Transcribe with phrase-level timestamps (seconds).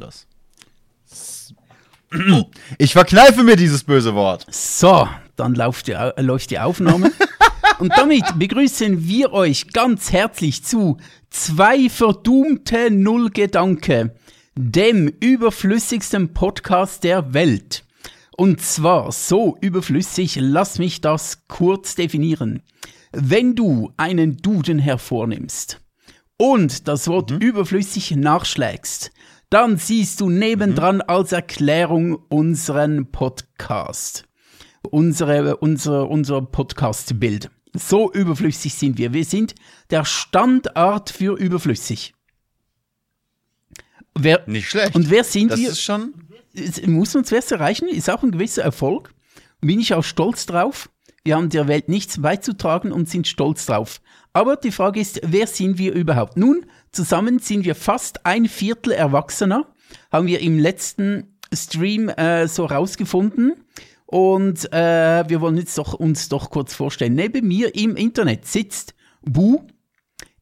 [0.00, 0.26] Das.
[2.78, 4.44] Ich verkneife mir dieses böse Wort.
[4.50, 7.12] So, dann läuft die, äh, läuft die Aufnahme.
[7.78, 10.98] Und damit begrüßen wir euch ganz herzlich zu
[11.30, 14.16] Zwei verdummte Nullgedanke,
[14.56, 17.84] dem überflüssigsten Podcast der Welt.
[18.36, 22.62] Und zwar so überflüssig, lass mich das kurz definieren.
[23.12, 25.80] Wenn du einen Duden hervornimmst
[26.36, 29.12] und das Wort überflüssig nachschlägst,
[29.50, 34.24] dann siehst du nebendran als Erklärung unseren Podcast.
[34.82, 37.50] Unsere, unser, unser Podcast-Bild.
[37.74, 39.12] So überflüssig sind wir.
[39.12, 39.54] Wir sind
[39.90, 42.14] der Standard für überflüssig.
[44.18, 44.94] Wer, Nicht schlecht.
[44.94, 45.70] und wer sind das wir?
[45.70, 46.14] ist schon.
[46.54, 49.12] es muss uns was erreichen, ist auch ein gewisser Erfolg.
[49.60, 50.90] Bin ich auch stolz drauf.
[51.22, 54.00] Wir haben der Welt nichts beizutragen und sind stolz drauf.
[54.32, 56.36] Aber die Frage ist, wer sind wir überhaupt?
[56.36, 59.66] Nun, zusammen sind wir fast ein Viertel Erwachsener,
[60.10, 63.54] haben wir im letzten Stream äh, so rausgefunden.
[64.06, 67.14] Und äh, wir wollen jetzt doch, uns doch kurz vorstellen.
[67.14, 69.60] Neben mir im Internet sitzt Bu.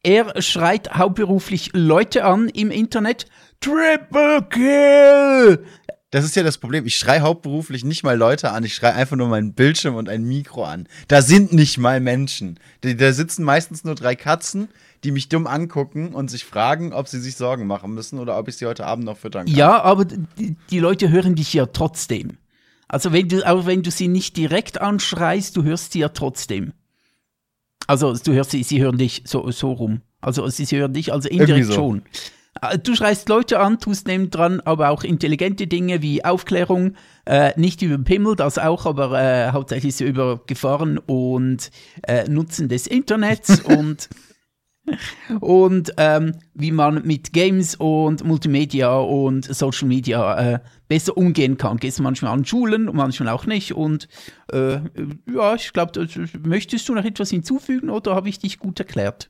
[0.01, 3.25] Er schreit hauptberuflich Leute an im Internet.
[3.59, 5.65] Triple Kill!
[6.11, 6.87] Das ist ja das Problem.
[6.87, 8.63] Ich schrei hauptberuflich nicht mal Leute an.
[8.63, 10.87] Ich schrei einfach nur meinen Bildschirm und ein Mikro an.
[11.07, 12.59] Da sind nicht mal Menschen.
[12.81, 14.69] Da sitzen meistens nur drei Katzen,
[15.03, 18.47] die mich dumm angucken und sich fragen, ob sie sich Sorgen machen müssen oder ob
[18.47, 19.55] ich sie heute Abend noch füttern kann.
[19.55, 22.37] Ja, aber die, die Leute hören dich ja trotzdem.
[22.87, 26.73] Also wenn du, auch wenn du sie nicht direkt anschreist, du hörst sie ja trotzdem.
[27.87, 30.01] Also du hörst sie, sie hören dich so, so rum.
[30.21, 31.73] Also sie hören dich also indirekt so.
[31.73, 32.01] schon.
[32.61, 37.57] Äh, Du schreist Leute an, tust neben dran, aber auch intelligente Dinge wie Aufklärung, äh,
[37.59, 41.71] nicht über Pimmel, das auch, aber äh, hauptsächlich über Gefahren und
[42.03, 44.09] äh, Nutzen des Internets und
[45.39, 51.77] und ähm, wie man mit Games und Multimedia und Social Media äh, besser umgehen kann.
[51.77, 53.73] Gehst manchmal an Schulen und manchmal auch nicht.
[53.73, 54.07] Und
[54.51, 54.79] äh,
[55.31, 56.07] ja, ich glaube,
[56.43, 59.29] möchtest du noch etwas hinzufügen oder habe ich dich gut erklärt?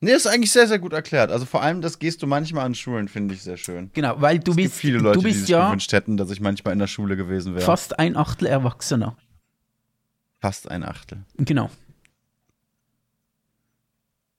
[0.00, 1.30] Nee, ist eigentlich sehr, sehr gut erklärt.
[1.32, 3.90] Also vor allem, das gehst du manchmal an Schulen, finde ich sehr schön.
[3.94, 6.16] Genau, weil du Es bist, gibt viele Leute, du die bist sich ja gewünscht hätten,
[6.16, 7.64] dass ich manchmal in der Schule gewesen wäre.
[7.64, 9.16] fast ein Achtel Erwachsener.
[10.38, 11.24] Fast ein Achtel.
[11.38, 11.70] Genau.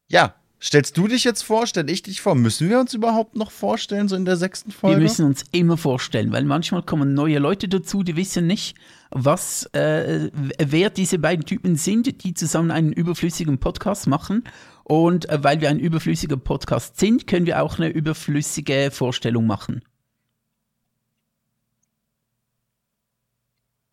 [0.08, 1.68] Ja, stellst du dich jetzt vor?
[1.68, 2.36] Stell ich dich vor?
[2.36, 4.98] Müssen wir uns überhaupt noch vorstellen, so in der sechsten Folge?
[4.98, 8.78] Wir müssen uns immer vorstellen, weil manchmal kommen neue Leute dazu, die wissen nicht,
[9.12, 14.44] was, äh, wer diese beiden Typen sind, die zusammen einen überflüssigen Podcast machen.
[14.84, 19.82] Und äh, weil wir ein überflüssiger Podcast sind, können wir auch eine überflüssige Vorstellung machen.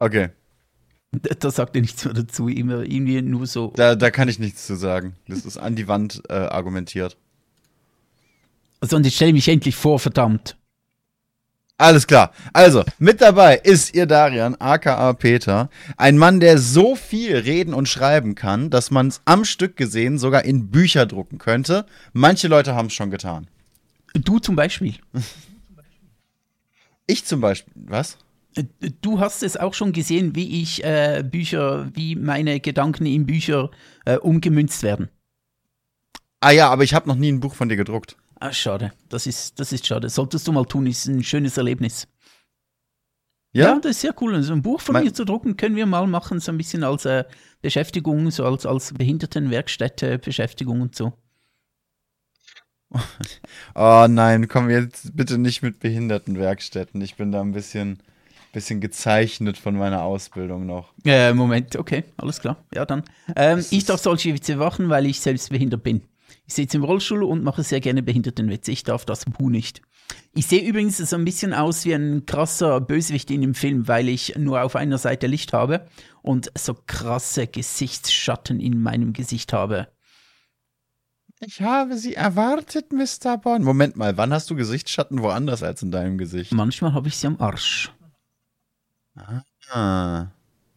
[0.05, 0.29] okay,
[1.23, 3.73] Da, sagt er nichts mehr dazu, immer irgendwie nur so.
[3.77, 5.15] da, da kann ich nichts zu sagen.
[5.29, 7.17] Das ist an die Wand äh, argumentiert.
[8.81, 10.57] Also, und ich stelle mich endlich vor, verdammt.
[11.77, 12.33] Alles klar.
[12.53, 15.71] Also, mit dabei ist ihr Darian, aka Peter.
[15.97, 20.19] Ein Mann, der so viel reden und schreiben kann, dass man es am Stück gesehen
[20.19, 21.87] sogar in Bücher drucken könnte.
[22.13, 23.49] Manche Leute haben es schon getan.
[24.15, 24.95] Du zum Beispiel.
[27.07, 27.73] Ich zum Beispiel.
[27.75, 28.19] Was?
[29.03, 33.71] Du hast es auch schon gesehen, wie ich äh, Bücher, wie meine Gedanken in Bücher
[34.05, 35.09] äh, umgemünzt werden.
[36.41, 38.17] Ah ja, aber ich habe noch nie ein Buch von dir gedruckt.
[38.39, 38.93] Ah, schade.
[39.09, 40.09] Das ist, das ist schade.
[40.09, 42.07] Solltest du mal tun, ist ein schönes Erlebnis.
[43.53, 44.43] Ja, das ist sehr cool.
[44.43, 46.83] So ein Buch von Mein- mir zu drucken, können wir mal machen, so ein bisschen
[46.85, 47.25] als äh,
[47.63, 51.13] Beschäftigung, so als, als Behindertenwerkstätte, Beschäftigung und so.
[53.75, 57.01] Oh nein, komm jetzt bitte nicht mit Behindertenwerkstätten.
[57.01, 58.01] Ich bin da ein bisschen,
[58.55, 60.95] bisschen gezeichnet von meiner Ausbildung noch.
[61.05, 62.57] Äh, Moment, okay, alles klar.
[62.75, 63.03] Ja, dann.
[63.37, 66.03] Ähm, ich darf solche Witze machen, weil ich selbst behindert bin.
[66.47, 68.73] Ich sitze im Rollstuhl und mache sehr gerne Behindertenwitze.
[68.73, 69.83] Ich darf das Bu nicht.
[70.35, 74.09] Ich sehe übrigens so ein bisschen aus wie ein krasser Bösewicht in dem Film, weil
[74.09, 75.87] ich nur auf einer Seite Licht habe
[76.23, 79.89] und so krasse Gesichtsschatten in meinem Gesicht habe.
[81.41, 83.39] Ich habe sie erwartet, Mr.
[83.39, 83.65] Bond.
[83.65, 86.53] Moment mal, wann hast du Gesichtsschatten woanders als in deinem Gesicht?
[86.53, 87.93] Manchmal habe ich sie am Arsch.
[89.71, 90.27] Ah.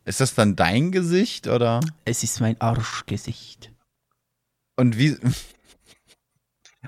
[0.05, 1.81] Ist das dann dein Gesicht oder?
[2.05, 3.71] Es ist mein Arschgesicht.
[4.77, 5.17] Und wie.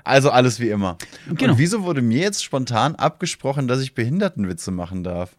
[0.04, 0.96] Also alles wie immer.
[1.28, 1.52] Genau.
[1.52, 5.36] Und wieso wurde mir jetzt spontan abgesprochen, dass ich Behindertenwitze machen darf?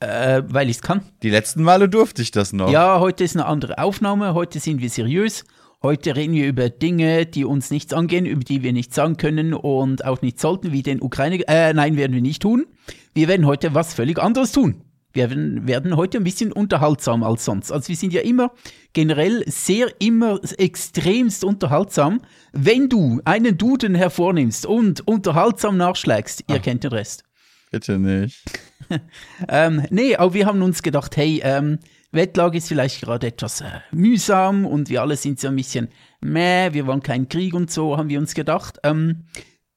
[0.00, 1.02] Äh, weil ich es kann.
[1.22, 2.70] Die letzten Male durfte ich das noch.
[2.70, 4.34] Ja, heute ist eine andere Aufnahme.
[4.34, 5.44] Heute sind wir seriös.
[5.82, 9.54] Heute reden wir über Dinge, die uns nichts angehen, über die wir nichts sagen können
[9.54, 11.46] und auch nicht sollten, wie den Ukraine.
[11.46, 12.66] Äh, nein, werden wir nicht tun.
[13.14, 14.82] Wir werden heute was völlig anderes tun.
[15.12, 17.72] Wir werden, werden heute ein bisschen unterhaltsam als sonst.
[17.72, 18.52] Also wir sind ja immer
[18.92, 22.20] generell sehr, immer extremst unterhaltsam.
[22.52, 27.24] Wenn du einen Duden hervornimmst und unterhaltsam nachschlägst, ihr kennt den Rest.
[27.70, 28.42] Bitte nicht.
[29.48, 31.78] Ähm, nee, aber wir haben uns gedacht, hey, ähm,
[32.10, 35.88] Wettlage ist vielleicht gerade etwas äh, mühsam und wir alle sind so ein bisschen
[36.22, 38.78] meh, wir wollen keinen Krieg und so, haben wir uns gedacht.
[38.84, 39.26] Ähm,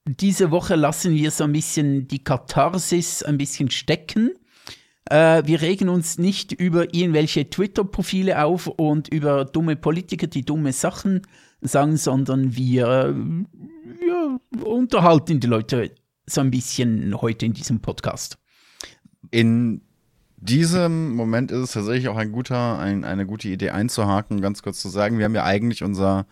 [0.05, 4.31] diese Woche lassen wir so ein bisschen die Katharsis ein bisschen stecken.
[5.09, 10.73] Äh, wir regen uns nicht über irgendwelche Twitter-Profile auf und über dumme Politiker, die dumme
[10.73, 11.21] Sachen
[11.61, 13.13] sagen, sondern wir, äh,
[13.99, 15.91] wir unterhalten die Leute
[16.25, 18.37] so ein bisschen heute in diesem Podcast.
[19.31, 19.81] In
[20.37, 24.81] diesem Moment ist es tatsächlich auch ein guter, ein, eine gute Idee einzuhaken, ganz kurz
[24.81, 26.25] zu sagen, wir haben ja eigentlich unser,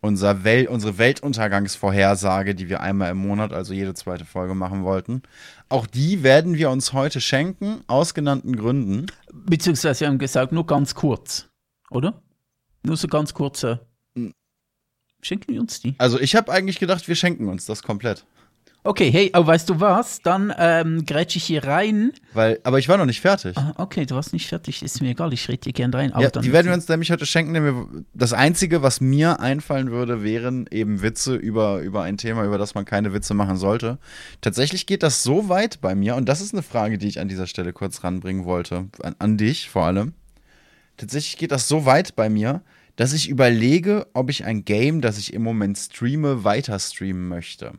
[0.00, 5.22] unser Wel unsere Weltuntergangsvorhersage, die wir einmal im Monat, also jede zweite Folge machen wollten.
[5.68, 9.06] Auch die werden wir uns heute schenken, aus genannten Gründen.
[9.32, 11.48] Beziehungsweise wir haben gesagt, nur ganz kurz,
[11.90, 12.22] oder?
[12.82, 13.86] Nur so ganz kurze.
[15.22, 15.94] Schenken wir uns die?
[15.98, 18.26] Also ich habe eigentlich gedacht, wir schenken uns das komplett.
[18.86, 20.20] Okay, hey, aber weißt du was?
[20.20, 22.12] Dann ähm, grätsch ich hier rein.
[22.34, 23.56] Weil, aber ich war noch nicht fertig.
[23.56, 26.12] Ah, okay, du warst nicht fertig, ist mir egal, ich rede dir gern rein.
[26.18, 29.90] Ja, die werden wir uns nämlich heute schenken, denn wir, das Einzige, was mir einfallen
[29.90, 33.98] würde, wären eben Witze über, über ein Thema, über das man keine Witze machen sollte.
[34.42, 37.28] Tatsächlich geht das so weit bei mir, und das ist eine Frage, die ich an
[37.28, 40.12] dieser Stelle kurz ranbringen wollte, an, an dich vor allem.
[40.98, 42.60] Tatsächlich geht das so weit bei mir,
[42.96, 47.72] dass ich überlege, ob ich ein Game, das ich im Moment streame, weiter streamen möchte.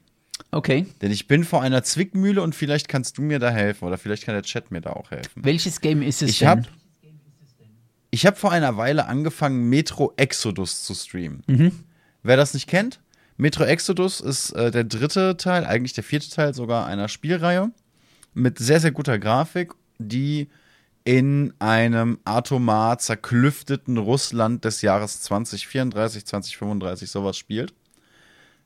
[0.56, 0.86] Okay.
[1.02, 4.24] Denn ich bin vor einer Zwickmühle und vielleicht kannst du mir da helfen oder vielleicht
[4.24, 5.44] kann der Chat mir da auch helfen.
[5.44, 6.48] Welches Game ist es Ich denn?
[6.48, 6.62] habe
[8.10, 11.44] ich hab vor einer Weile angefangen, Metro Exodus zu streamen.
[12.24, 13.02] Wer das nicht kennt,
[13.36, 17.72] Metro Exodus ist äh, der dritte Teil, eigentlich der vierte Teil sogar einer Spielreihe
[18.34, 20.48] mit sehr, sehr guter Grafik, die
[21.04, 27.74] in einem atomar zerklüfteten Russland des Jahres 2034, 2035 sowas spielt.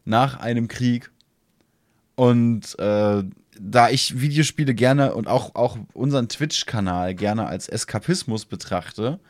[0.06, 1.10] Nach einem Krieg.
[2.20, 3.24] Und äh,
[3.58, 9.22] da ich Videospiele gerne und auch, auch unseren Twitch-Kanal gerne als Eskapismus betrachte,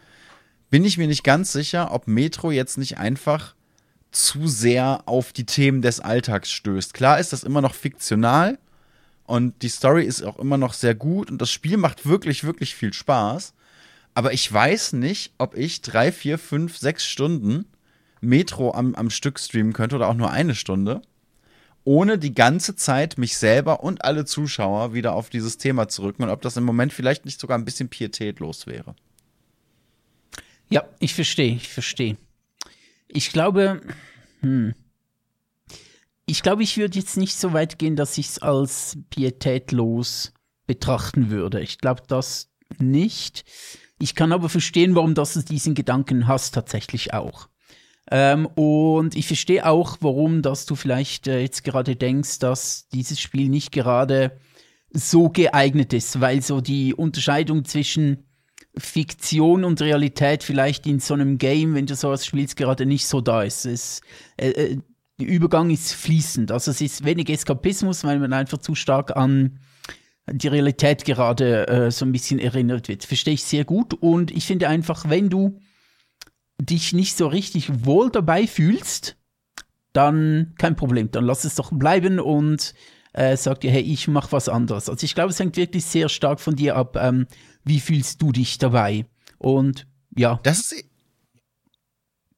[0.72, 3.54] bin ich mir nicht ganz sicher, ob Metro jetzt nicht einfach
[4.10, 6.96] zu sehr auf die Themen des Alltags stößt.
[6.96, 8.58] Klar ist das immer noch fiktional
[9.28, 12.74] und die Story ist auch immer noch sehr gut und das Spiel macht wirklich, wirklich
[12.74, 13.54] viel Spaß.
[14.16, 17.66] Aber ich weiß nicht, ob ich drei, vier, fünf, sechs Stunden
[18.20, 21.04] Metro am, am Stück streamen könnte oder auch nur eine Stunde
[21.84, 26.24] ohne die ganze Zeit mich selber und alle Zuschauer wieder auf dieses Thema zu rücken
[26.24, 28.96] und ob das im Moment vielleicht nicht sogar ein bisschen pietätlos wäre.
[30.70, 32.18] Ja, ich verstehe, ich verstehe.
[33.08, 33.82] Ich glaube,
[34.42, 34.74] hm.
[36.26, 40.32] Ich glaube, ich würde jetzt nicht so weit gehen, dass ich es als pietätlos
[40.68, 41.60] betrachten würde.
[41.60, 43.46] Ich glaube das nicht.
[43.98, 47.50] Ich kann aber verstehen, warum du diesen Gedanken hast, tatsächlich auch.
[48.12, 53.20] Ähm, und ich verstehe auch, warum, dass du vielleicht äh, jetzt gerade denkst, dass dieses
[53.20, 54.32] Spiel nicht gerade
[54.92, 58.26] so geeignet ist, weil so die Unterscheidung zwischen
[58.78, 63.22] Fiktion und Realität vielleicht in so einem Game, wenn du sowas spielst, gerade nicht so
[63.22, 63.66] da ist.
[63.66, 64.02] Es,
[64.38, 64.78] äh, äh,
[65.20, 66.52] der Übergang ist fließend.
[66.52, 69.60] Also es ist wenig Eskapismus, weil man einfach zu stark an
[70.32, 73.04] die Realität gerade äh, so ein bisschen erinnert wird.
[73.04, 73.94] Verstehe ich sehr gut.
[73.94, 75.60] Und ich finde einfach, wenn du
[76.60, 79.16] dich nicht so richtig wohl dabei fühlst,
[79.94, 81.12] dann kein Problem.
[81.12, 82.74] Dann lass es doch bleiben und
[83.14, 84.90] äh, sag dir, hey, ich mach was anderes.
[84.90, 87.28] Also ich glaube, es hängt wirklich sehr stark von dir ab, ähm,
[87.64, 89.06] wie fühlst du dich dabei.
[89.38, 90.86] Und ja, Das ist, e-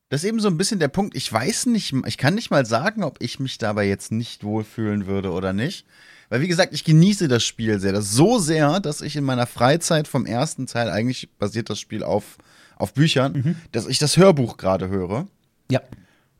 [0.10, 1.16] das ist eben so ein bisschen der Punkt.
[1.16, 5.08] Ich weiß nicht, ich kann nicht mal sagen, ob ich mich dabei jetzt nicht wohlfühlen
[5.08, 5.86] würde oder nicht.
[6.30, 7.92] Weil, wie gesagt, ich genieße das Spiel sehr.
[7.92, 12.04] Das so sehr, dass ich in meiner Freizeit vom ersten Teil, eigentlich basiert das Spiel
[12.04, 12.38] auf,
[12.82, 15.28] auf Büchern, dass ich das Hörbuch gerade höre.
[15.70, 15.82] ja.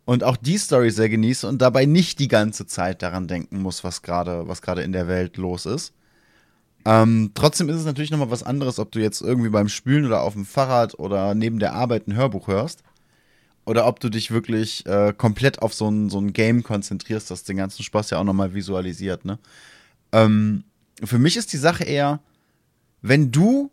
[0.06, 3.84] und auch die Story sehr genieße und dabei nicht die ganze Zeit daran denken muss,
[3.84, 5.94] was gerade was gerade in der Welt los ist.
[6.84, 10.06] Ähm, trotzdem ist es natürlich noch mal was anderes, ob du jetzt irgendwie beim Spülen
[10.06, 12.84] oder auf dem Fahrrad oder neben der Arbeit ein Hörbuch hörst
[13.66, 17.44] oder ob du dich wirklich äh, komplett auf so ein, so ein Game konzentrierst, das
[17.44, 19.26] den ganzen Spaß ja auch noch mal visualisiert.
[19.26, 19.38] Ne?
[20.12, 20.64] Ähm,
[21.04, 22.20] für mich ist die Sache eher,
[23.04, 23.72] wenn du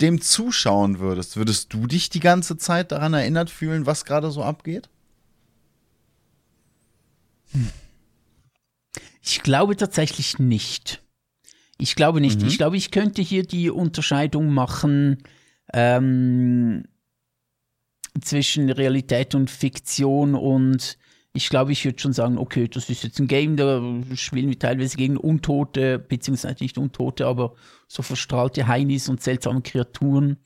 [0.00, 4.42] dem zuschauen würdest, würdest du dich die ganze Zeit daran erinnert fühlen, was gerade so
[4.42, 4.88] abgeht?
[9.22, 11.02] Ich glaube tatsächlich nicht.
[11.78, 12.42] Ich glaube nicht.
[12.42, 15.22] Ich glaube, ich könnte hier die Unterscheidung machen
[15.72, 16.84] ähm,
[18.20, 20.98] zwischen Realität und Fiktion und
[21.32, 23.80] ich glaube, ich würde schon sagen, okay, das ist jetzt ein Game, da
[24.14, 27.54] spielen wir teilweise gegen Untote, beziehungsweise nicht Untote, aber
[27.88, 30.36] so verstrahlte Heinis und seltsame Kreaturen.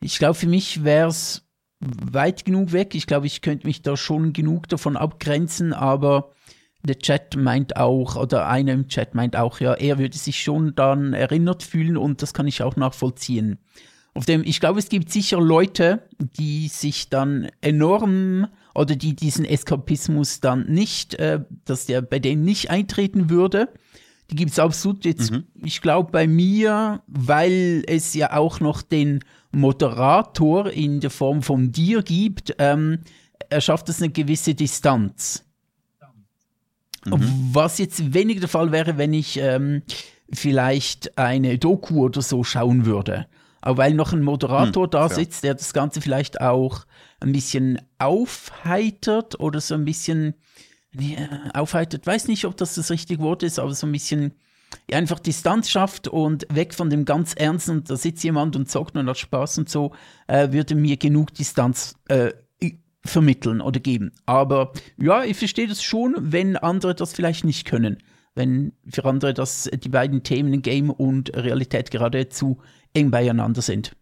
[0.00, 1.46] Ich glaube, für mich wäre es
[1.80, 2.94] weit genug weg.
[2.94, 6.32] Ich glaube, ich könnte mich da schon genug davon abgrenzen, aber
[6.82, 10.74] der Chat meint auch, oder einer im Chat meint auch, ja, er würde sich schon
[10.74, 13.58] dann erinnert fühlen und das kann ich auch nachvollziehen.
[14.14, 19.44] Auf dem, ich glaube, es gibt sicher Leute, die sich dann enorm oder die diesen
[19.44, 23.68] Eskapismus dann nicht, äh, dass der bei denen nicht eintreten würde.
[24.30, 25.44] Die gibt es absolut jetzt, mhm.
[25.62, 31.72] ich glaube, bei mir, weil es ja auch noch den Moderator in der Form von
[31.72, 33.00] dir gibt, ähm,
[33.48, 35.44] erschafft es eine gewisse Distanz.
[37.04, 37.50] Mhm.
[37.52, 39.82] Was jetzt weniger der Fall wäre, wenn ich ähm,
[40.32, 43.26] vielleicht eine Doku oder so schauen würde.
[43.62, 46.86] Aber weil noch ein Moderator hm, da sitzt, der das Ganze vielleicht auch
[47.20, 50.34] ein bisschen aufheitert oder so ein bisschen
[51.54, 54.32] aufheitert, weiß nicht, ob das das richtige Wort ist, aber so ein bisschen
[54.92, 59.08] einfach Distanz schafft und weg von dem ganz Ernsten da sitzt jemand und zockt und
[59.08, 59.92] hat Spaß und so,
[60.26, 62.32] äh, würde mir genug Distanz äh,
[63.04, 64.12] vermitteln oder geben.
[64.26, 67.98] Aber ja, ich verstehe das schon, wenn andere das vielleicht nicht können.
[68.34, 72.58] Wenn für andere das die beiden Themen Game und Realität geradezu
[72.94, 73.92] eng beieinander sind.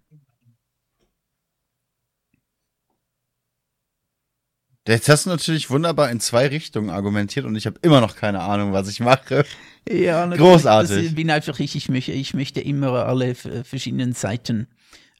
[4.88, 8.40] Jetzt hast du natürlich wunderbar in zwei Richtungen argumentiert und ich habe immer noch keine
[8.40, 9.44] Ahnung, was ich mache.
[9.86, 11.06] Ja, großartig.
[11.06, 14.66] Ich bin einfach ich, ich möchte, ich möchte immer alle verschiedenen Seiten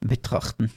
[0.01, 0.71] betrachten.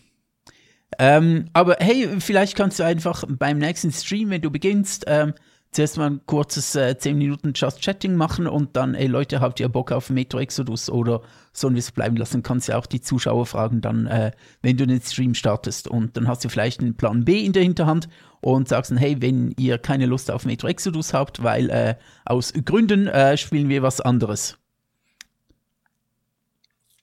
[0.98, 5.32] Ähm, aber hey, vielleicht kannst du einfach beim nächsten Stream, wenn du beginnst, ähm,
[5.72, 9.58] zuerst mal ein kurzes äh, 10 Minuten Just Chatting machen und dann, ey Leute, habt
[9.58, 12.42] ihr Bock auf Metro Exodus oder sollen wir es bleiben lassen?
[12.42, 15.88] Kannst du auch die Zuschauer fragen dann, äh, wenn du den Stream startest.
[15.88, 18.08] Und dann hast du vielleicht einen Plan B in der Hinterhand
[18.42, 21.94] und sagst dann, hey, wenn ihr keine Lust auf Metro Exodus habt, weil äh,
[22.26, 24.58] aus Gründen äh, spielen wir was anderes.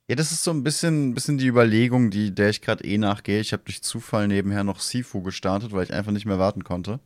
[0.08, 3.40] Ja, das ist so ein bisschen, bisschen die Überlegung, die, der ich gerade eh nachgehe.
[3.40, 7.00] Ich habe durch Zufall nebenher noch Sifu gestartet, weil ich einfach nicht mehr warten konnte.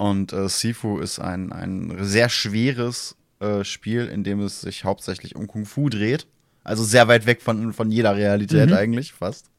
[0.00, 5.36] Und äh, Sifu ist ein, ein sehr schweres äh, Spiel, in dem es sich hauptsächlich
[5.36, 6.26] um Kung Fu dreht.
[6.64, 8.76] Also sehr weit weg von, von jeder Realität mhm.
[8.76, 9.50] eigentlich, fast.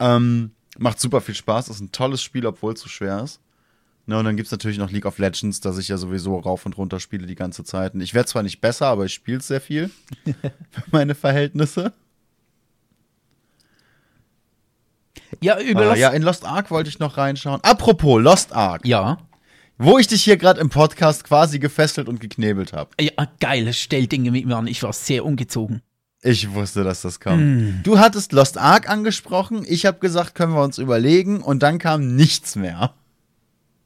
[0.00, 3.40] Ähm, macht super viel Spaß, ist ein tolles Spiel, obwohl es so schwer ist.
[4.06, 6.66] Ne, und dann gibt es natürlich noch League of Legends, das ich ja sowieso rauf
[6.66, 7.94] und runter spiele die ganze Zeit.
[7.94, 9.92] Und ich werde zwar nicht besser, aber ich spiele es sehr viel.
[10.24, 11.92] für meine Verhältnisse.
[15.40, 17.60] Ja, über ah, Ja, in Lost Ark wollte ich noch reinschauen.
[17.62, 18.84] Apropos Lost Ark.
[18.84, 19.18] Ja.
[19.78, 22.90] Wo ich dich hier gerade im Podcast quasi gefesselt und geknebelt habe.
[23.00, 24.66] Ja, geil, stell Dinge mit mir an.
[24.66, 25.80] Ich war sehr ungezogen.
[26.22, 27.40] Ich wusste, dass das kommt.
[27.40, 27.82] Mm.
[27.82, 29.64] Du hattest Lost Ark angesprochen.
[29.66, 31.40] Ich habe gesagt, können wir uns überlegen.
[31.40, 32.92] Und dann kam nichts mehr.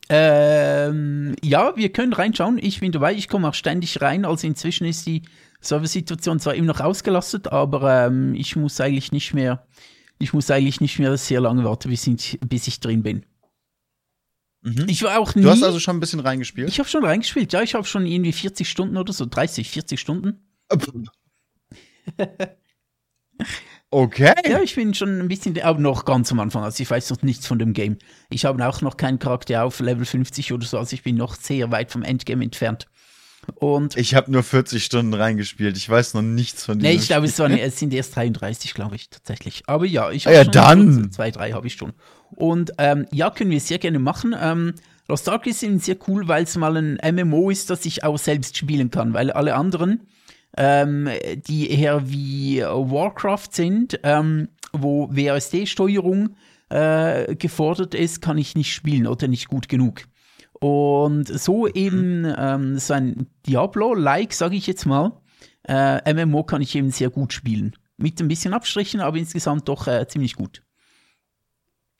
[0.08, 2.58] Ähm, ja, wir können reinschauen.
[2.58, 3.14] Ich bin dabei.
[3.14, 4.24] Ich komme auch ständig rein.
[4.24, 5.22] Also inzwischen ist die
[5.60, 9.64] Server-Situation zwar immer noch ausgelastet, aber ähm, ich muss eigentlich nicht mehr,
[10.24, 13.24] ich muss eigentlich nicht mehr sehr lange warten, bis ich, bis ich drin bin.
[14.62, 14.86] Mhm.
[14.88, 16.68] Ich war auch nie, Du hast also schon ein bisschen reingespielt?
[16.68, 17.52] Ich habe schon reingespielt.
[17.52, 20.40] Ja, ich habe schon irgendwie 40 Stunden oder so, 30, 40 Stunden.
[23.90, 24.34] Okay.
[24.48, 26.64] Ja, ich bin schon ein bisschen, aber noch ganz am Anfang.
[26.64, 27.98] Also ich weiß noch nichts von dem Game.
[28.28, 30.78] Ich habe auch noch keinen Charakter auf Level 50 oder so.
[30.78, 32.88] Also ich bin noch sehr weit vom Endgame entfernt.
[33.54, 35.76] Und ich habe nur 40 Stunden reingespielt.
[35.76, 36.82] Ich weiß noch nichts von dem.
[36.82, 39.62] Nee, ich glaube, es, es, sind erst 33, glaube ich, tatsächlich.
[39.66, 41.10] Aber ja, ich habe ah, ja, dann.
[41.12, 41.92] Zwei, drei habe ich schon.
[42.30, 44.34] Und ähm, ja, können wir sehr gerne machen.
[44.40, 44.74] Ähm,
[45.08, 48.56] Lost Ark ist sehr cool, weil es mal ein MMO ist, das ich auch selbst
[48.56, 50.00] spielen kann, weil alle anderen
[50.56, 51.08] ähm,
[51.46, 56.36] die eher wie Warcraft sind, ähm, wo WASD-Steuerung
[56.68, 60.02] äh, gefordert ist, kann ich nicht spielen oder nicht gut genug.
[60.64, 65.12] Und so eben ähm, so ein Diablo-like, sage ich jetzt mal,
[65.68, 67.76] äh, MMO kann ich eben sehr gut spielen.
[67.98, 70.62] Mit ein bisschen Abstrichen, aber insgesamt doch äh, ziemlich gut.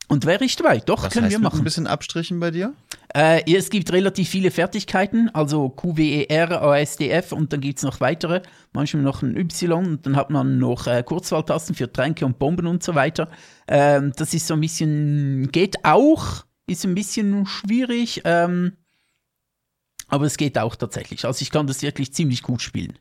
[0.08, 0.78] Und wäre ich dabei?
[0.78, 1.60] Doch, Was können wir machen.
[1.60, 2.72] ein bisschen Abstrichen bei dir?
[3.14, 8.40] Äh, es gibt relativ viele Fertigkeiten, also QWER, ASDF und dann gibt es noch weitere,
[8.72, 12.66] manchmal noch ein Y und dann hat man noch äh, Kurzwahltasten für Tränke und Bomben
[12.66, 13.28] und so weiter.
[13.68, 18.76] Ähm, das ist so ein bisschen, geht auch, ist ein bisschen schwierig, ähm,
[20.08, 21.24] aber es geht auch tatsächlich.
[21.24, 22.98] Also ich kann das wirklich ziemlich gut spielen.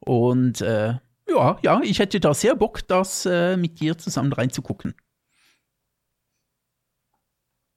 [0.00, 0.94] Und äh,
[1.28, 4.94] ja, ja, ich hätte da sehr Bock, das äh, mit dir zusammen reinzugucken.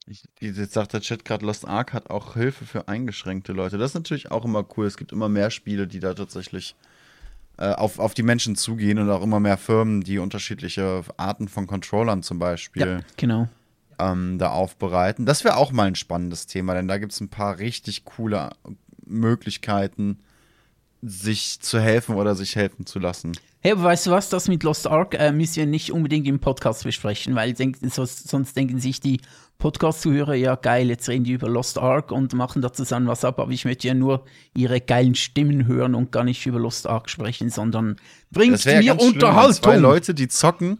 [0.08, 3.77] Ich, jetzt sagt der Chat gerade, Lost Ark hat auch Hilfe für eingeschränkte Leute.
[3.77, 4.86] Das ist natürlich auch immer cool.
[4.86, 6.75] Es gibt immer mehr Spiele, die da tatsächlich
[7.58, 11.65] äh, auf, auf die Menschen zugehen und auch immer mehr Firmen, die unterschiedliche Arten von
[11.65, 13.48] Controllern zum Beispiel ja, genau.
[14.00, 15.25] Ähm, da aufbereiten.
[15.25, 18.52] Das wäre auch mal ein spannendes Thema, denn da gibt es ein paar richtig coole
[19.06, 20.20] Möglichkeiten,
[21.02, 23.34] sich zu helfen oder sich helfen zu lassen.
[23.62, 26.40] Hey, aber weißt du was, das mit Lost Ark äh, müssen wir nicht unbedingt im
[26.40, 29.22] Podcast besprechen, weil denk, sonst, denken sich die
[29.58, 33.40] Podcast-Zuhörer, ja geil, jetzt reden die über Lost Ark und machen da zusammen was ab,
[33.40, 34.25] aber ich möchte ja nur
[34.56, 37.96] ihre geilen Stimmen hören und gar nicht über Lost Ark sprechen, sondern
[38.32, 39.82] bringt wäre ja mir ganz schlimm, zwei Unterhaltung.
[39.82, 40.80] Leute, die zocken.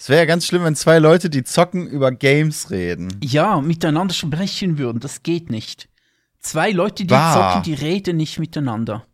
[0.00, 3.20] Es wäre ja ganz schlimm, wenn zwei Leute, die zocken, über Games reden.
[3.22, 5.90] ja, miteinander sprechen würden, das geht nicht.
[6.38, 7.52] Zwei Leute, die Wahr.
[7.52, 9.06] zocken, die reden nicht miteinander.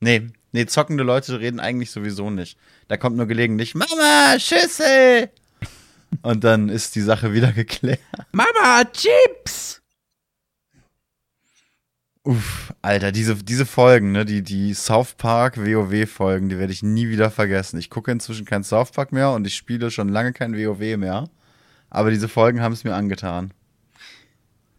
[0.00, 2.58] Nee, nee, zockende Leute reden eigentlich sowieso nicht.
[2.88, 5.30] Da kommt nur gelegentlich Mama, Schüssel!
[6.20, 8.00] Und dann ist die Sache wieder geklärt.
[8.32, 9.80] Mama, Chips!
[12.26, 17.08] Uff, Alter, diese, diese Folgen, ne, die, die South Park WoW-Folgen, die werde ich nie
[17.08, 17.78] wieder vergessen.
[17.78, 21.28] Ich gucke inzwischen kein South Park mehr und ich spiele schon lange kein WoW mehr.
[21.88, 23.52] Aber diese Folgen haben es mir angetan.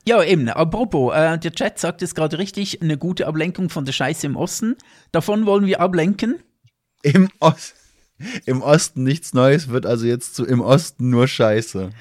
[0.05, 0.49] Ja, eben.
[0.49, 4.35] Apropos, äh, der Chat sagt es gerade richtig, eine gute Ablenkung von der Scheiße im
[4.35, 4.75] Osten.
[5.13, 6.39] Davon wollen wir ablenken.
[7.01, 7.75] Im, Ost,
[8.45, 11.91] Im Osten nichts Neues wird also jetzt zu im Osten nur Scheiße.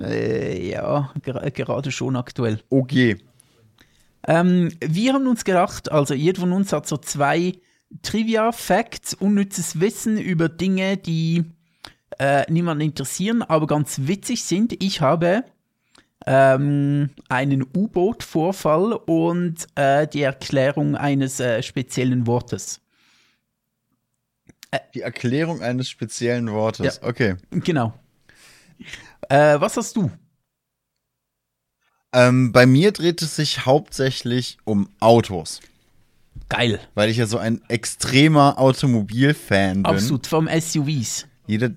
[0.00, 2.60] Äh, ja, ger gerade schon aktuell.
[2.70, 3.18] Okay.
[4.26, 7.52] Ähm, wir haben uns gedacht, also jeder von uns hat so zwei
[8.02, 11.44] Trivia-Facts, unnützes Wissen über Dinge, die
[12.18, 14.82] äh, niemanden interessieren, aber ganz witzig sind.
[14.82, 15.44] Ich habe
[16.26, 22.80] ähm, einen U-Boot-Vorfall und äh, die Erklärung eines äh, speziellen Wortes.
[24.94, 27.00] Die Erklärung eines speziellen Wortes.
[27.02, 27.36] Okay.
[27.50, 27.94] Genau.
[29.28, 30.10] Äh, was hast du?
[32.16, 35.60] Ähm, bei mir dreht es sich hauptsächlich um Autos.
[36.48, 36.80] Geil.
[36.94, 39.84] Weil ich ja so ein extremer Automobilfan bin.
[39.84, 41.26] Absolut, vom SUVs.
[41.46, 41.72] Jeder,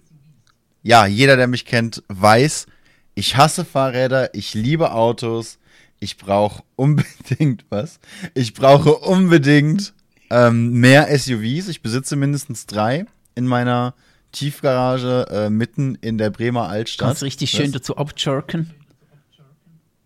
[0.82, 2.68] ja, jeder, der mich kennt, weiß,
[3.16, 5.60] ich hasse Fahrräder, ich liebe Autos,
[6.00, 8.00] ich brauche unbedingt was.
[8.34, 9.94] Ich brauche unbedingt
[10.30, 11.68] ähm, mehr SUVs.
[11.68, 13.06] Ich besitze mindestens drei
[13.36, 13.94] in meiner
[14.32, 17.10] Tiefgarage äh, mitten in der Bremer Altstadt.
[17.10, 18.74] Kannst richtig schön dazu abjerken.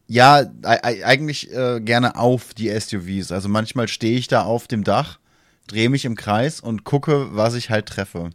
[0.08, 3.32] Ja, eigentlich äh, gerne auf die SUVs.
[3.32, 5.20] Also manchmal stehe ich da auf dem Dach,
[5.68, 8.30] drehe mich im Kreis und gucke, was ich halt treffe.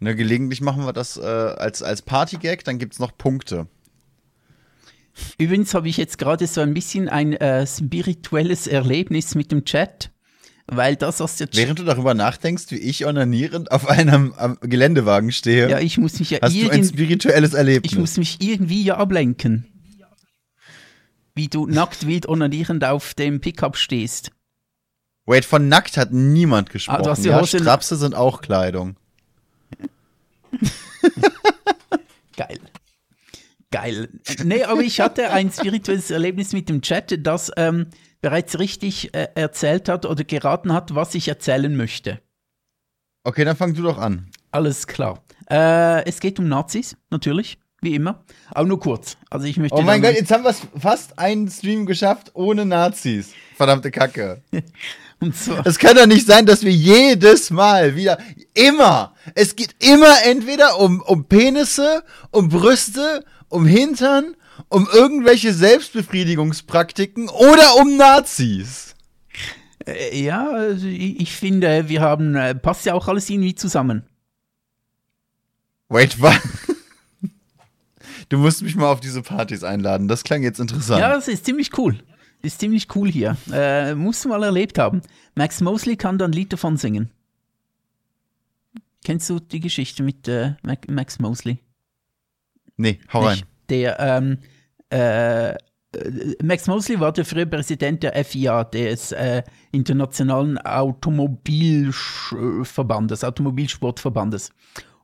[0.00, 3.68] Ne, gelegentlich machen wir das äh, als, als Partygag, dann gibt's noch Punkte.
[5.38, 10.10] Übrigens habe ich jetzt gerade so ein bisschen ein äh, spirituelles Erlebnis mit dem Chat,
[10.66, 11.56] weil das aus der Chat.
[11.56, 16.30] Während du darüber nachdenkst, wie ich onanierend auf einem Geländewagen stehe, Ja, ich muss mich
[16.30, 17.92] ja hast du ein spirituelles Erlebnis.
[17.92, 19.66] ich muss mich irgendwie ja ablenken.
[21.34, 24.30] Wie du nackt wild onanierend auf dem Pickup stehst.
[25.26, 27.00] Wait, von nackt hat niemand gesprochen.
[27.00, 28.96] Ah, du hast die ja, Hose- Strapse sind auch Kleidung.
[32.36, 32.60] Geil.
[33.70, 34.08] Geil.
[34.44, 37.86] Nee, aber ich hatte ein spirituelles Erlebnis mit dem Chat, das ähm,
[38.20, 42.20] bereits richtig äh, erzählt hat oder geraten hat, was ich erzählen möchte.
[43.24, 44.30] Okay, dann fang du doch an.
[44.52, 45.24] Alles klar.
[45.50, 48.24] Äh, es geht um Nazis, natürlich, wie immer.
[48.50, 49.16] Aber nur kurz.
[49.30, 49.76] Also ich möchte.
[49.76, 53.30] Oh mein Gott, jetzt haben wir fast einen Stream geschafft ohne Nazis.
[53.56, 54.42] Verdammte Kacke.
[55.20, 58.18] Und zwar, Es kann doch nicht sein, dass wir jedes Mal wieder,
[58.52, 64.36] immer, es geht immer entweder um, um Penisse, um Brüste, um Hintern,
[64.68, 68.96] um irgendwelche Selbstbefriedigungspraktiken oder um Nazis.
[69.86, 74.04] äh, ja, also ich, ich finde, wir haben, äh, passt ja auch alles irgendwie zusammen.
[75.88, 76.40] Wait, was?
[78.28, 80.08] Du musst mich mal auf diese Partys einladen.
[80.08, 81.00] Das klang jetzt interessant.
[81.00, 81.98] Ja, das ist ziemlich cool.
[82.42, 83.36] Ist ziemlich cool hier.
[83.52, 85.02] Äh, musst du mal erlebt haben.
[85.34, 87.10] Max Mosley kann da ein Lied davon singen.
[89.04, 90.54] Kennst du die Geschichte mit äh,
[90.88, 91.58] Max Mosley?
[92.76, 93.36] Nee, hau rein.
[93.36, 93.46] Nicht?
[93.70, 94.38] Der, ähm,
[94.90, 95.54] äh,
[96.42, 104.50] Max Mosley war der frühere Präsident der FIA, des äh, Internationalen Automobilverbandes, Automobilsportverbandes.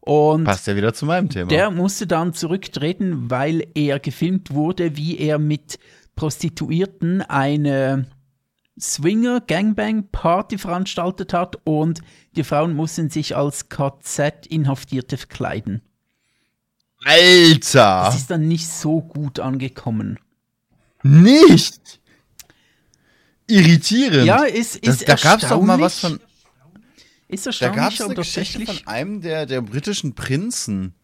[0.00, 1.48] Und Passt ja wieder zu meinem Thema.
[1.48, 5.78] der musste dann zurücktreten, weil er gefilmt wurde, wie er mit
[6.16, 8.06] Prostituierten eine
[8.80, 12.00] Swinger-Gangbang-Party veranstaltet hat und
[12.34, 15.82] die Frauen mussten sich als KZ-Inhaftierte verkleiden.
[17.04, 18.04] Alter!
[18.06, 20.18] Das ist dann nicht so gut angekommen.
[21.02, 22.00] Nicht!
[23.46, 24.26] Irritierend.
[24.26, 26.20] Ja, ist, ist das, da gab's doch mal was von.
[27.30, 30.94] Ist Da erstaunlich, gab's aber eine Geschichte von einem der, der britischen Prinzen.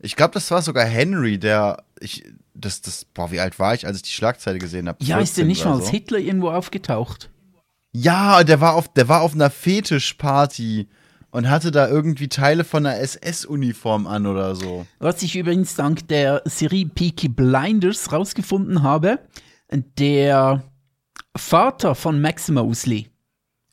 [0.00, 1.84] Ich glaube, das war sogar Henry, der.
[2.00, 5.02] Ich, das, das, boah, wie alt war ich, als ich die Schlagzeile gesehen habe?
[5.02, 5.90] Ja, ist der nicht mal als so.
[5.90, 7.30] Hitler irgendwo aufgetaucht?
[7.92, 10.88] Ja, der war auf, der war auf einer Fetischparty
[11.30, 14.86] und hatte da irgendwie Teile von einer SS-Uniform an oder so.
[15.00, 19.18] Was ich übrigens dank der Serie Peaky Blinders rausgefunden habe,
[19.98, 20.62] der
[21.36, 23.10] Vater von Max Mosley,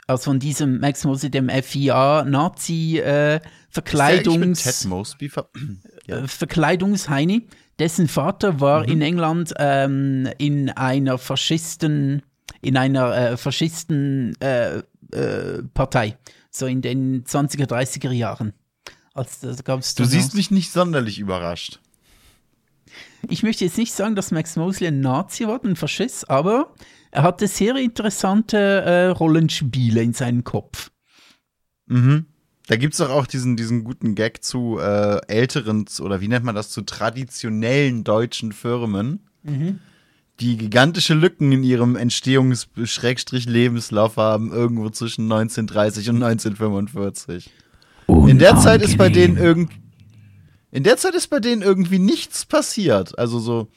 [0.08, 5.50] also von diesem Max Mosley, dem FIA-Nazi äh, Verkleidungs Ted Mosby ver
[6.08, 6.18] ja.
[6.20, 7.48] äh, Verkleidungsheini,
[7.80, 8.92] dessen Vater war Mhm.
[8.94, 12.22] in England ähm, in einer Faschisten,
[12.62, 14.80] in einer äh, Faschisten äh,
[15.14, 16.18] äh, Partei,
[16.50, 18.54] so in den 20er, 30er Jahren.
[19.14, 21.80] Als, da gab's Du siehst mich nicht sonderlich überrascht.
[23.30, 26.74] Ich möchte jetzt nicht sagen, dass Max Mosley ein Nazi war, ein Faschist, aber
[27.12, 30.91] er hatte sehr interessante äh, Rollenspiele in seinem Kopf.
[31.88, 32.26] Mhm.
[32.67, 36.45] Da gibt es doch auch diesen, diesen guten Gag zu äh, älteren, oder wie nennt
[36.45, 39.28] man das, zu traditionellen deutschen Firmen,
[40.39, 47.52] die gigantische Lücken in ihrem Entstehungs-Lebenslauf haben, irgendwo zwischen 1930 und 1945.
[48.08, 49.74] In der Zeit ist bei denen irgend
[50.71, 53.19] in der Zeit ist bei denen irgendwie nichts passiert.
[53.19, 53.67] Also so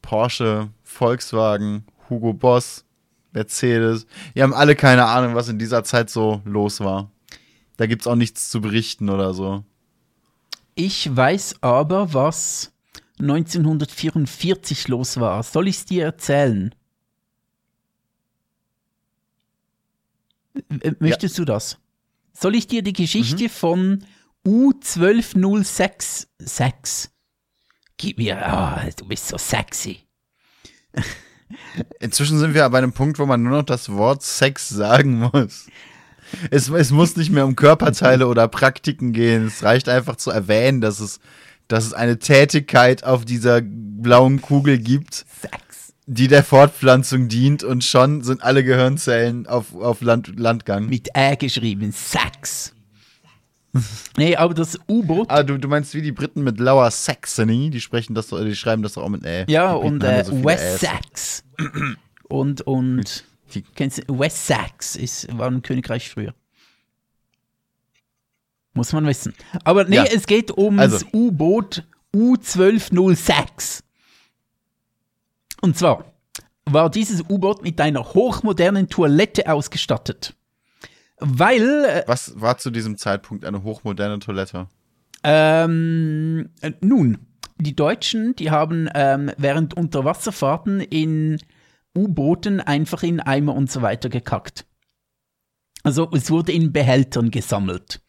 [0.00, 2.84] Porsche, Volkswagen, Hugo Boss,
[3.32, 4.06] Mercedes.
[4.34, 7.10] Die haben alle keine Ahnung, was in dieser Zeit so los war.
[7.76, 9.64] Da gibt's auch nichts zu berichten oder so.
[10.74, 12.72] Ich weiß aber, was
[13.18, 15.42] 1944 los war.
[15.42, 16.74] Soll ich es dir erzählen?
[20.80, 21.78] Äh, Möchtest du das?
[22.32, 24.04] Soll ich dir die Geschichte von
[24.46, 27.10] U1206 6?
[27.96, 30.00] Gib mir, ah, du bist so sexy.
[32.00, 35.66] Inzwischen sind wir bei einem Punkt, wo man nur noch das Wort Sex sagen muss.
[36.50, 39.46] Es, es muss nicht mehr um Körperteile oder Praktiken gehen.
[39.46, 41.20] Es reicht einfach zu erwähnen, dass es,
[41.68, 45.94] dass es eine Tätigkeit auf dieser blauen Kugel gibt, Sex.
[46.06, 50.86] die der Fortpflanzung dient und schon sind alle Gehirnzellen auf, auf Land, Landgang.
[50.86, 52.75] Mit Ä geschrieben, Sex.
[54.16, 57.80] nee, aber das U-Boot Ah, du, du meinst wie die Briten mit Lower Saxony, die
[57.80, 59.44] sprechen das, doch- die schreiben das doch auch mit Ä.
[59.48, 60.80] Ja, Die Briten und ja äh, so West.
[60.80, 61.44] Sax.
[62.28, 66.34] und, und, Die- kennst du, West Sax ist, war ein Königreich früher.
[68.74, 69.34] Muss man wissen.
[69.64, 70.04] Aber nee, Ja.
[70.04, 71.06] es geht ums Also.
[71.14, 71.84] U-Boot
[72.14, 73.82] U1206.
[75.62, 76.04] Und zwar
[76.66, 80.34] war dieses U-Boot mit einer hochmodernen Toilette ausgestattet.
[81.18, 84.68] Weil äh, Was war zu diesem Zeitpunkt eine hochmoderne Toilette?
[85.24, 87.18] Ähm, äh, nun,
[87.58, 91.38] die Deutschen, die haben ähm, während Unterwasserfahrten in
[91.96, 94.66] U-Booten einfach in Eimer und so weiter gekackt.
[95.82, 98.02] Also es wurde in Behältern gesammelt.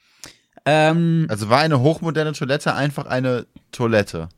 [0.65, 4.29] Ähm, Also war eine hochmoderne Toilette einfach eine Toilette.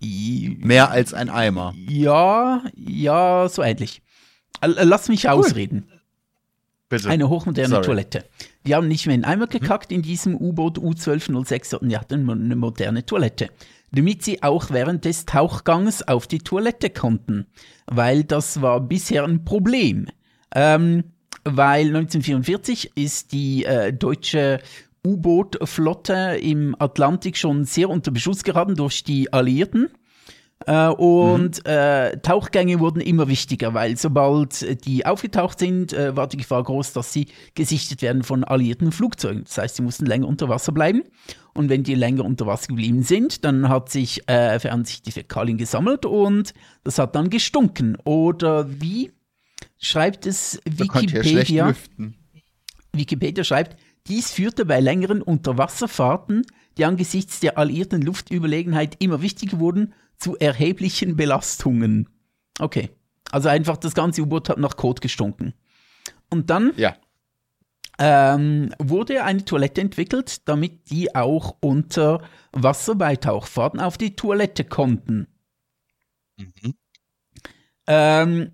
[0.00, 1.74] Mehr als ein Eimer.
[1.76, 4.02] ja, ja, so ähnlich.
[4.60, 5.88] Äh, Lass mich ausreden.
[6.92, 7.08] Bitte.
[7.08, 7.86] Eine hochmoderne Sorry.
[7.86, 8.24] Toilette.
[8.66, 12.54] Die haben nicht mehr in Eimer gekackt in diesem U-Boot U1206, sondern die hatten eine
[12.54, 13.48] moderne Toilette.
[13.92, 17.46] Damit sie auch während des Tauchgangs auf die Toilette konnten.
[17.86, 20.08] Weil das war bisher ein Problem.
[20.54, 21.04] Ähm,
[21.44, 24.60] weil 1944 ist die äh, deutsche
[25.02, 29.88] U-Boot-Flotte im Atlantik schon sehr unter Beschuss geraten durch die Alliierten.
[30.66, 36.26] Äh, und äh, Tauchgänge wurden immer wichtiger, weil sobald äh, die aufgetaucht sind, äh, war
[36.26, 39.44] die Gefahr groß, dass sie gesichtet werden von alliierten Flugzeugen.
[39.44, 41.02] Das heißt, sie mussten länger unter Wasser bleiben.
[41.54, 45.12] Und wenn die länger unter Wasser geblieben sind, dann hat sich, äh, haben sich die
[45.12, 47.96] Fäkalien gesammelt und das hat dann gestunken.
[48.04, 49.12] Oder wie
[49.78, 51.68] schreibt es Wikipedia?
[51.68, 52.16] lüften.
[52.92, 56.44] Wikipedia schreibt, dies führte bei längeren Unterwasserfahrten,
[56.76, 62.08] die angesichts der alliierten Luftüberlegenheit immer wichtiger wurden, zu erheblichen Belastungen.
[62.60, 62.90] Okay.
[63.30, 65.54] Also einfach das ganze U-Boot hat nach Kot gestunken.
[66.30, 66.96] Und dann Ja.
[67.98, 74.64] ähm, wurde eine Toilette entwickelt, damit die auch unter Wasser bei Tauchfahrten auf die Toilette
[74.64, 75.26] konnten.
[77.86, 78.52] Ähm,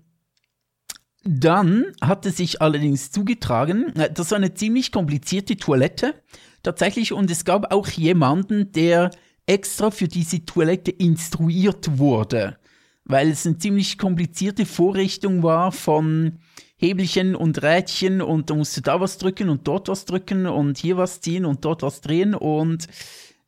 [1.23, 6.15] dann hatte sich allerdings zugetragen, äh, das war eine ziemlich komplizierte Toilette
[6.63, 9.11] tatsächlich und es gab auch jemanden, der
[9.49, 12.57] extra für diese Toilette instruiert wurde,
[13.03, 16.37] weil es eine ziemlich komplizierte Vorrichtung war von
[16.77, 20.77] Hebelchen und Rädchen und da musst du da was drücken und dort was drücken und
[20.77, 22.87] hier was ziehen und dort was drehen und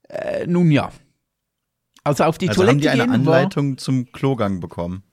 [0.10, 0.92] äh, nun ja.
[2.04, 5.04] Also auf die Also Toilette haben die eine gehen war, Anleitung zum Klogang bekommen.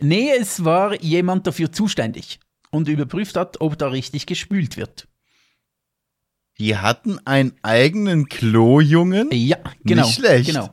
[0.00, 5.08] Nee, es war jemand dafür zuständig und überprüft hat, ob da richtig gespült wird.
[6.58, 9.28] Die hatten einen eigenen Klojungen.
[9.32, 10.06] Ja, genau.
[10.06, 10.46] Nicht schlecht.
[10.46, 10.70] Genau.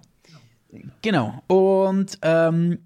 [1.02, 1.44] Genau.
[1.48, 2.80] Und ähm,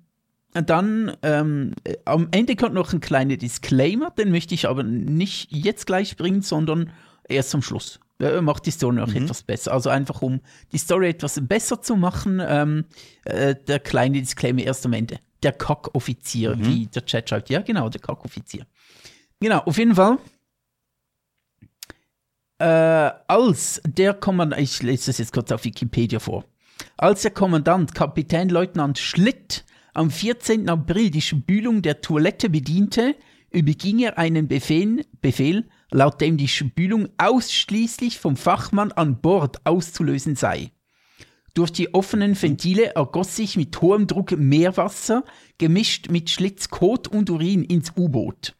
[0.53, 5.51] dann ähm, äh, am Ende kommt noch ein kleiner Disclaimer, den möchte ich aber nicht
[5.51, 6.91] jetzt gleich bringen, sondern
[7.29, 7.99] erst zum Schluss.
[8.19, 9.73] Er macht die Story noch etwas besser.
[9.73, 12.86] Also einfach um die Story etwas besser zu machen, ähm,
[13.25, 15.19] äh, der kleine Disclaimer erst am Ende.
[15.43, 17.51] Der Kackoffizier, wie der Chat schreibt.
[17.51, 18.65] Ja, genau, der Kackoffizier.
[19.39, 20.17] Genau, auf jeden Fall.
[22.59, 22.65] Äh,
[23.27, 26.45] als der Kommandant, ich lese das jetzt kurz auf Wikipedia vor.
[26.97, 30.67] Als der Kommandant Kapitänleutnant Schlitt am 14.
[30.67, 33.15] April die Spülung der Toilette bediente,
[33.51, 40.35] überging er einen Befehl, Befehl, laut dem die Spülung ausschließlich vom Fachmann an Bord auszulösen
[40.35, 40.71] sei.
[41.53, 45.23] Durch die offenen Ventile ergoss sich mit hohem Druck Meerwasser,
[45.57, 48.56] gemischt mit Schlitz Kot und Urin ins U-Boot.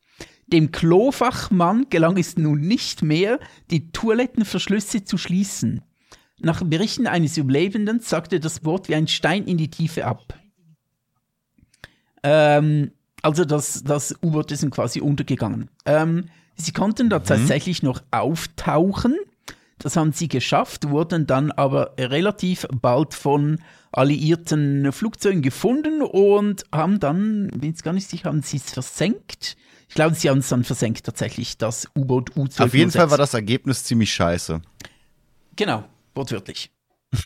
[0.47, 5.81] Dem Klofachmann gelang es nun nicht mehr, die Toilettenverschlüsse zu schließen.
[6.39, 10.39] Nach Berichten eines Überlebenden sagte das Boot wie ein Stein in die Tiefe ab.
[12.23, 15.69] Ähm, also das, das U-Boot ist quasi untergegangen.
[15.86, 19.15] Ähm, sie konnten da tatsächlich noch auftauchen.
[19.79, 23.60] Das haben sie geschafft, wurden dann aber relativ bald von
[23.91, 29.57] alliierten Flugzeugen gefunden und haben dann, bin jetzt gar nicht sicher, haben sie es versenkt?
[29.89, 32.63] Ich glaube, sie haben es dann versenkt tatsächlich, das U-Boot U-1206.
[32.63, 34.62] Auf jeden Fall war das Ergebnis ziemlich scheiße.
[35.56, 36.71] Genau, wortwörtlich.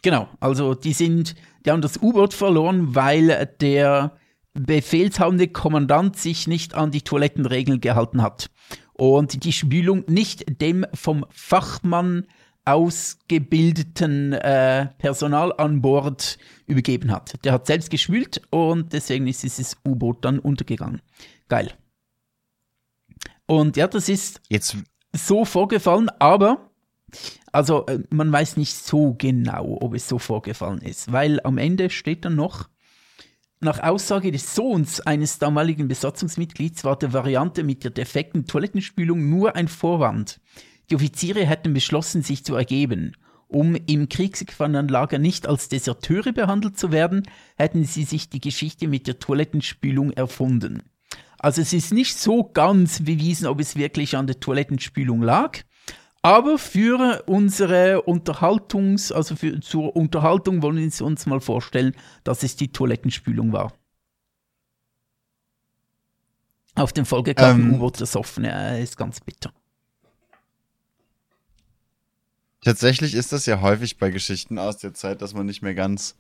[0.02, 4.16] genau, also die sind, die haben das U-Boot verloren, weil der
[4.54, 8.50] befehlshabende Kommandant sich nicht an die Toilettenregeln gehalten hat
[8.94, 12.28] und die Spülung nicht dem vom Fachmann
[12.66, 17.34] ausgebildeten äh, Personal an Bord übergeben hat.
[17.44, 21.02] Der hat selbst geschwült und deswegen ist dieses U-Boot dann untergegangen.
[21.48, 21.72] Geil.
[23.52, 24.78] Und ja, das ist Jetzt,
[25.12, 26.72] so vorgefallen, aber
[27.52, 31.90] also äh, man weiß nicht so genau, ob es so vorgefallen ist, weil am Ende
[31.90, 32.70] steht dann noch,
[33.60, 39.54] nach Aussage des Sohns eines damaligen Besatzungsmitglieds war die Variante mit der defekten Toilettenspülung nur
[39.58, 40.40] ein Vorwand.
[40.90, 43.18] Die Offiziere hätten beschlossen, sich zu ergeben.
[43.50, 47.24] Um im Kriegsgefangenenlager nicht als Deserteure behandelt zu werden,
[47.58, 50.84] hätten sie sich die Geschichte mit der Toilettenspülung erfunden.
[51.44, 55.58] Also es ist nicht so ganz bewiesen, ob es wirklich an der Toilettenspülung lag.
[56.22, 62.58] Aber für unsere Unterhaltungs-, also für, zur Unterhaltung wollen wir uns mal vorstellen, dass es
[62.58, 63.74] die Toilettenspülung war.
[66.76, 67.74] Auf dem vollgeklappten Ähm.
[67.74, 69.52] U-Boot ersoffen, ja, ist ganz bitter.
[72.64, 76.16] tatsächlich ist das ja häufig bei Geschichten aus der Zeit, dass man nicht mehr ganz,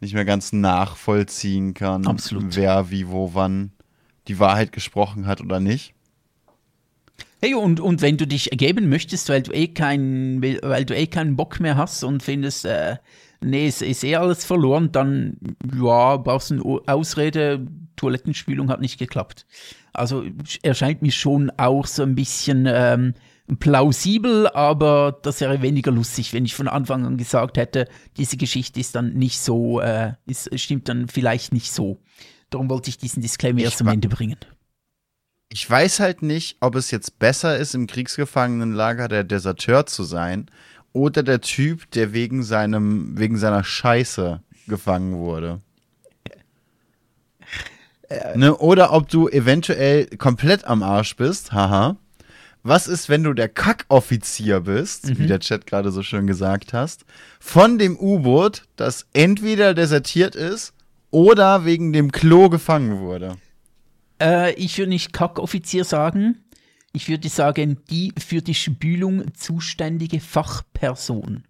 [0.00, 2.54] nicht mehr ganz nachvollziehen kann, Absolut.
[2.54, 3.72] wer wie wo wann
[4.28, 5.94] die Wahrheit gesprochen hat oder nicht.
[7.40, 11.06] Hey, und, und wenn du dich ergeben möchtest, weil du eh keinen, weil du eh
[11.06, 12.96] keinen Bock mehr hast und findest, äh,
[13.42, 15.36] nee, es ist eh alles verloren, dann
[15.78, 19.46] ja, brauchst du eine Ausrede, Toilettenspülung hat nicht geklappt.
[19.92, 20.24] Also
[20.62, 23.14] erscheint mir schon auch so ein bisschen ähm,
[23.60, 28.80] plausibel, aber das wäre weniger lustig, wenn ich von Anfang an gesagt hätte, diese Geschichte
[28.80, 31.98] ist dann nicht so, äh, ist, stimmt dann vielleicht nicht so.
[32.54, 34.36] Darum wollte ich diesen Disclaimer Ich erst wa- Ende bringen.
[35.48, 40.46] Ich weiß halt nicht, ob es jetzt besser ist, im Kriegsgefangenenlager der Deserteur zu sein
[40.92, 45.60] oder der Typ, der wegen seinem, wegen seiner Scheiße gefangen wurde.
[48.36, 48.56] Ne?
[48.56, 51.96] Oder ob du eventuell komplett am Arsch bist, haha.
[52.62, 57.04] Was ist, wenn du der Kackoffizier bist, wie der Chat gerade so schön gesagt hast,
[57.40, 60.72] von dem U-Boot, das entweder desertiert ist
[61.14, 63.36] oder wegen dem Klo gefangen wurde?
[64.20, 66.42] Äh, ich würde nicht Kackoffizier sagen.
[66.92, 71.44] Ich würde sagen, die für die Spülung zuständige Fachperson.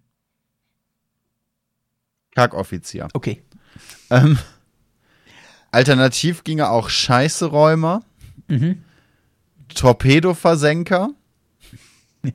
[2.35, 3.07] Kackoffizier.
[3.13, 3.41] Okay.
[4.11, 4.37] Ähm,
[5.71, 8.03] alternativ ginge auch Scheißeräumer,
[8.47, 8.83] Mhm.
[9.73, 11.09] Torpedoversenker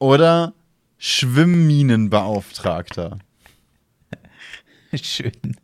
[0.00, 0.54] oder
[0.96, 3.20] Schwimmminenbeauftragter.
[5.02, 5.56] Schön.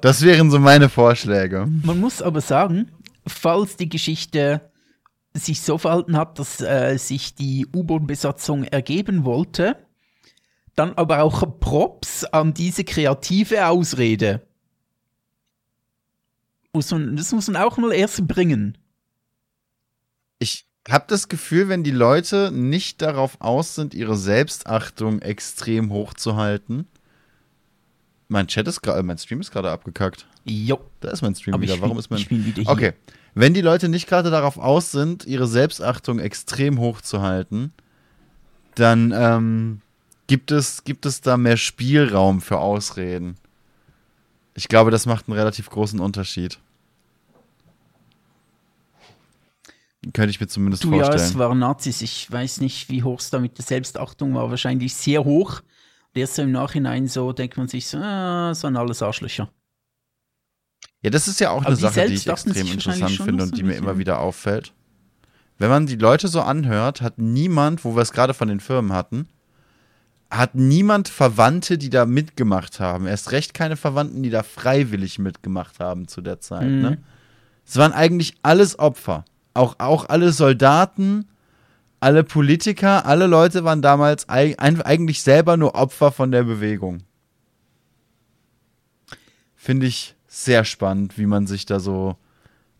[0.00, 1.66] Das wären so meine Vorschläge.
[1.66, 2.90] Man muss aber sagen,
[3.26, 4.60] falls die Geschichte
[5.34, 9.76] sich so verhalten hat, dass äh, sich die U-Boot-Besatzung ergeben wollte,
[10.74, 14.46] dann aber auch Props an diese kreative Ausrede.
[16.72, 18.78] Muss man, das muss man auch mal erst bringen.
[20.38, 26.14] Ich habe das Gefühl, wenn die Leute nicht darauf aus sind, ihre Selbstachtung extrem hoch
[26.14, 26.86] zu halten.
[28.28, 30.26] Mein Chat ist gerade, mein Stream ist gerade abgekackt.
[30.44, 30.80] Jo.
[31.00, 31.74] Da ist mein Stream Aber wieder.
[31.80, 32.70] Warum bin- ist mein ich bin wieder hier.
[32.70, 32.92] Okay.
[33.34, 37.72] Wenn die Leute nicht gerade darauf aus sind, ihre Selbstachtung extrem hoch zu halten,
[38.74, 39.80] dann ähm,
[40.26, 43.36] gibt, es, gibt es da mehr Spielraum für Ausreden.
[44.54, 46.58] Ich glaube, das macht einen relativ großen Unterschied.
[50.12, 51.22] könnte ich mir zumindest Du ja, vorstellen.
[51.22, 52.02] es waren Nazis.
[52.02, 54.50] Ich weiß nicht, wie hoch es da mit der Selbstachtung war.
[54.50, 55.60] Wahrscheinlich sehr hoch.
[56.20, 59.50] Erst so im Nachhinein so denkt man sich so, ah, das waren alles Arschlöcher.
[61.02, 63.56] Ja, das ist ja auch Aber eine die Sache, die ich extrem interessant finde und
[63.56, 64.72] die mir immer wieder auffällt.
[65.58, 68.92] Wenn man die Leute so anhört, hat niemand, wo wir es gerade von den Firmen
[68.92, 69.28] hatten,
[70.30, 73.06] hat niemand Verwandte, die da mitgemacht haben.
[73.06, 76.68] Erst recht keine Verwandten, die da freiwillig mitgemacht haben zu der Zeit.
[76.68, 76.82] Mhm.
[76.82, 76.98] Ne?
[77.66, 79.24] Es waren eigentlich alles Opfer.
[79.54, 81.28] Auch, auch alle Soldaten,
[82.00, 87.02] alle Politiker, alle Leute waren damals eigentlich selber nur Opfer von der Bewegung.
[89.56, 92.16] Finde ich sehr spannend, wie man sich da so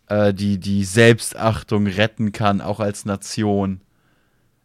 [0.07, 3.81] äh, die, die Selbstachtung retten kann, auch als Nation.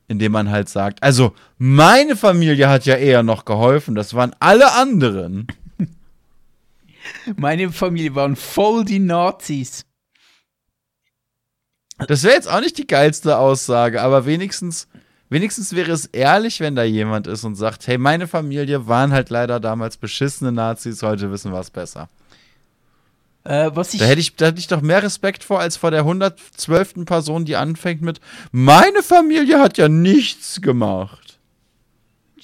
[0.08, 4.74] Indem man halt sagt, also meine Familie hat ja eher noch geholfen, das waren alle
[4.74, 5.48] anderen.
[7.38, 9.86] Meine Familie waren voll die Nazis.
[11.98, 14.88] Das wäre jetzt auch nicht die geilste Aussage, aber wenigstens,
[15.30, 19.30] wenigstens wäre es ehrlich, wenn da jemand ist und sagt, hey, meine Familie waren halt
[19.30, 22.10] leider damals beschissene Nazis, heute wissen wir es besser.
[23.44, 25.92] Äh, was ich Da hätte, ich, da hätte ich doch mehr Respekt vor, als vor
[25.92, 27.06] der 112.
[27.06, 31.40] Person, die anfängt mit, meine Familie hat ja nichts gemacht.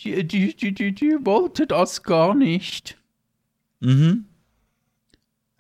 [0.04, 2.98] die, die, die, die, die wollte das gar nicht.
[3.80, 4.26] Mhm.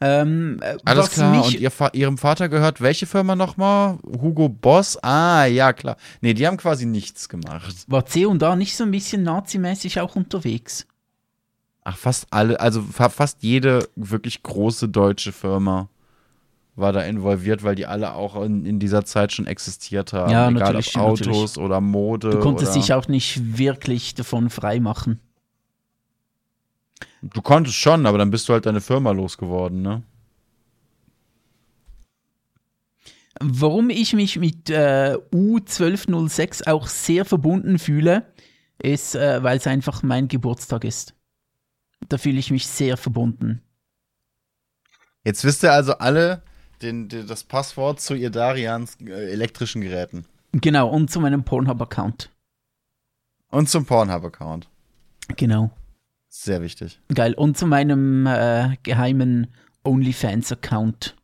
[0.01, 1.45] Ähm, äh, Alles klar.
[1.45, 3.97] Und ihr ihrem Vater gehört welche Firma nochmal?
[4.03, 4.97] Hugo Boss?
[5.03, 5.97] Ah, ja, klar.
[6.21, 7.75] Nee, die haben quasi nichts gemacht.
[7.87, 10.87] war C und A nicht so ein bisschen nazimäßig auch unterwegs?
[11.83, 15.89] Ach, fast alle, also fa fast jede wirklich große deutsche Firma
[16.75, 20.31] war da involviert, weil die alle auch in, in dieser Zeit schon existiert haben.
[20.31, 21.57] Ja, Egal natürlich, ob Autos natürlich.
[21.57, 22.29] oder Mode.
[22.29, 25.19] Du konntest dich auch nicht wirklich davon freimachen.
[27.21, 30.03] Du konntest schon, aber dann bist du halt deine Firma losgeworden, ne?
[33.41, 38.25] Warum ich mich mit äh, U1206 auch sehr verbunden fühle,
[38.81, 41.15] ist, äh, weil es einfach mein Geburtstag ist.
[42.09, 43.61] Da fühle ich mich sehr verbunden.
[45.23, 46.43] Jetzt wisst ihr also alle
[46.81, 50.25] den, den, das Passwort zu ihr Darians äh, elektrischen Geräten.
[50.53, 52.31] Genau, und zu meinem Pornhub-Account.
[53.51, 54.67] Und zum Pornhub-Account.
[55.37, 55.71] Genau.
[56.29, 56.99] Sehr wichtig.
[57.13, 57.33] Geil.
[57.33, 59.47] Und zu meinem äh, geheimen
[59.83, 61.15] OnlyFans-Account.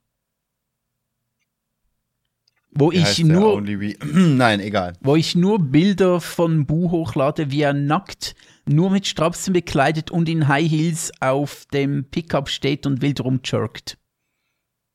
[2.77, 3.61] Wo Wie ich nur
[4.13, 4.93] Nein, egal.
[4.99, 10.27] wo ich nur Bilder von Bu hochlade, wie er nackt, nur mit Strapsen bekleidet und
[10.27, 13.97] in High Heels auf dem Pickup steht und wild rumjerkt.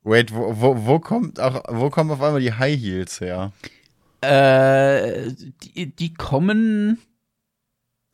[0.03, 3.53] Wait, wo, wo, wo kommt auch, wo kommen auf einmal die High Heels her?
[4.21, 6.99] Äh, die, die kommen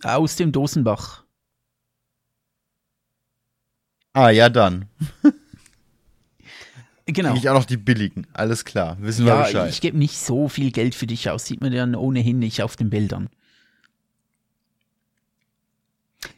[0.05, 1.26] aus dem Dosenbach.
[4.17, 4.87] Ah, ja, dann.
[7.05, 7.33] Genau.
[7.33, 8.27] Krieg ich auch noch die billigen.
[8.33, 8.97] Alles klar.
[8.99, 9.69] Wissen wir Ja, Bescheid.
[9.69, 12.77] ich gebe nicht so viel Geld für dich aus, sieht man dann ohnehin nicht auf
[12.77, 13.29] den Bildern.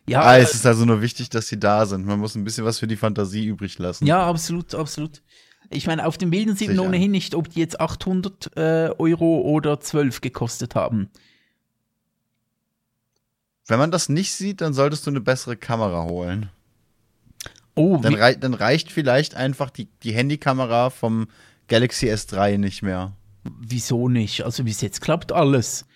[0.09, 2.05] Ja, ah, äh, es ist also nur wichtig, dass sie da sind.
[2.05, 4.07] Man muss ein bisschen was für die Fantasie übrig lassen.
[4.07, 5.23] ja, absolut, absolut.
[5.71, 9.43] Ich meine, auf den Bildern sieht man ohnehin nicht, ob die jetzt 800 äh, Euro
[9.43, 11.11] oder 12 gekostet haben.
[13.69, 16.51] Wenn man das nicht sieht, dann solltest du eine bessere Kamera holen.
[17.79, 21.29] Oh, Dann, rei dann reicht vielleicht einfach die, die Handykamera vom
[21.69, 23.12] Galaxy S3 nicht mehr.
[23.61, 24.45] wieso nicht?
[24.45, 25.87] Also bis jetzt klappt alles.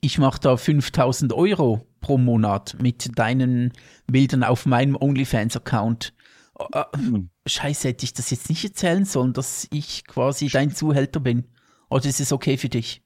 [0.00, 3.72] Ich mache da 5000 Euro pro Monat mit deinen
[4.08, 6.12] Bildern auf meinem OnlyFans-Account.
[6.58, 11.20] Äh, äh, Scheiße, hätte ich das jetzt nicht erzählen sollen, dass ich quasi dein Zuhälter
[11.20, 11.44] bin?
[11.88, 13.00] Oder ist es okay für dich?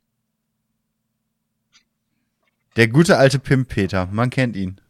[2.77, 4.81] Der gute alte Pimp Peter, man kennt ihn.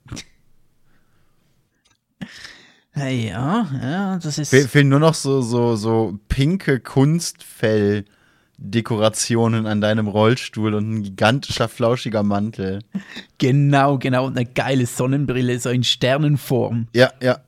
[2.97, 4.49] Hey, ja, ja, das ist.
[4.49, 11.69] Fe fehlen nur noch so, so, so pinke Kunstfell-Dekorationen an deinem Rollstuhl und ein gigantischer,
[11.69, 12.79] flauschiger Mantel.
[13.37, 14.25] Genau, genau.
[14.27, 16.89] Und eine geile Sonnenbrille, so in Sternenform.
[16.95, 17.41] Ja, ja.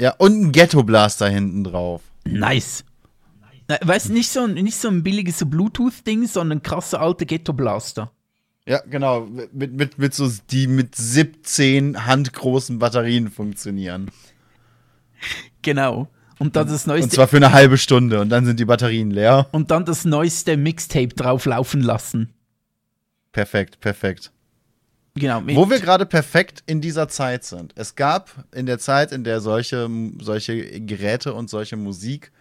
[0.00, 2.00] Ja, und ein Ghetto-Blaster hinten drauf.
[2.24, 2.82] Nice.
[3.82, 8.10] Weißt du, nicht so ein, nicht so ein billiges so Bluetooth-Ding, sondern krasser alter Ghetto-Blaster.
[8.66, 9.28] Ja, genau.
[9.52, 14.10] Mit, mit, mit so, die mit 17 handgroßen Batterien funktionieren.
[15.62, 16.08] Genau.
[16.38, 17.04] Und dann das neueste.
[17.04, 19.48] Und zwar für eine halbe Stunde und dann sind die Batterien leer.
[19.52, 22.34] und dann das neueste Mixtape drauf laufen lassen.
[23.32, 24.32] Perfekt, perfekt.
[25.14, 25.42] Genau.
[25.44, 27.72] Wo wir gerade perfekt in dieser Zeit sind.
[27.74, 29.88] Es gab in der Zeit, in der solche,
[30.20, 32.32] solche Geräte und solche Musik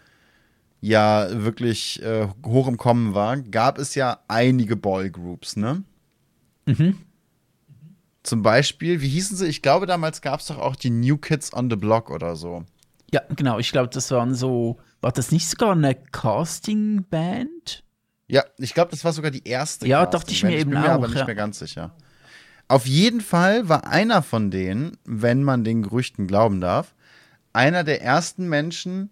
[0.82, 5.84] ja wirklich äh, hoch im Kommen war, gab es ja einige Boygroups, ne?
[6.66, 6.98] Mhm.
[8.24, 9.48] Zum Beispiel, wie hießen sie?
[9.48, 12.66] Ich glaube, damals gab es doch auch die New Kids on the Block oder so.
[13.16, 13.60] Ja, genau.
[13.60, 14.78] Ich glaube, das waren so.
[15.00, 17.86] War das nicht sogar eine Casting-Band?
[18.28, 19.88] Ja, ich glaube, das war sogar die erste.
[19.88, 21.26] Ja, dachte ich mir eben bin mir aber auch, nicht ja.
[21.26, 21.96] mehr ganz sicher.
[22.68, 26.94] Auf jeden Fall war einer von denen, wenn man den Gerüchten glauben darf,
[27.54, 29.12] einer der ersten Menschen,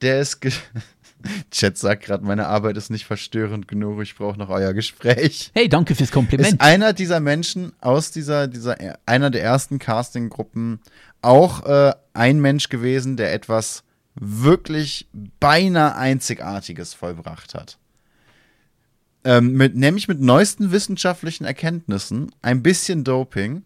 [0.00, 0.40] der es.
[1.50, 5.50] Chat sagt gerade, meine Arbeit ist nicht verstörend genug, ich brauche noch euer Gespräch.
[5.52, 6.54] Hey, danke fürs Kompliment.
[6.54, 10.80] Ist einer dieser Menschen aus dieser, dieser einer der ersten Castinggruppen
[11.20, 13.82] auch äh, ein Mensch gewesen, der etwas
[14.14, 15.08] wirklich
[15.40, 17.78] beinahe Einzigartiges vollbracht hat.
[19.24, 23.62] Ähm, mit, nämlich mit neuesten wissenschaftlichen Erkenntnissen, ein bisschen Doping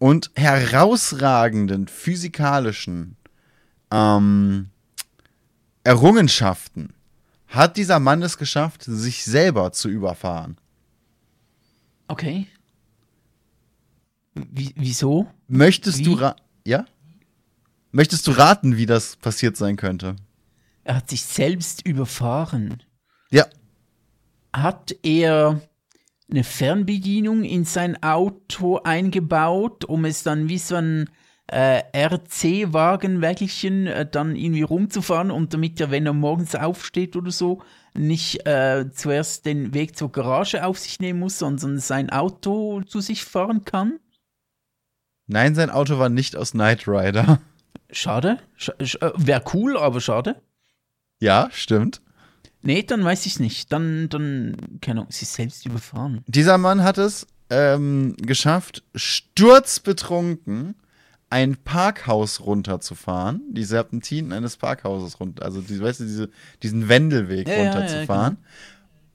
[0.00, 3.16] und herausragenden physikalischen
[3.92, 4.70] ähm,
[5.84, 6.94] Errungenschaften
[7.46, 10.56] hat dieser Mann es geschafft, sich selber zu überfahren.
[12.08, 12.48] Okay.
[14.34, 15.28] Wie, wieso?
[15.46, 16.04] Möchtest Wie?
[16.04, 16.32] du
[16.64, 16.84] ja?
[17.92, 20.16] Möchtest du raten, wie das passiert sein könnte?
[20.82, 22.82] Er hat sich selbst überfahren.
[23.30, 23.46] Ja,
[24.52, 25.60] Hat er
[26.30, 31.10] eine Fernbedienung in sein Auto eingebaut, um es dann wie so ein
[31.48, 37.62] äh, RC-Wagenwägelchen äh, dann irgendwie rumzufahren und damit er, wenn er morgens aufsteht oder so,
[37.94, 43.00] nicht äh, zuerst den Weg zur Garage auf sich nehmen muss, sondern sein Auto zu
[43.00, 43.98] sich fahren kann?
[45.26, 47.40] nein, sein Auto war nicht aus Knight Rider.
[47.92, 48.38] Schade.
[48.56, 50.36] Sch sch äh, Wäre cool, aber schade.
[51.20, 52.00] Ja, stimmt.
[52.62, 53.72] Nee, dann weiß ich nicht.
[53.72, 56.22] Dann, dann, keine Ahnung, sich selbst überfahren.
[56.26, 60.74] Dieser Mann hat es ähm, geschafft, sturzbetrunken
[61.28, 66.30] ein Parkhaus runterzufahren, die Serpentinen eines Parkhauses runter, also die, weißt du, diese,
[66.62, 68.36] diesen Wendelweg Ja, ja, ja, runterzufahren.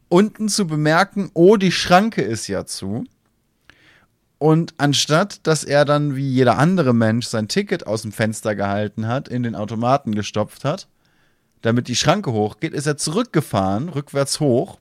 [0.10, 3.04] Unten zu bemerken, oh, die Schranke ist ja zu.
[4.40, 9.08] Und anstatt, dass er dann wie jeder andere Mensch sein Ticket aus dem Fenster gehalten
[9.08, 10.88] hat, in den Automaten gestopft hat,
[11.62, 14.80] damit die Schranke hochgeht, ist er zurückgefahren, rückwärts hoch,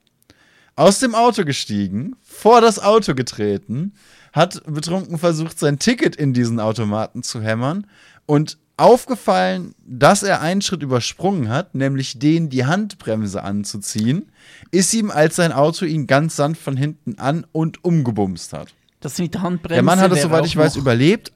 [0.75, 3.93] aus dem Auto gestiegen, vor das Auto getreten,
[4.31, 7.87] hat betrunken versucht, sein Ticket in diesen Automaten zu hämmern
[8.27, 14.31] und aufgefallen, dass er einen Schritt übersprungen hat, nämlich den die Handbremse anzuziehen,
[14.69, 18.75] ist ihm, als sein Auto ihn ganz sanft von hinten an und umgebumst hat.
[18.99, 19.75] Das mit der Handbremse.
[19.75, 21.31] Der Mann hat es, soweit ich weiß, überlebt.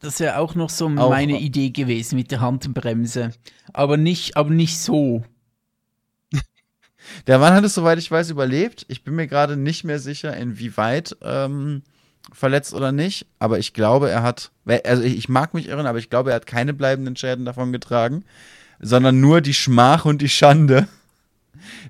[0.00, 3.32] Das wäre auch noch so Auch- meine Idee gewesen mit der Handbremse.
[3.72, 5.24] Aber nicht, aber nicht so.
[7.26, 8.84] Der Mann hat es, soweit ich weiß, überlebt.
[8.88, 11.82] Ich bin mir gerade nicht mehr sicher, inwieweit ähm,
[12.32, 13.26] verletzt oder nicht.
[13.38, 14.50] Aber ich glaube, er hat,
[14.84, 17.72] also ich ich mag mich irren, aber ich glaube, er hat keine bleibenden Schäden davon
[17.72, 18.24] getragen,
[18.80, 20.88] sondern nur die Schmach und die Schande,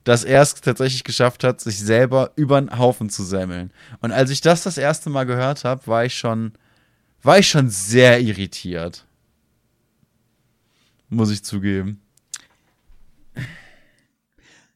[0.04, 3.72] dass er es tatsächlich geschafft hat, sich selber über den Haufen zu semmeln.
[4.00, 6.52] Und als ich das das erste Mal gehört habe, war ich schon,
[7.22, 9.06] war ich schon sehr irritiert.
[11.08, 12.00] Muss ich zugeben.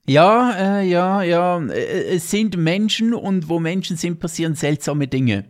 [0.07, 1.61] Ja, äh, ja, ja.
[1.67, 5.45] äh, Es sind Menschen und wo Menschen sind, passieren seltsame Dinge.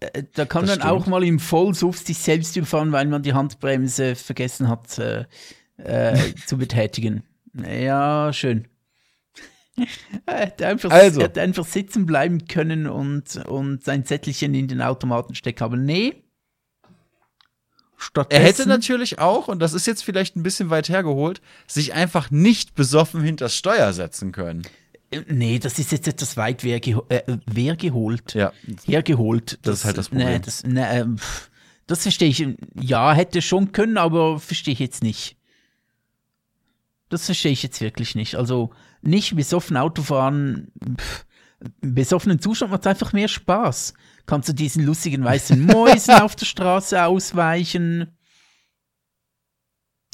[0.00, 3.32] Äh, Da kann Das man auch mal im Vollsuff sich selbst überfahren, weil man die
[3.32, 5.24] Handbremse vergessen hat äh,
[5.78, 7.24] äh, zu betätigen.
[7.54, 8.66] Ja, schön.
[10.26, 11.20] Er hätte einfach, Also.
[11.20, 15.64] er hätte einfach sitzen bleiben können und, und sein Zettelchen in den Automaten stecken.
[15.64, 16.22] Aber nee.
[17.96, 21.92] Stattdessen, Er hätte natürlich auch, und das ist jetzt vielleicht ein bisschen weit hergeholt, sich
[21.94, 24.62] einfach nicht besoffen hinters Steuer setzen können.
[25.10, 28.34] Äh, Nee, das ist jetzt etwas weit wer, geho äh, geholt.
[28.34, 28.52] Ja.
[28.84, 29.58] Hergeholt.
[29.62, 30.42] Das ist halt das Nee, Problem.
[30.42, 31.16] das, nee, ähm,
[31.86, 32.46] das verstehe ich.
[32.80, 35.36] Ja, hätte schon können, aber verstehe ich jetzt nicht.
[37.08, 38.36] Das verstehe ich jetzt wirklich nicht.
[38.36, 40.72] Also nicht besoffen Autofahren.
[40.98, 41.26] Pff,
[41.80, 43.94] besoffenen Zustand macht einfach mehr Spaß.
[44.26, 48.16] Kannst du diesen lustigen weißen Mäusen auf der Straße ausweichen.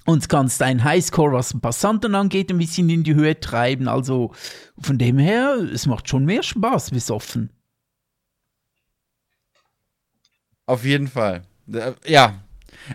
[0.06, 3.86] Und kannst deinen Highscore, was den Passanten angeht, ein bisschen in die Höhe treiben.
[3.86, 4.32] Also
[4.78, 7.50] von dem her, es macht schon mehr Spaß besoffen.
[10.66, 11.42] Auf jeden Fall.
[11.72, 12.42] Äh, Ja.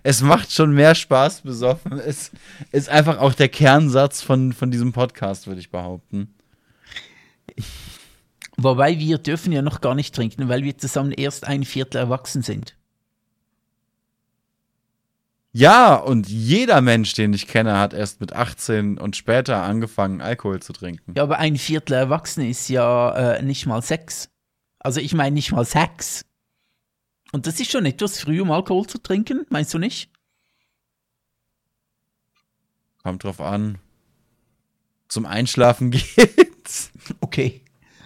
[0.03, 1.99] Es macht schon mehr Spaß besoffen.
[1.99, 2.31] Es
[2.71, 6.33] ist einfach auch der Kernsatz von, von diesem Podcast, würde ich behaupten.
[8.57, 12.41] Wobei wir dürfen ja noch gar nicht trinken, weil wir zusammen erst ein Viertel erwachsen
[12.41, 12.75] sind.
[15.57, 20.61] Ja, und jeder Mensch, den ich kenne, hat erst mit 18 und später angefangen, Alkohol
[20.61, 21.13] zu trinken.
[21.15, 24.29] Ja, aber ein Viertel erwachsen ist ja äh, nicht mal Sex.
[24.79, 26.25] Also ich meine nicht mal Sex.
[27.35, 30.09] Und das ist schon etwas früh, um Alkohol zu trinken, meinst du nicht?
[33.03, 33.77] Kommt drauf an.
[35.09, 36.91] Zum Einschlafen geht's.
[37.19, 37.61] Okay.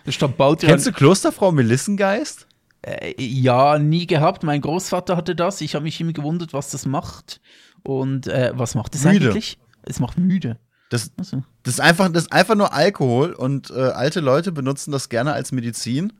[0.05, 2.47] Da stand bald Kennst du Klosterfrau Melissengeist?
[2.81, 4.41] Äh, ja, nie gehabt.
[4.41, 5.61] Mein Großvater hatte das.
[5.61, 7.39] Ich habe mich immer gewundert, was das macht.
[7.83, 9.59] Und äh, was macht es eigentlich?
[9.83, 10.57] Es macht müde.
[10.89, 11.43] Das, Also.
[11.61, 15.33] das, ist einfach, das ist einfach nur Alkohol und äh, alte Leute benutzen das gerne
[15.33, 16.13] als Medizin.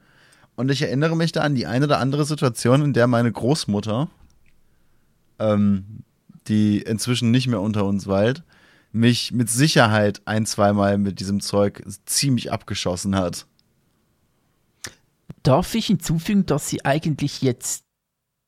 [0.60, 4.10] Und ich erinnere mich da an die eine oder andere Situation, in der meine Großmutter,
[5.40, 6.04] ähm,
[6.50, 8.44] die inzwischen nicht mehr unter uns weilt,
[8.92, 13.48] mich mit Sicherheit ein, zweimal mit diesem Zeug ziemlich abgeschossen hat.
[15.44, 17.86] Darf ich hinzufügen, dass sie eigentlich jetzt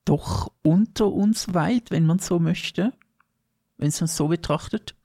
[0.03, 2.91] doch unter uns weilt, wenn man so möchte?
[3.77, 4.95] Wenn es man so betrachtet?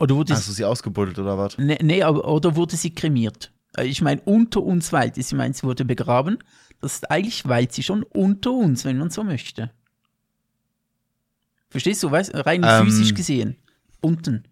[0.00, 1.56] Oder wurde Hast du sie ausgebuddelt oder was?
[1.56, 3.51] Nee, nee, aber, oder wurde sie kremiert?
[3.76, 5.18] Äh, Ich meine, unter uns weilt.
[5.18, 6.38] Ich meine, sie wurde begraben.
[6.80, 9.70] Das ist eigentlich weilt sie schon unter uns, wenn man so möchte.
[11.70, 12.10] Verstehst du?
[12.10, 12.84] Weißt, rein Ähm.
[12.84, 13.56] physisch gesehen.
[14.00, 14.44] Unten.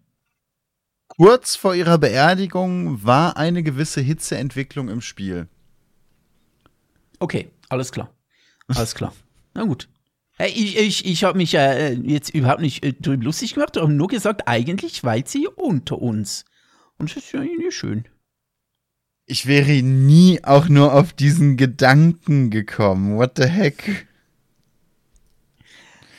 [1.07, 5.47] Kurz vor ihrer Beerdigung war eine gewisse Hitzeentwicklung im Spiel.
[7.19, 8.09] Okay, alles klar.
[8.67, 9.13] Alles klar.
[9.53, 9.89] Na gut.
[10.37, 13.89] Hey, ich ich, ich habe mich äh, jetzt überhaupt nicht äh, drüber lustig gemacht, aber
[13.89, 16.45] nur gesagt, eigentlich weilt sie unter uns.
[16.97, 18.05] Und das ist ja irgendwie schön.
[19.31, 23.15] Ich wäre nie auch nur auf diesen Gedanken gekommen.
[23.15, 24.05] What the heck?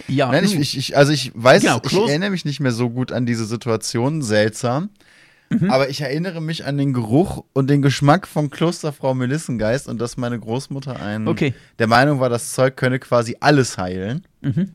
[0.08, 2.88] Ja, Nein, ich, ich, ich, also ich weiß, Genau, ich erinnere mich nicht mehr so
[2.88, 4.88] gut an diese Situation, seltsam.
[5.50, 5.70] Mhm.
[5.70, 10.16] Aber ich erinnere mich an den Geruch und den Geschmack von Klosterfrau Melissengeist und dass
[10.16, 11.52] meine Großmutter ein, Okay.
[11.78, 14.26] der Meinung war, das Zeug könne quasi alles heilen.
[14.40, 14.70] Mhm.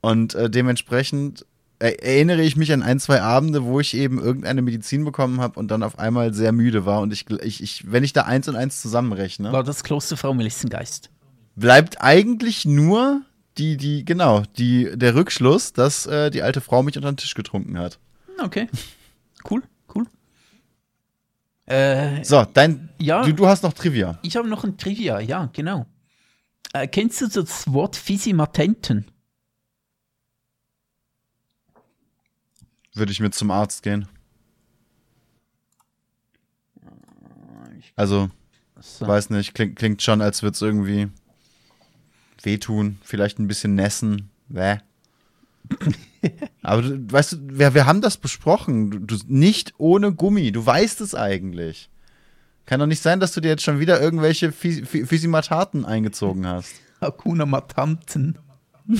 [0.00, 1.44] Und äh, dementsprechend
[1.80, 5.68] erinnere ich mich an ein, zwei Abende, wo ich eben irgendeine Medizin bekommen habe und
[5.70, 7.00] dann auf einmal sehr müde war.
[7.00, 11.10] Und ich, ich, ich wenn ich da eins und eins zusammenrechne, war das Klosterfrau Melissengeist.
[11.56, 13.22] bleibt eigentlich nur
[13.58, 17.34] die, die, genau, die, der Rückschluss, dass äh, die alte Frau mich unter den Tisch
[17.34, 17.98] getrunken hat.
[18.42, 18.68] Okay.
[19.50, 19.62] Cool,
[19.94, 20.04] cool.
[21.66, 23.22] Äh, So, dein, Ja.
[23.24, 24.18] du, du hast noch Trivia.
[24.22, 25.86] ich habe noch ein Trivia, ja, genau.
[26.74, 29.06] Äh, kennst du das Wort Physimatenten?
[32.94, 34.08] Würde ich mit zum Arzt gehen.
[37.96, 38.30] Also,
[38.80, 39.06] So.
[39.06, 41.08] weiß nicht, klingt, klingt schon, als würde es irgendwie
[42.42, 44.30] wehtun, vielleicht ein bisschen nässen.
[44.48, 44.78] Bäh.
[46.62, 48.90] Aber du, weißt du, wir, wir haben das besprochen.
[48.90, 50.50] Du, du nicht ohne Gummi.
[50.52, 51.88] Du weißt es eigentlich.
[52.66, 56.72] Kann doch nicht sein, dass du dir jetzt schon wieder irgendwelche Phy- Physimataten eingezogen hast.
[57.00, 58.38] Hakuna Matanten.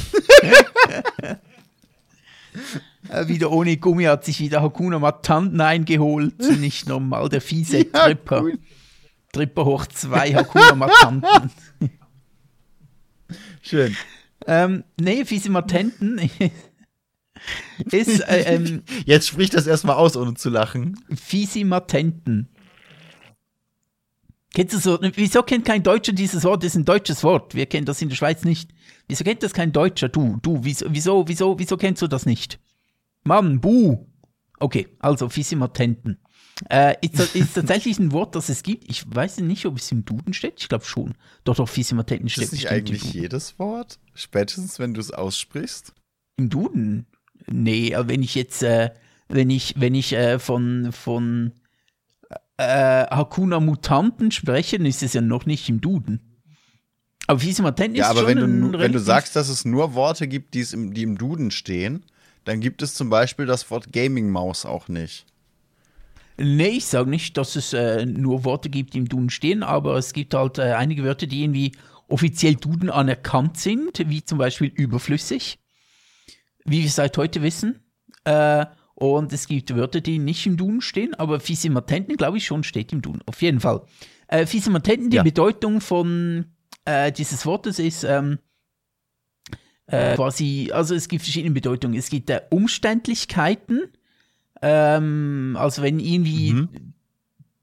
[3.08, 6.38] Äh, wieder ohne Gummi hat sich wieder Hakuna Matanten eingeholt.
[6.60, 8.42] Nicht normal, der fiese Ja, Tripper.
[8.42, 8.58] cool.
[9.32, 11.50] Tripper hoch zwei Hakuna Matanten.
[13.62, 13.96] Schön.
[14.46, 16.20] ähm, nee, Physimatenten
[17.90, 20.98] ist äh, ähm, Jetzt sprich das erstmal aus, ohne zu lachen.
[21.14, 22.48] Physimatenten.
[24.52, 24.98] Kennst du so?
[25.14, 26.62] Wieso kennt kein Deutscher dieses Wort?
[26.62, 27.54] Das ist ein deutsches Wort.
[27.54, 28.72] Wir kennen das in der Schweiz nicht.
[29.06, 30.08] Wieso kennt das kein Deutscher?
[30.08, 32.58] Du, du, wieso, wieso, wieso, wieso kennst du das nicht?
[33.22, 34.06] Mann, buh.
[34.58, 36.18] Okay, also Physimatenten.
[36.68, 38.90] Äh, ist, ist tatsächlich ein Wort, das es gibt.
[38.90, 40.60] Ich weiß nicht, ob es im Duden steht.
[40.60, 41.14] Ich glaube schon.
[41.44, 43.22] Doch, doch, Physimatenten Ist steht das nicht eigentlich Duden.
[43.22, 43.98] jedes Wort?
[44.14, 45.94] Spätestens, wenn du es aussprichst?
[46.36, 47.06] Im Duden?
[47.46, 48.90] Nee, aber wenn ich jetzt, äh,
[49.28, 51.52] wenn ich, wenn ich äh, von, von
[52.60, 56.20] äh, Hakuna Mutanten spreche, dann ist es ja noch nicht im Duden.
[57.26, 57.42] Aber
[57.94, 60.60] Ja, ist aber schon wenn du, wenn du sagst, dass es nur Worte gibt, die,
[60.60, 62.04] es im, die im Duden stehen,
[62.44, 65.26] dann gibt es zum Beispiel das Wort Gaming-Maus auch nicht.
[66.36, 69.96] Nee, ich sage nicht, dass es äh, nur Worte gibt, die im Duden stehen, aber
[69.96, 71.72] es gibt halt äh, einige Wörter, die irgendwie
[72.08, 75.58] offiziell Duden anerkannt sind, wie zum Beispiel überflüssig,
[76.64, 77.84] wie wir seit heute wissen.
[78.24, 78.66] Äh,
[79.00, 82.92] und es gibt Wörter, die nicht im Duden stehen, aber Physimatenten, glaube ich, schon steht
[82.92, 83.22] im Duden.
[83.24, 83.80] Auf jeden Fall.
[84.28, 85.22] Äh, Physimatenten, die Ja.
[85.22, 86.44] Bedeutung von
[86.84, 88.38] äh, dieses Wortes ist ähm,
[89.86, 91.98] äh, quasi, also es gibt verschiedene Bedeutungen.
[91.98, 93.84] Es gibt äh, Umständlichkeiten,
[94.60, 96.68] ähm, also wenn irgendwie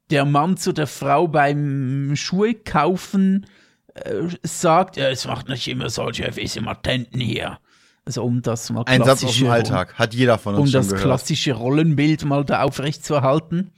[0.09, 3.45] der Mann zu der Frau beim Schuhe kaufen
[3.93, 7.59] äh, sagt, es macht nicht immer solche Physimatenten hier.
[8.07, 9.95] Also um das mal Ein Satz aus dem Alltag.
[9.95, 11.03] Hat jeder von uns um das gehört.
[11.03, 13.71] klassische Rollenbild mal da aufrecht zu erhalten.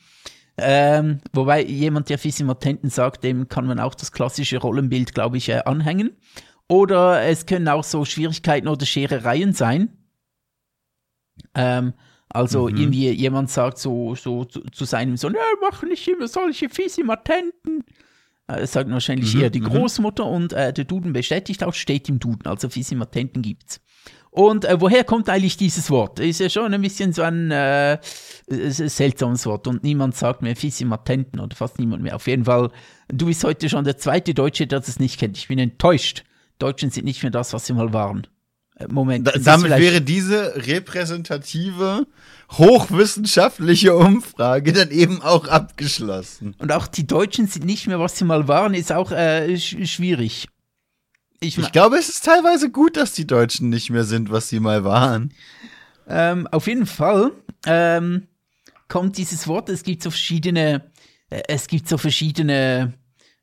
[0.58, 5.50] Ähm, wobei jemand, der Physimatenten sagt, dem kann man auch das klassische Rollenbild, glaube ich,
[5.50, 6.12] äh, anhängen.
[6.68, 9.98] Oder es können auch so Schwierigkeiten oder Scherereien sein.
[11.56, 11.94] Ähm,
[12.30, 12.78] also Mhm.
[12.78, 17.84] irgendwie jemand sagt so, so zu, zu seinem Sohn, ja, mach nicht immer solche Physimatenten.
[18.48, 19.66] Äh, Das sagt wahrscheinlich Mhm, eher die mhm.
[19.70, 23.82] Großmutter und äh, der Duden bestätigt auch, steht im Duden, also Physimatenten gibt's.
[24.40, 26.22] Und äh, woher kommt eigentlich dieses Wort?
[26.22, 27.98] Ist ja schon ein bisschen so ein äh,
[28.48, 32.16] seltsames Wort und niemand sagt mehr Physimatenten oder fast niemand mehr.
[32.16, 32.72] Auf jeden Fall,
[33.10, 35.38] du bist heute schon der zweite Deutsche, der das nicht kennt.
[35.38, 36.24] Ich bin enttäuscht.
[36.58, 38.28] Deutschen sind nicht mehr das, was sie mal waren.
[38.78, 39.28] Äh, Moment.
[39.28, 42.08] Da, damit wäre diese repräsentative,
[42.54, 46.56] hochwissenschaftliche Umfrage dann eben auch abgeschlossen.
[46.60, 49.86] Und auch die Deutschen sind nicht mehr, was sie mal waren, ist auch äh, sch
[49.86, 50.48] schwierig.
[51.40, 54.60] Ich, Ich glaube, es ist teilweise gut, dass die Deutschen nicht mehr sind, was sie
[54.60, 55.34] mal waren.
[56.08, 57.32] Ähm, auf jeden Fall
[57.66, 58.28] ähm,
[58.88, 60.92] kommt dieses Wort, es gibt so verschiedene,
[61.30, 62.94] äh, es gibt so verschiedene,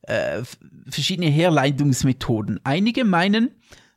[0.02, 0.42] äh,
[0.88, 2.60] verschiedene Herleitungsmethoden.
[2.64, 3.50] Einige meinen,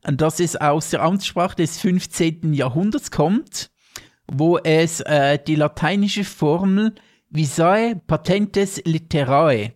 [0.04, 2.54] dass es aus der Amtssprache des 15.
[2.54, 3.72] Jahrhunderts kommt,
[4.28, 6.96] wo es äh, die lateinische Formel
[7.30, 9.74] visae patentes litterae,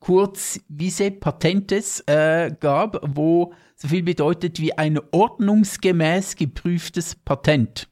[0.00, 7.88] kurz vise patentes, äh, gab, wo so viel bedeutet wie ein ordnungsgemäß geprüftes Patent.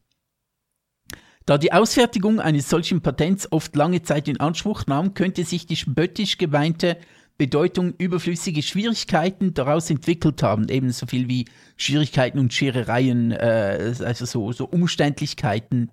[1.46, 5.76] Da die Ausfertigung eines solchen Patents oft lange Zeit in Anspruch nahm, könnte sich die
[5.76, 6.96] spöttisch gemeinte
[7.38, 10.68] Bedeutung überflüssige Schwierigkeiten daraus entwickelt haben.
[10.68, 11.44] Ebenso viel wie
[11.76, 15.92] Schwierigkeiten und Scherereien, äh, also so, so Umständlichkeiten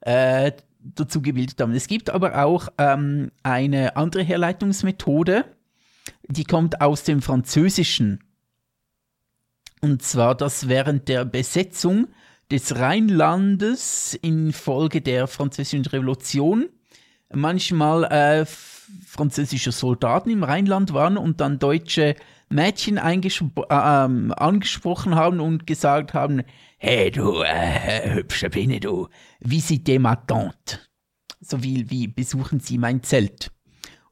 [0.00, 1.72] äh, dazu gebildet haben.
[1.72, 5.44] Es gibt aber auch ähm, eine andere Herleitungsmethode,
[6.28, 8.24] die kommt aus dem Französischen.
[9.80, 12.08] Und zwar, dass während der Besetzung
[12.50, 16.68] des Rheinlandes infolge der Französischen Revolution
[17.32, 18.46] manchmal äh,
[19.06, 22.16] französische Soldaten im Rheinland waren und dann deutsche
[22.48, 23.20] Mädchen äh,
[23.70, 26.42] ähm, angesprochen haben und gesagt haben,
[26.78, 29.08] hey du äh, hübsche Biene, du,
[29.40, 30.78] visite ma tante.
[31.40, 33.50] So viel wie besuchen Sie mein Zelt.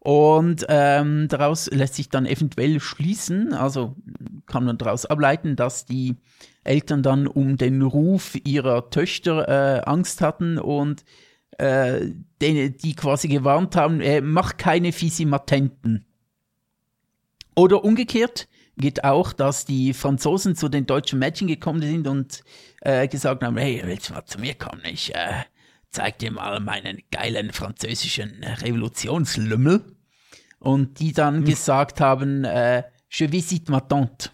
[0.00, 3.96] Und ähm, daraus lässt sich dann eventuell schließen, also
[4.46, 6.14] kann man daraus ableiten, dass die
[6.62, 11.04] Eltern dann um den Ruf ihrer Töchter äh, Angst hatten und
[11.58, 16.04] äh, denen, die quasi gewarnt haben, äh, mach keine Fisimatenten.
[17.56, 22.43] Oder umgekehrt geht auch, dass die Franzosen zu den deutschen Mädchen gekommen sind und
[22.81, 24.83] äh, gesagt haben, hey, willst du mal zu mir kommen?
[24.85, 25.45] Ich äh,
[25.91, 29.85] zeig dir mal meinen geilen französischen Revolutionslümmel.
[30.59, 34.31] Und die dann gesagt haben, äh, je visite ma tante.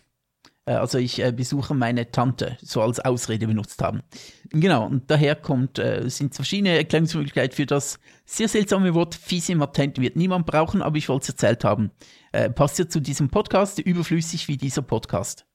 [0.64, 4.02] Äh, Also ich äh, besuche meine Tante, so als Ausrede benutzt haben.
[4.50, 9.98] Genau, und daher kommt, äh, sind verschiedene Erklärungsmöglichkeiten für das sehr seltsame Wort Fisimatent.
[10.00, 11.90] Wird niemand brauchen, aber ich wollte es erzählt haben.
[12.32, 15.46] Äh, passt ja zu diesem Podcast, überflüssig wie dieser Podcast.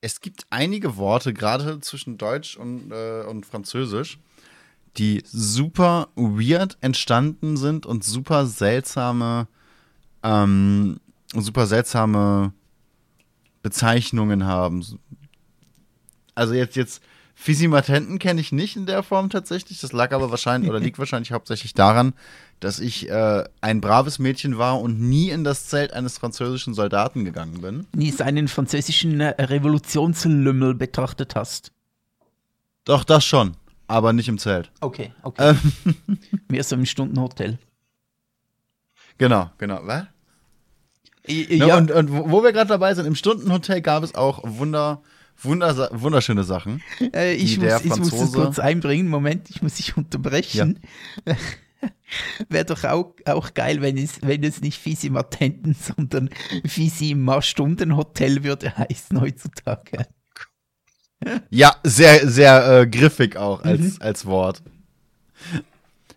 [0.00, 4.20] Es gibt einige Worte, gerade zwischen Deutsch und, äh, und Französisch,
[4.98, 9.48] die super weird entstanden sind und super seltsame,
[10.22, 11.00] ähm,
[11.34, 12.52] super seltsame
[13.66, 14.86] Bezeichnungen haben.
[16.36, 17.02] Also jetzt, jetzt,
[17.34, 19.80] Fisimatenten kenne ich nicht in der Form tatsächlich.
[19.80, 22.14] Das lag aber wahrscheinlich oder liegt wahrscheinlich hauptsächlich daran,
[22.60, 27.24] dass ich äh, ein braves Mädchen war und nie in das Zelt eines französischen Soldaten
[27.24, 27.88] gegangen bin.
[27.92, 31.72] Nie einen französischen äh, Revolutionslümmel betrachtet hast.
[32.84, 33.56] Doch, das schon,
[33.88, 34.70] aber nicht im Zelt.
[34.80, 35.56] Okay, okay.
[36.06, 37.58] Ähm, Mehr so im Stundenhotel.
[39.18, 39.80] genau, genau.
[39.82, 40.04] Was?
[41.28, 44.40] I- Ne, Ja, Und, und wo wir gerade dabei sind, im Stundenhotel gab es auch
[44.44, 45.02] wunder,
[45.42, 46.82] wunder, wunderschöne Sachen.
[47.14, 49.08] Äh, ich, muss, ich muss das kurz einbringen.
[49.08, 50.80] Moment, ich muss dich unterbrechen.
[52.48, 56.30] Wäre doch auch, auch geil, wenn es, wenn es nicht Fisimatenten, sondern
[56.64, 60.06] Fisima-Stundenhotel würde heißen heutzutage.
[61.50, 63.96] Ja, sehr, sehr äh, griffig auch als, Mhm.
[64.00, 64.62] als Wort.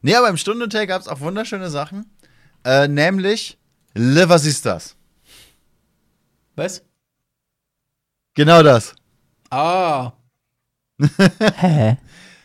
[0.01, 2.05] Nee, aber im Stundenhotel gab es auch wunderschöne Sachen.
[2.63, 3.57] Äh, nämlich,
[3.95, 4.95] Le, was ist das?
[6.59, 6.83] Was?
[8.33, 8.93] Genau das.
[9.49, 10.11] Ah.
[11.55, 11.97] Hä?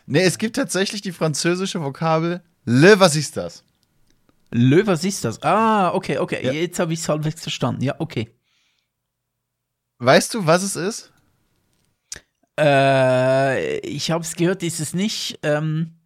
[0.06, 3.64] Nee, es gibt tatsächlich die französische Vokabel Le, was ist das?
[4.52, 5.42] Lö, was ist das?
[5.42, 6.46] Ah, okay, okay.
[6.46, 6.52] Ja.
[6.52, 7.82] Jetzt habe ich es halbwegs verstanden.
[7.82, 8.32] Ja, okay.
[9.98, 11.12] Weißt du, was es ist?
[12.56, 15.40] Äh, ich habe es gehört, ist es nicht.
[15.42, 15.98] Ähm,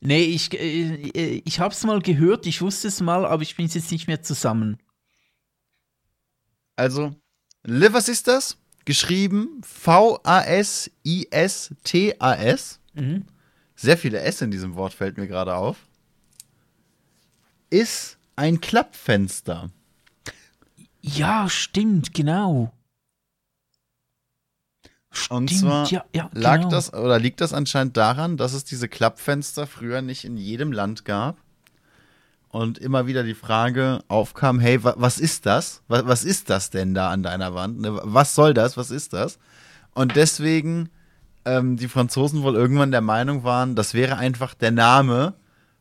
[0.00, 3.66] nee, ich, äh, ich habe es mal gehört, ich wusste es mal, aber ich bin
[3.66, 4.76] jetzt nicht mehr zusammen.
[6.76, 7.14] Also,
[8.08, 8.56] ist das?
[8.84, 10.90] Geschrieben V-A-S-I-S-T-A-S.
[12.94, 13.24] Mhm.
[13.76, 15.76] Sehr viele S in diesem Wort fällt mir gerade auf.
[17.70, 19.70] Ist ein Klappfenster.
[21.00, 22.72] Ja, stimmt, genau.
[25.28, 26.70] Und Stimmt, zwar ja, ja, lag genau.
[26.70, 31.04] das oder liegt das anscheinend daran, dass es diese Klappfenster früher nicht in jedem Land
[31.04, 31.36] gab
[32.52, 35.82] und immer wieder die Frage aufkam, hey, wa was ist das?
[35.88, 37.80] Was, was ist das denn da an deiner Wand?
[37.80, 38.76] Ne, Was soll das?
[38.76, 39.38] Was ist das?
[39.94, 40.90] Und deswegen
[41.46, 45.34] ähm, die Franzosen wohl irgendwann der Meinung waren, das wäre einfach der Name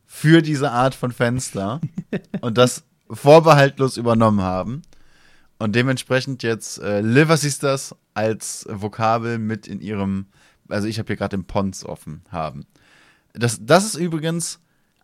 [0.06, 1.82] für diese Art von Fenster
[2.42, 4.82] und das vorbehaltlos übernommen haben.
[5.60, 10.28] und dementsprechend jetzt äh, Liver Sisters als Vokabel mit in ihrem,
[10.70, 12.66] also ich habe hier gerade den Pons offen haben.
[13.34, 14.60] Das, das ist übrigens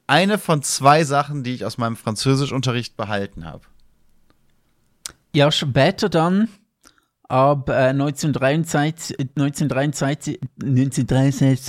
[0.07, 3.63] eine von zwei Sachen, die ich aus meinem Französischunterricht behalten habe.
[5.35, 6.49] Ja, später dann,
[7.27, 11.59] ab äh, 1923, 1923, 1923,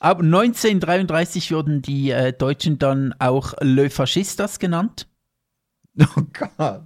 [0.00, 5.06] ab 1933 wurden die äh, Deutschen dann auch Le Fascistas genannt.
[6.16, 6.82] Oh Gott.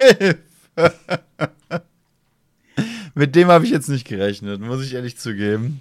[3.14, 5.80] Mit dem habe ich jetzt nicht gerechnet, muss ich ehrlich zugeben.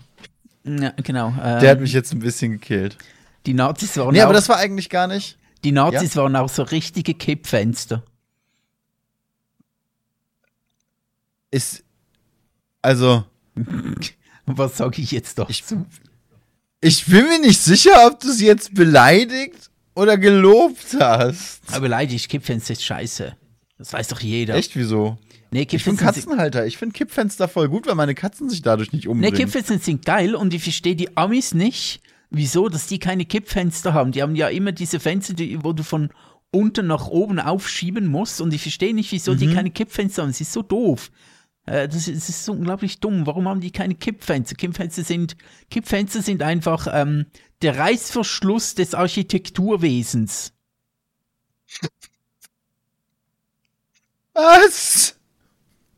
[0.65, 1.29] Ja, genau.
[1.29, 2.97] Äh, Der hat mich jetzt ein bisschen gekillt.
[3.45, 5.37] die Nazis waren Nee, auch, aber das war eigentlich gar nicht.
[5.63, 8.03] die Nazis waren auch so richtige Kippfenster.
[11.51, 11.83] Ist.
[12.81, 13.25] Also,
[14.45, 15.49] Was sage ich jetzt doch?
[15.49, 15.63] ich,
[16.81, 21.61] ich bin mir nicht sicher, ob du sie jetzt beleidigt oder gelobt hast.
[21.69, 23.35] Aber beleidigt, Kippfenster ist scheiße.
[23.77, 24.55] Das weiß doch jeder.
[24.55, 25.17] Echt, wieso?
[25.53, 26.65] Nee, Ich bin Katzenhalter.
[26.65, 29.35] Ich finde Kippfenster voll gut, weil meine Katzen sich dadurch nicht Nee, umbringen.
[29.35, 34.11] Kippfenster sind geil und ich verstehe die Amis nicht, wieso, dass die keine Kippfenster haben.
[34.11, 36.09] Die haben ja immer diese Fenster, die, wo du von
[36.51, 39.37] unten nach oben aufschieben musst und ich verstehe nicht, wieso Mhm.
[39.37, 40.29] die keine Kippfenster haben.
[40.29, 41.11] Das ist so doof.
[41.65, 43.25] Äh, Das ist, das ist so unglaublich dumm.
[43.27, 44.55] Warum haben die keine Kippfenster?
[44.55, 45.35] Kippfenster sind,
[45.69, 47.25] Kippfenster sind einfach ähm,
[47.61, 50.51] der Reißverschluss des Architekturwesens.
[54.33, 55.15] Was?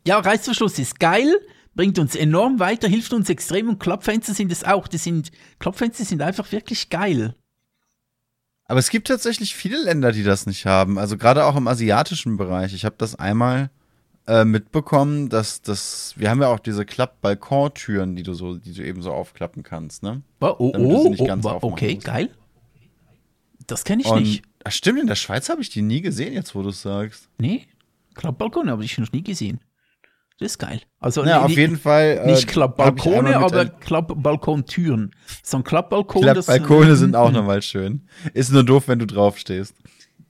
[0.07, 1.33] Ja, Reißverschluss ist geil,
[1.73, 4.87] bringt uns enorm weiter, hilft uns extrem und Klappfenster sind es auch.
[4.87, 7.35] Die sind, Klappfenster sind einfach wirklich geil.
[8.65, 10.97] Aber es gibt tatsächlich viele Länder, die das nicht haben.
[10.97, 12.73] Also gerade auch im asiatischen Bereich.
[12.73, 13.69] Ich habe das einmal
[14.27, 16.13] äh, mitbekommen, dass das.
[16.17, 20.01] Wir haben ja auch diese Klapp-Balkontüren, die du so, die du eben so aufklappen kannst,
[20.01, 20.21] ne?
[20.41, 22.05] Oh, oh, oh, nicht oh, okay, musst.
[22.05, 22.29] geil.
[23.67, 24.43] Das kenne ich Und nicht.
[24.63, 27.29] ach, stimmt, in der Schweiz habe ich die nie gesehen, jetzt wo du es sagst.
[27.37, 27.67] Nee,
[28.15, 29.59] Klappbalkone habe ich noch nie gesehen.
[30.37, 30.81] Das ist geil.
[30.99, 32.19] Also Ja, nee, auf jeden Fall.
[32.23, 35.11] äh, nicht Klappbalkone, aber Klappbalkontüren.
[35.41, 38.07] So ein Klappbalkon, das- Klappbalkone sind auch nochmal schön.
[38.33, 39.73] Ist nur doof, wenn du draufstehst.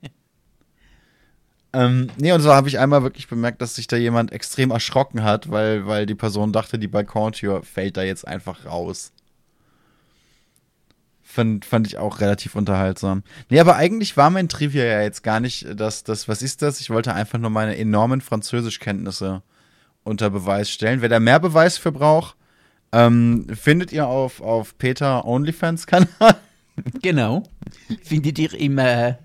[1.73, 5.23] ähm, nee, und so habe ich einmal wirklich bemerkt, dass sich da jemand extrem erschrocken
[5.23, 9.11] hat, weil, weil die Person dachte, die Balkontür fällt da jetzt einfach raus.
[11.23, 13.23] Fand, fand ich auch relativ unterhaltsam.
[13.49, 16.79] Nee, aber eigentlich war mein Trivia ja jetzt gar nicht das, das, was ist das?
[16.79, 19.41] Ich wollte einfach nur meine enormen Französischkenntnisse
[20.05, 21.01] unter Beweis stellen.
[21.01, 22.37] Wer da mehr Beweis für braucht,
[22.93, 26.07] ähm, findet ihr auf, auf Peter OnlyFans-Kanal.
[27.01, 27.43] Genau.
[28.03, 29.15] Findet ihr im, äh,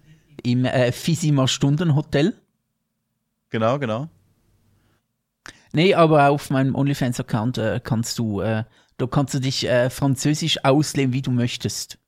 [0.44, 2.40] im äh, Fisima Stundenhotel?
[3.48, 4.08] Genau, genau.
[5.72, 8.62] Nee, aber auf meinem OnlyFans-Account äh, kannst du, äh,
[8.98, 11.98] da kannst du dich äh, französisch ausleben, wie du möchtest.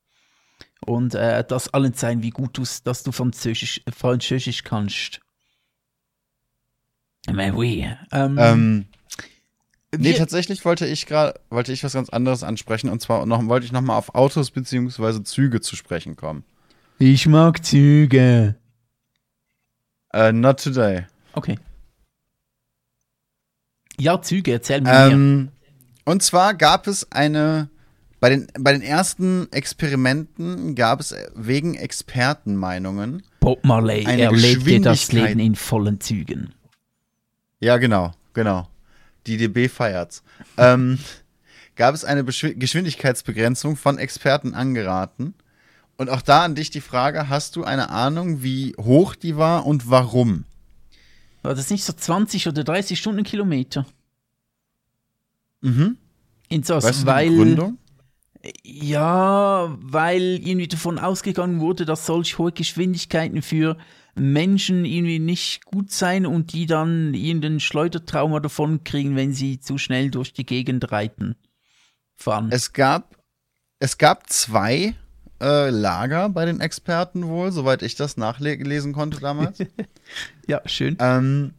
[0.86, 5.21] Und äh, das allen sein, wie gut du dass du Französisch, Französisch kannst.
[7.30, 7.86] Mais oui.
[8.10, 8.84] Ähm, Ähm,
[9.96, 13.66] nee, tatsächlich wollte ich gerade, wollte ich was ganz anderes ansprechen und zwar noch, wollte
[13.66, 16.44] ich nochmal auf Autos beziehungsweise Züge zu sprechen kommen.
[16.98, 18.56] ich mag Züge.
[20.12, 21.04] Äh, not today.
[21.34, 21.58] Okay.
[23.98, 24.90] Ja, Züge, erzähl mir.
[24.92, 25.48] Ähm,
[26.04, 27.68] und zwar gab es eine,
[28.20, 34.98] bei den, bei den ersten Experimenten gab es wegen Expertenmeinungen, Bob Marley eine erlebte das
[35.08, 36.54] Geschwindigkeit- Leben in vollen Zügen.
[37.62, 38.68] Ja genau, genau,
[39.26, 40.22] die DB feiert's,
[40.58, 40.98] ähm,
[41.76, 45.34] gab es eine Beschw Geschwindigkeitsbegrenzung von Experten angeraten.
[45.96, 49.66] Und auch da an dich die Frage, hast du eine Ahnung, wie hoch die war
[49.66, 50.44] und warum?
[51.42, 53.86] War das nicht so 20 oder 30 Stundenkilometer?
[55.60, 55.96] Mhm.
[56.48, 57.78] In so, Weißt du weil, die Begründung?
[58.64, 63.76] Ja, weil irgendwie davon ausgegangen wurde, dass solch hohe Geschwindigkeiten für
[64.14, 69.78] Menschen irgendwie nicht gut sein und die dann irgendein Schleudertrauma davon kriegen, wenn sie zu
[69.78, 71.36] schnell durch die Gegend reiten.
[72.16, 72.48] Fahren.
[72.50, 73.16] Es gab,
[73.78, 74.94] es gab zwei
[75.40, 79.58] äh, Lager bei den Experten wohl, soweit ich das nachlesen konnte damals.
[80.46, 80.96] ja, schön.
[81.00, 81.54] ähm,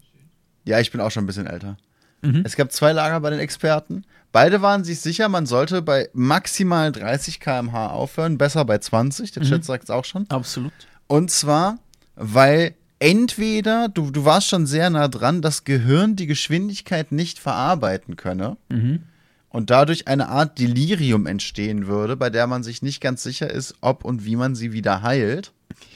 [0.63, 1.77] ja, ich bin auch schon ein bisschen älter.
[2.21, 2.43] Mhm.
[2.45, 4.05] Es gab zwei Lager bei den Experten.
[4.31, 9.43] Beide waren sich sicher, man sollte bei maximal 30 km/h aufhören, besser bei 20, der
[9.43, 10.25] Chat sagt es auch schon.
[10.29, 10.73] Absolut.
[11.07, 11.77] Und zwar,
[12.15, 18.15] weil entweder, du, du warst schon sehr nah dran, das Gehirn die Geschwindigkeit nicht verarbeiten
[18.15, 19.03] könne Mhm.
[19.49, 23.75] und dadurch eine Art Delirium entstehen würde, bei der man sich nicht ganz sicher ist,
[23.81, 25.51] ob und wie man sie wieder heilt.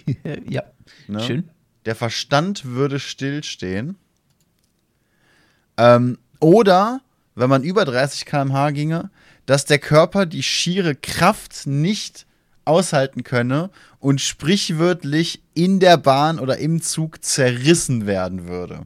[0.49, 0.63] ja,
[1.07, 1.22] Ne?
[1.22, 1.49] schön.
[1.86, 3.95] Der Verstand würde stillstehen.
[5.78, 7.01] Ähm, oder,
[7.36, 9.09] wenn man über 30 km/h ginge,
[9.45, 12.26] dass der Körper die schiere Kraft nicht
[12.68, 18.86] aushalten könne und sprichwörtlich in der Bahn oder im Zug zerrissen werden würde.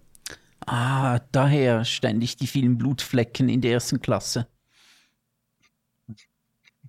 [0.65, 4.47] Ah, daher ständig die vielen Blutflecken in der ersten Klasse.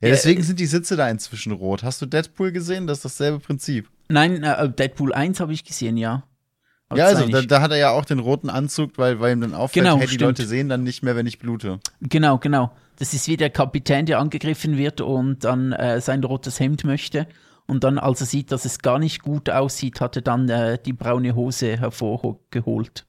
[0.02, 1.82] Ja, deswegen sind die Sitze da inzwischen rot.
[1.84, 2.86] Hast du Deadpool gesehen?
[2.86, 3.88] Das ist dasselbe Prinzip.
[4.08, 6.24] Nein, äh, Deadpool 1 habe ich gesehen, ja.
[6.88, 9.40] Aber ja, also da, da hat er ja auch den roten Anzug, weil, weil ihm
[9.40, 10.22] dann auffällt, Genau, hey, die stimmt.
[10.22, 11.78] Leute sehen dann nicht mehr, wenn ich blute.
[12.02, 12.72] Genau, genau.
[12.96, 17.26] Das ist wie der Kapitän, der angegriffen wird und dann äh, sein rotes Hemd möchte.
[17.66, 20.78] Und dann, als er sieht, dass es gar nicht gut aussieht, hat er dann äh,
[20.78, 23.06] die braune Hose hervorgeholt.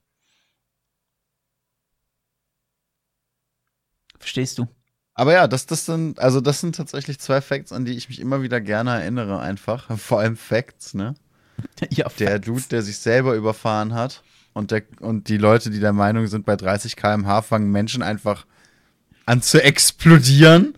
[4.19, 4.67] Verstehst du?
[5.15, 8.19] Aber ja, das, das sind, also das sind tatsächlich zwei Facts, an die ich mich
[8.19, 9.97] immer wieder gerne erinnere, einfach.
[9.97, 11.15] Vor allem Facts, ne?
[11.89, 14.23] ja, Der Dude, der sich selber überfahren hat
[14.53, 18.45] und, der, und die Leute, die der Meinung sind, bei 30 km/h fangen Menschen einfach
[19.25, 20.73] an zu explodieren.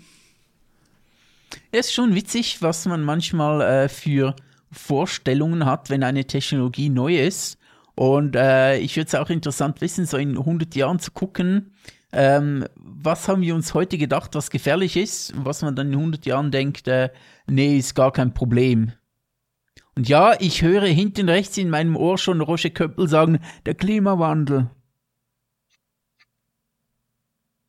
[1.73, 4.35] Ja, ist schon witzig, was man manchmal äh, für
[4.71, 7.57] Vorstellungen hat, wenn eine Technologie neu ist.
[7.95, 11.73] Und äh, ich würde es auch interessant wissen, so in 100 Jahren zu gucken,
[12.11, 16.25] ähm, was haben wir uns heute gedacht, was gefährlich ist, was man dann in 100
[16.25, 17.09] Jahren denkt, äh,
[17.47, 18.93] nee, ist gar kein Problem.
[19.95, 24.69] Und ja, ich höre hinten rechts in meinem Ohr schon Roger Köppel sagen, der Klimawandel.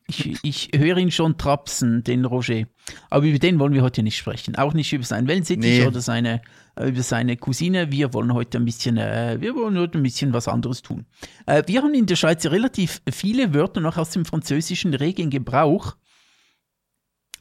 [0.09, 2.65] Ich, ich höre ihn schon trapsen, den Roger.
[3.11, 4.55] Aber über den wollen wir heute nicht sprechen.
[4.55, 5.87] Auch nicht über seinen Wellensittich Nee.
[5.87, 6.43] oder seine,
[6.81, 7.91] über seine Cousine.
[7.91, 11.07] Wir wollen heute ein bisschen, äh, wir wollen heute ein bisschen was anderes tun.
[11.47, 15.31] Äh, wir haben in der Schweiz relativ viele Wörter noch aus dem Französischen rege in
[15.31, 15.97] Gebrauch.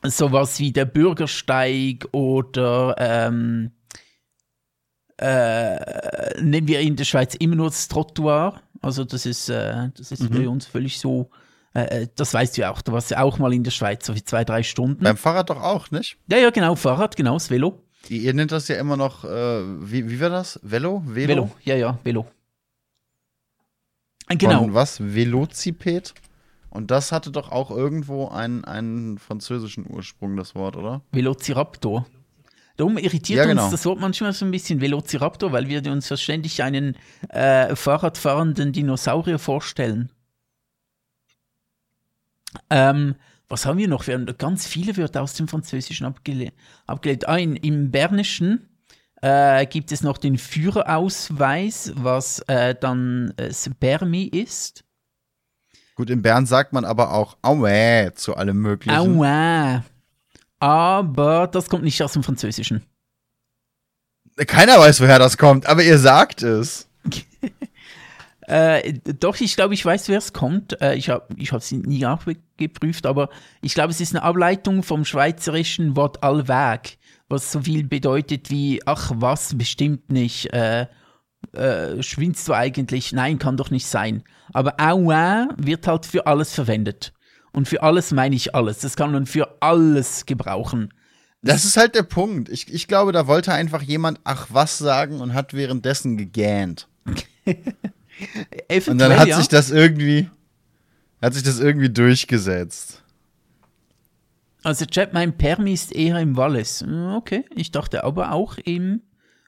[0.04, 3.72] Sowas wie der Bürgersteig oder ähm,
[5.18, 8.62] äh, nennen wir in der Schweiz immer nur das Trottoir.
[8.82, 11.30] Also das ist, äh, das ist bei uns völlig so.
[11.76, 12.82] Äh, äh, das weißt du ja auch.
[12.82, 15.04] Du warst ja auch mal in der Schweiz, so für zwei, drei Stunden.
[15.04, 16.18] Beim Fahrrad doch auch, nicht?
[16.28, 16.76] ja, ja, genau.
[16.76, 17.82] Fahrrad, genau, das Velo.
[18.08, 20.60] Ihr, ihr nennt das ja immer noch, äh, wie, wie war das?
[20.64, 21.04] Velo?
[21.06, 21.28] Velo?
[21.28, 22.26] Velo, ja, ja, Velo.
[24.30, 24.60] Äh, Genau.
[24.60, 25.00] Von was?
[25.02, 26.14] Velociped?
[26.70, 31.02] Und das hatte doch auch irgendwo einen, einen französischen Ursprung, das Wort, oder?
[31.12, 32.06] Velociraptor.
[32.78, 33.64] Darum irritiert Ja, genau.
[33.64, 36.98] uns das Wort manchmal so ein bisschen Velociraptor, weil wir uns ja ständig einen
[37.30, 40.10] äh, Fahrradfahrenden Dinosaurier vorstellen.
[42.70, 43.16] Ähm,
[43.48, 44.08] was haben wir noch?
[44.08, 46.52] Wir haben ganz viele Wörter aus dem Französischen abgele
[46.88, 47.28] abgelehnt.
[47.28, 48.70] Ah, in, Im Bernischen
[49.22, 54.84] äh, gibt es noch den Führerausweis, was äh, dann äh, das Permis ist.
[55.96, 58.98] Gut, in Bern sagt man aber auch Aue zu allem Möglichen.
[58.98, 59.84] Aua.
[60.60, 62.84] Aber das kommt nicht aus dem Französischen.
[64.48, 66.90] Keiner weiß, woher das kommt, aber ihr sagt es.
[68.48, 70.80] Äh, doch, ich glaube, ich weiß, wer es kommt.
[70.82, 73.30] Äh, ich habe ich es nie nachgeprüft, aber
[73.62, 78.82] ich glaube, es ist eine Ableitung vom schweizerischen Wort allweg, was so viel bedeutet wie,
[78.86, 80.54] ach was, bestimmt nicht.
[80.54, 80.86] Äh,
[81.54, 83.14] äh, schwindst du eigentlich?
[83.14, 84.24] Nein, kann doch nicht sein.
[84.54, 87.14] Aber aua wird halt für alles verwendet.
[87.52, 88.80] Und für alles meine ich alles.
[88.80, 90.94] Das kann man für alles gebrauchen.
[91.42, 92.50] Das ist halt der Punkt.
[92.50, 96.88] Ich, ich glaube, da wollte einfach jemand ach was sagen und hat währenddessen gegähnt.
[98.68, 99.38] Eventuell, Und dann hat ja.
[99.38, 100.30] sich das irgendwie,
[101.22, 103.04] hat sich das irgendwie durchgesetzt.
[104.64, 106.82] Also Chat, mein Permis ist eher im Wallis.
[106.82, 109.02] Hm, Okay, ich dachte aber auch im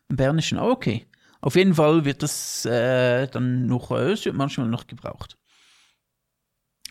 [0.07, 0.57] Bernischen.
[0.57, 1.05] Ah, Okay.
[1.39, 5.37] Auf jeden Fall wird das äh, dann noch, äh, es wird manchmal noch gebraucht.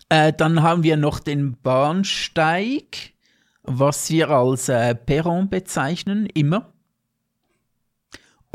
[0.09, 3.13] Äh, dann haben wir noch den Bahnsteig,
[3.65, 6.73] was wir als äh, Perron bezeichnen, immer.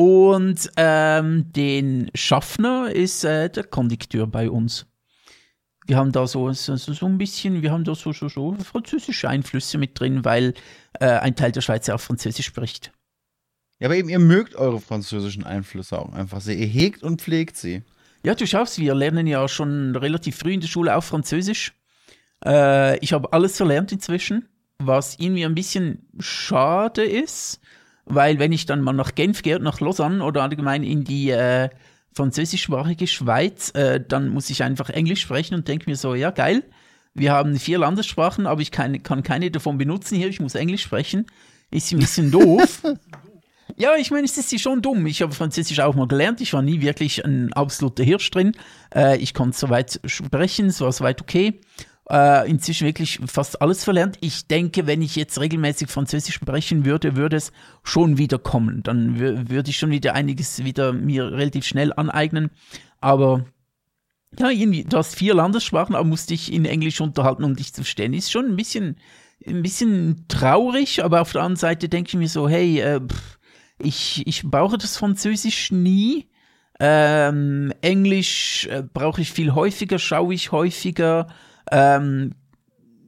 [0.02, 4.88] Und ähm, den Schaffner ist äh, der Kondukteur bei uns.
[5.86, 9.30] Wir haben da so, so, so ein bisschen, wir haben da so, so, so französische
[9.30, 10.56] Einflüsse mit drin, weil
[11.00, 12.92] äh, ein Teil der Schweiz ja auch Französisch spricht.
[13.78, 16.58] Ja, aber eben, ihr mögt eure französischen Einflüsse auch einfach sehr.
[16.58, 17.84] Ihr hegt und pflegt sie.
[18.26, 21.74] Ja, du schaust, wir lernen ja schon relativ früh in der Schule auch Französisch.
[22.44, 24.50] Äh, ich habe alles verlernt inzwischen,
[24.80, 27.61] was irgendwie ein bisschen schade ist,
[28.14, 31.70] weil wenn ich dann mal nach Genf gehe, nach Lausanne oder allgemein in die äh,
[32.14, 36.64] französischsprachige Schweiz, äh, dann muss ich einfach Englisch sprechen und denke mir so, ja geil,
[37.14, 40.84] wir haben vier Landessprachen, aber ich kann, kann keine davon benutzen hier, ich muss Englisch
[40.84, 41.26] sprechen.
[41.70, 42.82] Ist ein bisschen doof.
[43.78, 45.06] Ja, ich meine, es ist schon dumm.
[45.08, 46.42] Ich habe Französisch auch mal gelernt.
[46.42, 48.54] Ich war nie wirklich ein absoluter Hirsch drin.
[48.94, 51.62] Äh, ich konnte soweit sprechen, es war soweit okay.
[52.12, 54.18] Äh, inzwischen wirklich fast alles verlernt.
[54.20, 57.54] Ich denke, wenn ich jetzt regelmäßig Französisch sprechen würde, würde es
[57.84, 58.84] schon wieder kommen.
[58.84, 62.50] Dann wür- würde ich schon wieder einiges wieder mir relativ schnell aneignen.
[63.00, 63.46] Aber
[64.38, 67.82] ja, irgendwie, du hast vier Landessprachen, aber musst dich in Englisch unterhalten, um dich zu
[67.84, 68.14] verstehen.
[68.14, 68.98] Ist schon ein bisschen,
[69.48, 73.40] ein bisschen traurig, aber auf der anderen Seite denke ich mir so, hey, äh, pff,
[73.80, 76.28] ich, ich brauche das Französisch nie.
[76.78, 81.28] Ähm, Englisch äh, brauche ich viel häufiger, schaue ich häufiger,
[81.72, 82.36] ähm,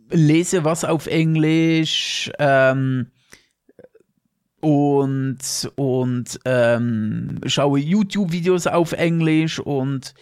[0.10, 3.12] lese was auf Englisch ähm,
[4.62, 10.14] und, und ähm, schaue YouTube-Videos auf Englisch und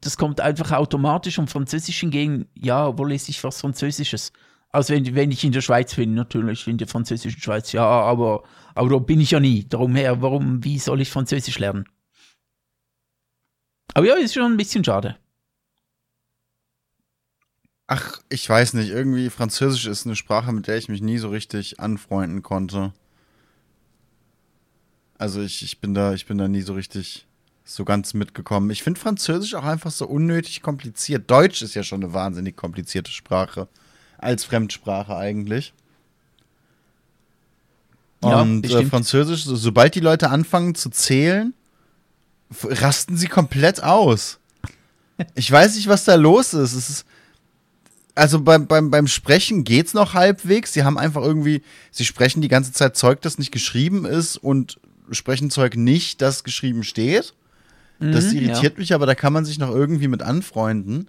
[0.00, 4.32] das kommt einfach automatisch und Französisch hingegen, ja, wo lese ich was Französisches?
[4.70, 8.42] Also wenn, wenn ich in der Schweiz bin, natürlich in der französischen Schweiz, ja, aber,
[8.74, 9.66] aber da bin ich ja nie.
[9.68, 11.84] Darum her, warum, wie soll ich Französisch lernen?
[13.94, 15.16] Aber ja, ist schon ein bisschen schade.
[17.94, 18.88] Ach, ich weiß nicht.
[18.88, 22.94] Irgendwie Französisch ist eine Sprache, mit der ich mich nie so richtig anfreunden konnte.
[25.18, 27.26] Also ich, ich bin da, ich bin da nie so richtig
[27.66, 28.70] so ganz mitgekommen.
[28.70, 31.30] Ich finde Französisch auch einfach so unnötig kompliziert.
[31.30, 33.68] Deutsch ist ja schon eine wahnsinnig komplizierte Sprache.
[34.16, 35.74] Als Fremdsprache eigentlich.
[38.24, 38.86] Ja, Und äh.
[38.86, 41.52] Französisch, so, sobald die Leute anfangen zu zählen,
[42.62, 44.38] rasten sie komplett aus.
[45.34, 46.72] Ich weiß nicht, was da los ist.
[46.72, 47.06] Es ist
[48.14, 50.72] also beim, beim, beim Sprechen geht's noch halbwegs.
[50.72, 54.80] Sie haben einfach irgendwie, sie sprechen die ganze Zeit Zeug, das nicht geschrieben ist und
[55.10, 57.34] sprechen Zeug nicht, das geschrieben steht.
[58.00, 61.08] Das Mhm, irritiert mich, aber da kann man sich noch irgendwie mit anfreunden.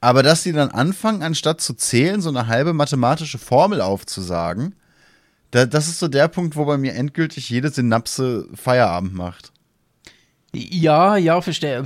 [0.00, 4.74] Aber dass sie dann anfangen, anstatt zu zählen, so eine halbe mathematische Formel aufzusagen,
[5.50, 9.52] da, das ist so der Punkt, wo bei mir endgültig jede Synapse Feierabend macht.
[10.52, 11.84] Ja, ja, verstehe.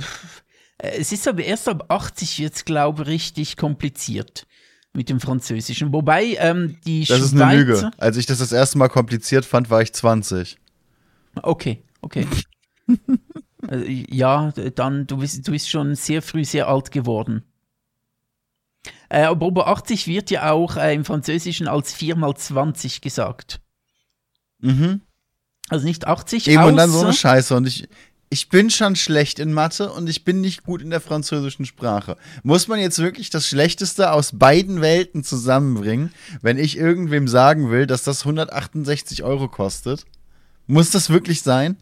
[0.77, 4.45] Es ist aber erst ab 80 jetzt, glaube ich, richtig kompliziert
[4.93, 5.93] mit dem Französischen.
[5.93, 7.25] Wobei ähm, die Das Schweizer.
[7.35, 7.91] ist eine Lüge.
[7.97, 10.57] Als ich das das erste Mal kompliziert fand, war ich 20.
[11.41, 12.27] Okay, okay.
[13.67, 17.43] also, ja, dann, du bist, du bist schon sehr früh sehr alt geworden.
[19.09, 23.61] Äh, aber über 80 wird ja auch äh, im Französischen als 4 mal 20 gesagt.
[24.59, 25.01] Mhm.
[25.69, 27.55] Also nicht 80, Eben und dann so eine außer- Scheiße.
[27.55, 27.87] Und ich,
[28.33, 32.15] ich bin schon schlecht in Mathe und ich bin nicht gut in der französischen Sprache.
[32.43, 37.87] Muss man jetzt wirklich das Schlechteste aus beiden Welten zusammenbringen, wenn ich irgendwem sagen will,
[37.87, 40.05] dass das 168 Euro kostet?
[40.65, 41.75] Muss das wirklich sein?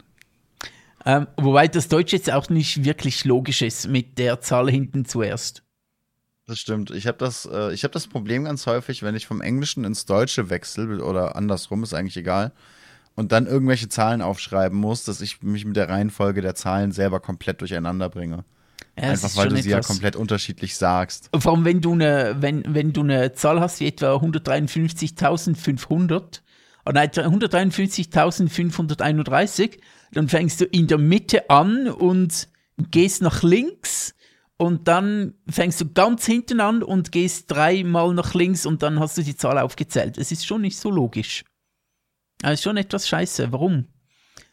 [1.06, 5.62] Ähm, wobei das Deutsche jetzt auch nicht wirklich logisch ist mit der Zahl hinten zuerst.
[6.47, 6.89] Das stimmt.
[6.89, 10.08] Ich habe das, äh, ich hab das Problem ganz häufig, wenn ich vom Englischen ins
[10.08, 12.54] Deutsche wechsle oder andersrum, ist eigentlich egal,
[13.20, 17.20] und dann irgendwelche Zahlen aufschreiben muss, dass ich mich mit der Reihenfolge der Zahlen selber
[17.20, 18.45] komplett durcheinander bringe.
[18.97, 21.30] Ja, Einfach weil du sie ja etwas- komplett unterschiedlich sagst.
[21.38, 26.39] Vor allem, wenn du eine, wenn, wenn du eine Zahl hast wie etwa 153.500,
[26.86, 29.80] oh nein, 153.531,
[30.13, 32.47] dann fängst du in der Mitte an und
[32.91, 34.15] gehst nach links
[34.57, 39.17] und dann fängst du ganz hinten an und gehst dreimal nach links und dann hast
[39.17, 40.17] du die Zahl aufgezählt.
[40.17, 41.43] Es ist schon nicht so logisch.
[42.44, 43.52] Es ist schon etwas scheiße.
[43.52, 43.86] Warum?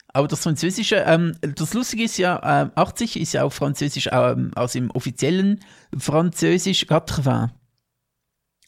[0.09, 4.51] Aber das Französische, ähm, das Lustige ist ja, ähm, 80 ist ja auch Französisch, ähm,
[4.55, 5.59] aus dem offiziellen
[5.97, 7.25] Französisch 80.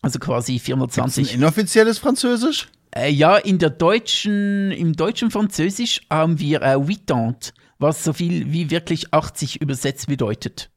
[0.01, 1.34] Also quasi 420.
[1.34, 2.70] Ein inoffizielles Französisch?
[2.91, 8.51] Äh, ja, in der deutschen, im deutschen Französisch haben wir äh, 80, was so viel
[8.51, 10.72] wie wirklich 80 übersetzt bedeutet.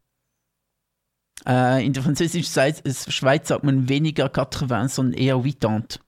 [1.46, 2.82] Äh, in der französischen Schweiz,
[3.12, 6.00] Schweiz sagt man weniger 80, sondern eher 80.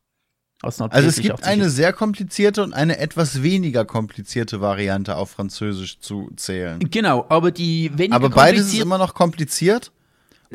[0.64, 5.30] als Also es gibt 80 eine sehr komplizierte und eine etwas weniger komplizierte Variante auf
[5.30, 6.78] Französisch zu zählen.
[6.90, 9.92] Genau, aber die weniger Aber beides ist immer noch kompliziert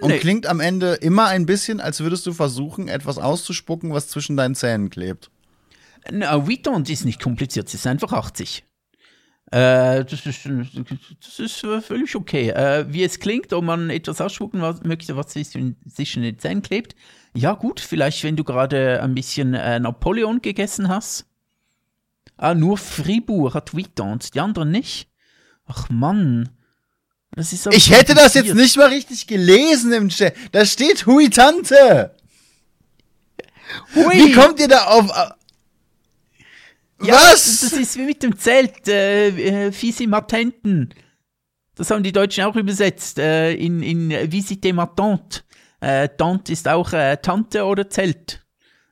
[0.01, 0.19] und Nee.
[0.19, 4.55] klingt am Ende immer ein bisschen, als würdest du versuchen, etwas auszuspucken, was zwischen deinen
[4.55, 5.29] Zähnen klebt.
[6.11, 8.63] Na, Wheaton ist nicht kompliziert, es ist einfach 80.
[9.51, 12.49] Äh, das, ist, das ist völlig okay.
[12.49, 16.61] Äh, wie es klingt, ob man etwas ausspucken möchte, was sich in- zwischen den Zähnen
[16.61, 16.95] klebt.
[17.33, 21.25] Ja, gut, vielleicht, wenn du gerade ein bisschen äh, Napoleon gegessen hast.
[22.37, 25.09] Ah, nur Fribourg hat Wheaton, die anderen nicht.
[25.67, 26.49] Ach Mann.
[27.31, 30.33] Das ist Ich hätte das jetzt nicht mal richtig gelesen im Chat.
[30.51, 32.15] Da steht Hui Tante.
[33.93, 34.15] Hui.
[34.15, 35.09] Wie kommt ihr da auf?
[37.01, 37.61] Ja, Was?
[37.61, 40.93] Das ist wie mit dem Zelt, äh, äh, Fisi Matenten.
[41.75, 45.43] Das haben die Deutschen auch übersetzt, äh, in, in Visite ma Tante.
[45.81, 48.45] Äh, Tante ist auch äh, Tante oder Zelt.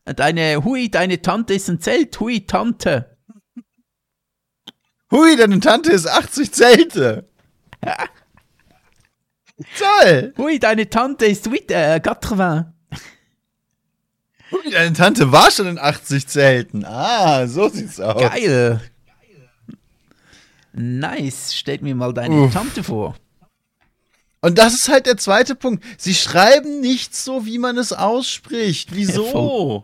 [0.06, 3.18] Deine, hui, deine Tante ist ein Zelt, hui, Tante.
[5.12, 7.30] Hui, deine Tante ist 80 Zelte.
[9.78, 10.34] Toll.
[10.38, 12.38] Hui, deine Tante ist wit, äh, 80.
[14.52, 16.86] Hui, deine Tante war schon in 80 Zelten.
[16.86, 18.22] Ah, so sieht's aus.
[18.22, 18.82] Geil.
[20.74, 22.54] Nice, stellt mir mal deine Uff.
[22.54, 23.16] Tante vor.
[24.42, 25.84] Und das ist halt der zweite Punkt.
[25.98, 28.90] Sie schreiben nicht so, wie man es ausspricht.
[28.96, 29.24] Wieso?
[29.26, 29.84] Voll.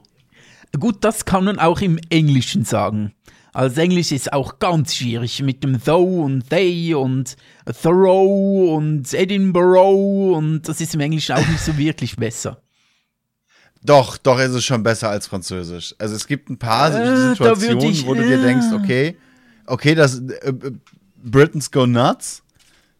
[0.79, 3.13] Gut, das kann man auch im Englischen sagen.
[3.51, 7.35] Also Englisch ist auch ganz schwierig mit dem though und they und
[7.83, 12.59] thorough und Edinburgh und das ist im Englischen auch nicht so wirklich besser.
[13.83, 15.93] Doch, doch ist es schon besser als Französisch.
[15.99, 18.41] Also es gibt ein paar Äh, Situationen, ich- wo du dir äh.
[18.41, 19.17] denkst, okay,
[19.67, 20.71] okay, das äh, äh,
[21.23, 22.42] Britons go nuts.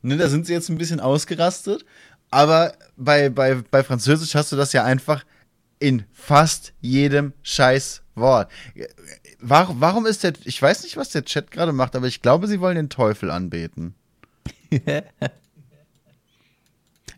[0.03, 1.85] Ne, da sind sie jetzt ein bisschen ausgerastet.
[2.29, 5.23] Aber bei, bei, bei Französisch hast du das ja einfach
[5.79, 8.51] in fast jedem scheiß Wort.
[9.39, 12.47] Warum, warum ist der, ich weiß nicht, was der Chat gerade macht, aber ich glaube,
[12.47, 13.95] sie wollen den Teufel anbeten.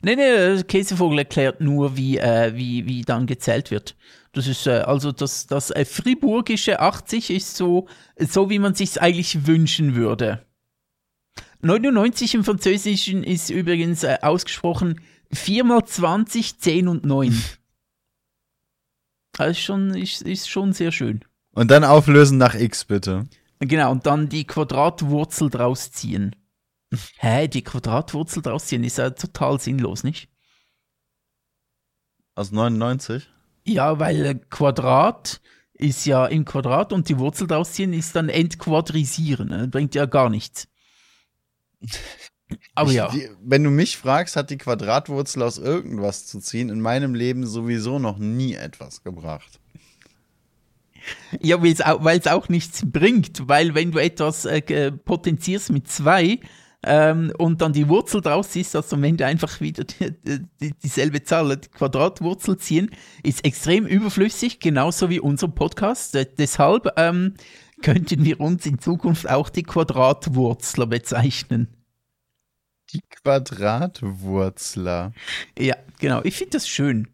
[0.01, 3.95] Nee, nee, Käsevogel erklärt nur, wie, äh, wie, wie dann gezählt wird.
[4.33, 7.87] Das ist, äh, also das, das äh, Friburgische 80 ist so,
[8.19, 10.45] so wie man sich eigentlich wünschen würde.
[11.61, 15.01] 99 im Französischen ist übrigens äh, ausgesprochen
[15.31, 17.41] 4 mal 20, 10 und 9.
[19.33, 21.21] Das ist schon, ist, ist schon sehr schön.
[21.51, 23.27] Und dann auflösen nach X, bitte.
[23.59, 26.35] Genau, und dann die Quadratwurzel draus ziehen.
[27.17, 30.29] Hä, die Quadratwurzel draus ziehen ist ja total sinnlos, nicht?
[32.35, 33.29] Aus 99?
[33.65, 35.41] Ja, weil äh, Quadrat
[35.73, 39.49] ist ja im Quadrat und die Wurzel draus ziehen ist dann entquadrisieren.
[39.49, 39.67] Ne?
[39.67, 40.67] Bringt ja gar nichts.
[42.75, 43.09] Aber Ich- ja.
[43.09, 47.45] Die, wenn du mich fragst, hat die Quadratwurzel aus irgendwas zu ziehen in meinem Leben
[47.47, 49.59] sowieso noch nie etwas gebracht.
[51.39, 56.39] Ja, weil es auch, nichts bringt, weil wenn du etwas äh, potenzierst mit zwei
[56.83, 60.11] ähm, und dann die Wurzel draus ziehst, dass du am Ende einfach wieder die,
[60.59, 62.89] die, dieselbe Zahl, die Quadratwurzel ziehen,
[63.21, 66.15] ist extrem überflüssig, genauso wie unser Podcast.
[66.15, 67.35] Äh, deshalb ähm,
[67.83, 71.67] könnten wir uns in Zukunft auch die Quadratwurzler bezeichnen.
[72.95, 75.11] Die Quadratwurzler.
[75.57, 76.21] Ja, genau.
[76.23, 77.07] Ich finde das schön.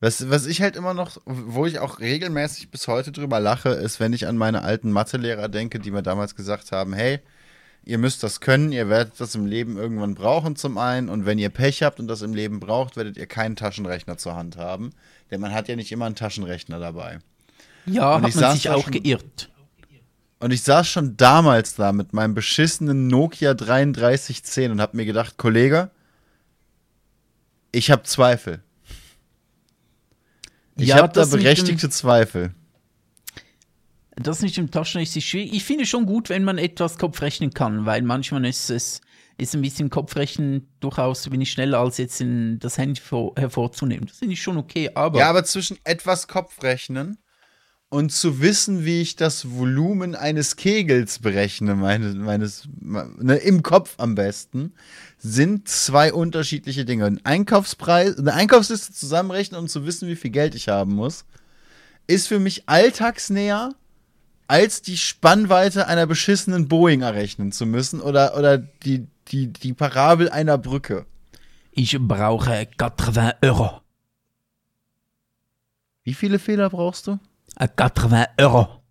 [0.00, 4.00] Was, was ich halt immer noch, wo ich auch regelmäßig bis heute drüber lache, ist,
[4.00, 7.20] wenn ich an meine alten Mathelehrer denke, die mir damals gesagt haben, hey,
[7.84, 11.38] ihr müsst das können, ihr werdet das im Leben irgendwann brauchen zum einen und wenn
[11.38, 14.90] ihr Pech habt und das im Leben braucht, werdet ihr keinen Taschenrechner zur Hand haben,
[15.30, 17.20] denn man hat ja nicht immer einen Taschenrechner dabei.
[17.86, 19.50] Ja, Und hat ich man sich auch schon- geirrt.
[20.42, 25.36] Und ich saß schon damals da mit meinem beschissenen Nokia 3310 und hab mir gedacht,
[25.38, 25.90] Kollege,
[27.70, 28.60] ich habe Zweifel.
[30.76, 32.52] Ich Ja, habe da mit dem- berechtigte Zweifel.
[34.16, 35.52] Das mit dem Taschenrechner ist schwierig.
[35.54, 39.00] Ich finde schon gut, wenn man etwas Kopfrechnen kann, weil manchmal ist es
[39.38, 44.06] ist ein bisschen Kopfrechnen durchaus bin ich schneller als jetzt in das Handy vor, hervorzunehmen.
[44.06, 47.16] Das finde ich schon okay, aber, Ja, aber zwischen etwas Kopfrechnen
[47.92, 53.96] und zu wissen, wie ich das Volumen eines Kegels berechne, meine, meines, ne, im Kopf
[53.98, 54.72] am besten,
[55.18, 57.04] sind zwei unterschiedliche Dinge.
[57.04, 61.26] Ein Einkaufspreis, eine Einkaufsliste zusammenrechnen, um zu wissen, wie viel Geld ich haben muss,
[62.06, 63.74] ist für mich alltagsnäher,
[64.48, 70.30] als die Spannweite einer beschissenen Boeing errechnen zu müssen oder, oder die, die, die Parabel
[70.30, 71.04] einer Brücke.
[71.72, 73.82] ich brauche 80 Euro.
[76.04, 77.18] Wie viele Fehler brauchst du?
[77.56, 78.82] Äh, 80 Euro.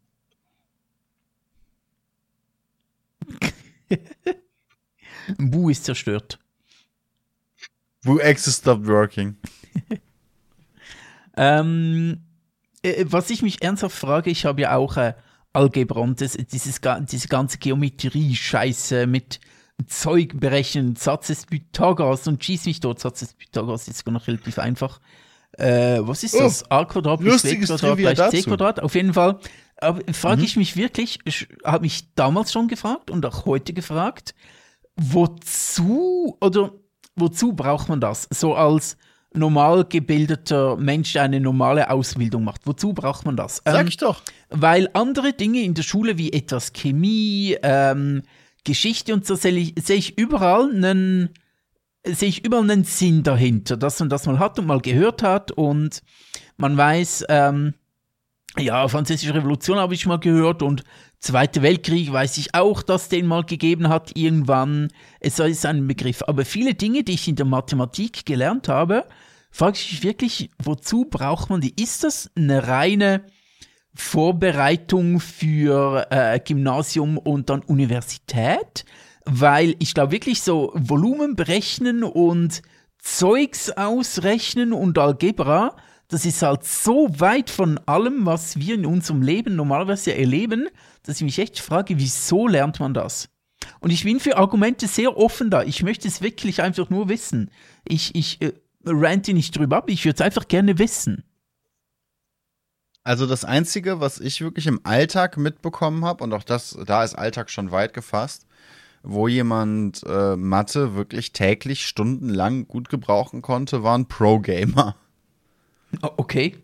[5.37, 6.39] Bu ist zerstört.
[8.03, 9.37] Who Access stopped working?
[11.37, 12.25] Ähm,
[12.81, 15.13] äh, was ich mich ernsthaft frage, ich habe ja auch äh,
[15.53, 19.39] Algebra und das, dieses, diese ganze Geometrie-Scheiße mit
[19.87, 24.27] Zeug berechnen, Satz des Pythagoras und schieß mich dort, Satz des Pythagoras ist sogar noch
[24.27, 24.99] relativ einfach.
[25.57, 26.69] Äh, was ist Oh, das?
[26.71, 28.37] A Quadrat plus B Quadrat Trivia gleich C.
[28.37, 28.43] Mhm.
[28.43, 28.79] Quadrat.
[28.81, 29.39] Auf jeden Fall
[29.77, 34.35] aber frage ich mich wirklich, ich habe mich damals schon gefragt und auch heute gefragt,
[34.95, 36.71] wozu oder
[37.15, 38.27] wozu braucht man das?
[38.31, 38.97] So als
[39.33, 42.67] normal gebildeter Mensch, der eine normale Ausbildung macht.
[42.67, 43.61] Wozu braucht man das?
[43.65, 44.21] Sag Ähm, ich doch.
[44.49, 48.23] weil andere Dinge in der Schule wie etwas Chemie, ähm,
[48.63, 51.29] Geschichte und so sehe ich, sehe ich überall einen
[52.05, 55.51] sehe ich überall einen Sinn dahinter, dass man das mal hat und mal gehört hat
[55.51, 56.01] und
[56.57, 57.73] man weiß, ähm,
[58.57, 60.83] ja, Französische Revolution habe ich mal gehört und
[61.21, 64.87] Zweiter Weltkrieg weiß ich auch, dass den mal gegeben hat irgendwann.
[65.19, 66.23] Es ist ein Begriff.
[66.25, 69.05] Aber viele Dinge, die ich in der Mathematik gelernt habe,
[69.51, 71.79] frage ich mich wirklich, wozu braucht man die?
[71.79, 73.23] Ist das eine reine
[73.93, 78.83] Vorbereitung für äh, Gymnasium und dann Universität?
[79.25, 82.61] Weil ich glaube wirklich so Volumen berechnen und
[82.99, 85.75] Zeugs ausrechnen und Algebra,
[86.07, 90.67] das ist halt so weit von allem, was wir in unserem Leben normalerweise erleben,
[91.03, 93.29] dass ich mich echt frage, wieso lernt man das?
[93.79, 95.63] Und ich bin für Argumente sehr offen da.
[95.63, 97.49] Ich möchte es wirklich einfach nur wissen.
[97.87, 98.53] Ich, ich äh,
[98.85, 101.23] rante nicht drüber ab, ich würde es einfach gerne wissen.
[103.03, 107.15] Also das Einzige, was ich wirklich im Alltag mitbekommen habe, und auch das, da ist
[107.15, 108.45] Alltag schon weit gefasst,
[109.03, 114.95] wo jemand äh, Mathe wirklich täglich stundenlang gut gebrauchen konnte, waren Pro-Gamer.
[116.01, 116.55] Oh, okay.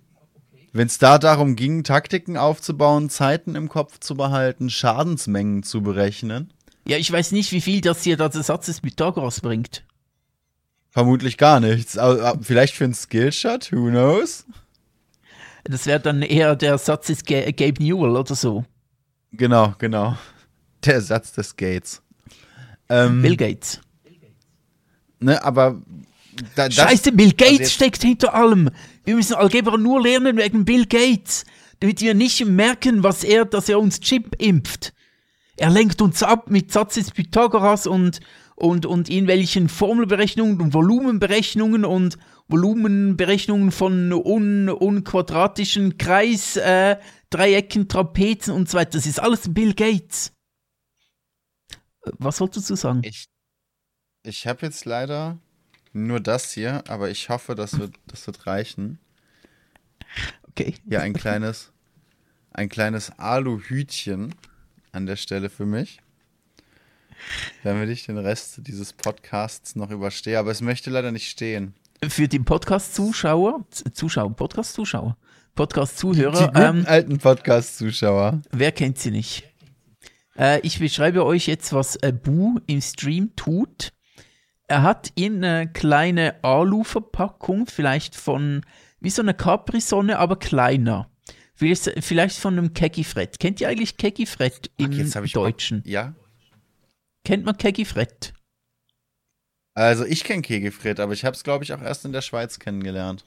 [0.73, 6.53] Wenn es da darum ging, Taktiken aufzubauen, Zeiten im Kopf zu behalten, Schadensmengen zu berechnen.
[6.87, 9.83] Ja, ich weiß nicht, wie viel das hier der Satz des Pythagoras bringt.
[10.89, 11.97] Vermutlich gar nichts.
[11.97, 14.45] Aber vielleicht für einen Skillshot, who knows?
[15.63, 18.63] Das wäre dann eher der Satz des Ga Gabe Newell oder so.
[19.31, 20.17] Genau, genau.
[20.85, 22.01] Der Satz des Gates.
[22.89, 23.81] Ähm, Bill Gates.
[25.19, 25.81] Ne, aber
[26.55, 28.69] da, Scheiße, Bill Gates also steckt hinter allem.
[29.05, 31.45] Wir müssen Algebra nur lernen wegen Bill Gates,
[31.79, 34.93] damit wir nicht merken, was er, dass er uns Chip impft.
[35.57, 38.19] Er lenkt uns ab mit Satz des Pythagoras und,
[38.55, 46.97] und, und irgendwelchen Formelberechnungen und Volumenberechnungen und Volumenberechnungen von un, unquadratischen Kreis, äh,
[47.31, 48.91] Dreiecken, Trapezen und so weiter.
[48.91, 50.31] Das ist alles Bill Gates.
[52.17, 53.01] Was solltest du sagen?
[53.03, 53.25] Ich,
[54.23, 55.37] ich habe jetzt leider
[55.93, 58.99] nur das hier, aber ich hoffe, das wird, das wird reichen.
[60.49, 60.75] Okay.
[60.87, 61.71] Hier ein kleines,
[62.51, 64.33] ein kleines Aluhütchen
[64.91, 65.99] an der Stelle für mich.
[67.63, 70.37] Damit ich den Rest dieses Podcasts noch überstehe.
[70.37, 71.73] Aber es möchte leider nicht stehen.
[72.07, 78.41] für die Podcast-Zuschauer, Zuschauer, Podcast-Zuschauer, Die Podcast-Zuhörer, guten ähm, alten Podcast-Zuschauer.
[78.51, 79.43] wer kennt sie nicht?
[80.37, 83.91] Äh, ich beschreibe euch jetzt, was Bu im Stream tut.
[84.67, 88.65] Er hat in eine kleine Alu-Verpackung, vielleicht von,
[88.99, 91.09] wie so eine Capri-Sonne, aber kleiner.
[91.55, 93.39] Vielleicht, vielleicht von einem Kekifred.
[93.39, 95.81] Kennt ihr eigentlich Kekifred im ich Deutschen?
[95.85, 96.13] Ja.
[97.23, 98.33] Kennt man Kekifred?
[99.73, 102.59] Also ich kenne Kegefred, aber ich habe es, glaube ich, auch erst in der Schweiz
[102.59, 103.23] kennengelernt.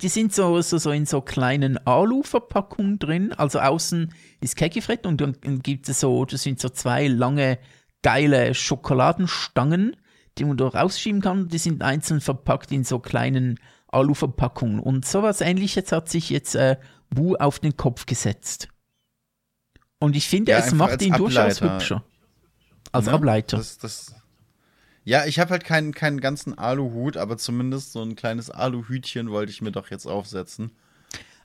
[0.00, 3.32] Die sind so, so, so in so kleinen Alu-Verpackungen drin.
[3.32, 7.58] Also außen ist Kekifred und dann gibt es so, das sind so zwei lange,
[8.02, 9.96] geile Schokoladenstangen,
[10.38, 11.48] die man da rausschieben kann.
[11.48, 14.78] Die sind einzeln verpackt in so kleinen Alu-Verpackungen.
[14.78, 16.76] Und sowas ähnliches hat sich jetzt äh,
[17.10, 18.68] Bu auf den Kopf gesetzt.
[19.98, 21.74] Und ich finde, Ja, es macht ihn durchaus Ableiter.
[21.74, 22.04] hübscher.
[22.92, 23.12] Als Ne?
[23.12, 23.56] Ableiter.
[23.56, 24.14] Das, das,
[25.04, 29.50] ja, ich habe halt keinen, keinen ganzen Aluhut, aber zumindest so ein kleines Aluhütchen wollte
[29.50, 30.70] ich mir doch jetzt aufsetzen.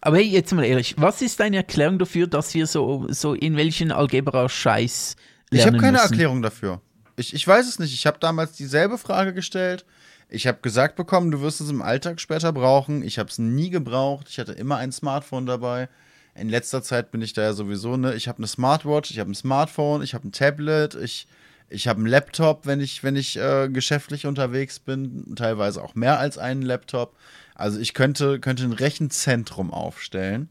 [0.02, 3.58] Aber hey, jetzt mal ehrlich, was ist deine Erklärung dafür, dass wir so, so in
[3.58, 5.16] welchen Algebra-Scheiß
[5.50, 6.12] Ich lernen habe keine müssen?
[6.12, 6.82] Erklärung dafür.
[7.16, 7.94] Ich, ich weiß es nicht.
[7.94, 9.86] Ich habe damals dieselbe Frage gestellt.
[10.30, 13.02] Ich habe gesagt bekommen, du wirst es im Alltag später brauchen.
[13.02, 14.28] Ich habe es nie gebraucht.
[14.30, 15.90] Ich hatte immer ein Smartphone dabei.
[16.36, 18.14] In letzter Zeit bin ich da ja sowieso, ne?
[18.14, 21.28] Ich habe eine Smartwatch, ich habe ein Smartphone, ich habe ein Tablet, ich,
[21.70, 25.36] ich habe einen Laptop, wenn ich, wenn ich äh, geschäftlich unterwegs bin.
[25.36, 27.16] Teilweise auch mehr als einen Laptop.
[27.56, 30.50] Also ich könnte, könnte ein Rechenzentrum aufstellen.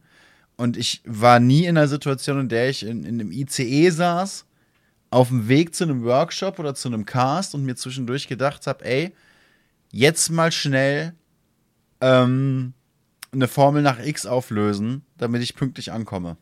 [0.57, 4.47] Und ich war nie in einer Situation, in der ich in, in einem ICE saß
[5.11, 8.85] auf dem Weg zu einem Workshop oder zu einem Cast und mir zwischendurch gedacht habe,
[8.85, 9.13] ey,
[9.93, 11.15] jetzt mal schnell
[12.01, 12.75] ähm,
[13.33, 16.37] eine Formel nach X auflösen, damit ich pünktlich ankomme.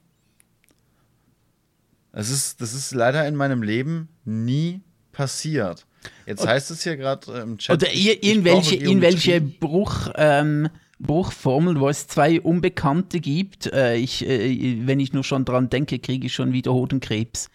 [2.15, 5.85] Das ist, das ist leider in meinem Leben nie passiert.
[6.27, 7.77] Jetzt heißt es hier gerade im Chat.
[7.77, 9.41] Oder ir- irgendwelche, irgendwelche.
[9.41, 10.69] Bruch, ähm,
[11.01, 13.67] Bruchformeln, wo es zwei Unbekannte gibt.
[13.73, 17.51] Äh, ich, äh, wenn ich nur schon dran denke, kriege ich schon wieder Hodenkrebs.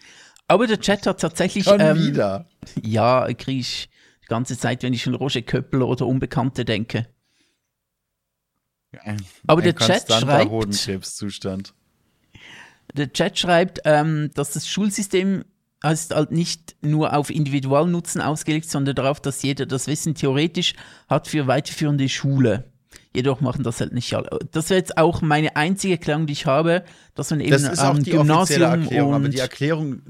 [0.46, 1.64] Aber der Chat hat tatsächlich.
[1.64, 2.46] Schon ähm, wieder.
[2.82, 3.88] Ja, kriege ich
[4.24, 7.06] die ganze Zeit, wenn ich an Roger Köppel oder Unbekannte denke.
[9.02, 11.72] Ein, Aber ein der Chat schreibt- Hodenkrebszustand.
[12.94, 15.44] Der Chat schreibt, ähm, dass das Schulsystem
[15.84, 20.74] ist halt nicht nur auf Individualnutzen ausgelegt, sondern darauf, dass jeder das Wissen theoretisch
[21.08, 22.64] hat für weiterführende Schule.
[23.14, 24.28] Jedoch machen das halt nicht alle.
[24.52, 26.84] Das wäre jetzt auch meine einzige Erklärung, die ich habe,
[27.14, 30.02] dass man eben Das ist auch am die offizielle Gymnasium Erklärung, und, aber die Erklärung,